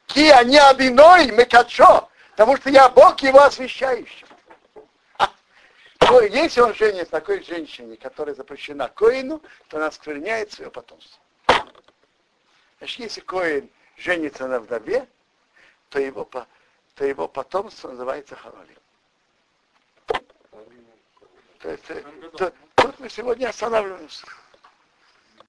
Ки 0.08 0.30
они 0.30 0.58
одиной, 0.58 1.32
мекачо, 1.32 2.10
потому 2.32 2.58
что 2.58 2.70
я 2.70 2.90
Бог 2.90 3.20
его 3.22 3.42
освящающий. 3.42 4.26
То 6.10 6.22
если 6.22 6.62
он 6.62 6.74
женится 6.74 7.12
такой 7.12 7.44
женщине, 7.44 7.96
которая 7.96 8.34
запрещена 8.34 8.88
Коину, 8.90 9.44
то 9.68 9.78
она 9.78 9.86
оскверняет 9.88 10.52
свое 10.52 10.72
потомство. 10.72 11.22
Значит, 12.80 13.00
если 13.00 13.22
Коин 13.22 13.70
женится 13.96 14.48
на 14.48 14.60
вдове, 14.60 15.08
то 15.90 16.00
его, 16.00 16.28
то 16.96 17.06
его 17.06 17.28
потомство 17.28 17.90
называется 17.90 18.36
Харалим. 18.36 18.76
То 21.60 21.70
есть, 21.70 21.84
э, 21.90 22.02
то- 22.40 22.54
тут 22.74 23.00
мы 23.00 23.08
сегодня 23.08 23.50
останавливаемся. 23.50 24.26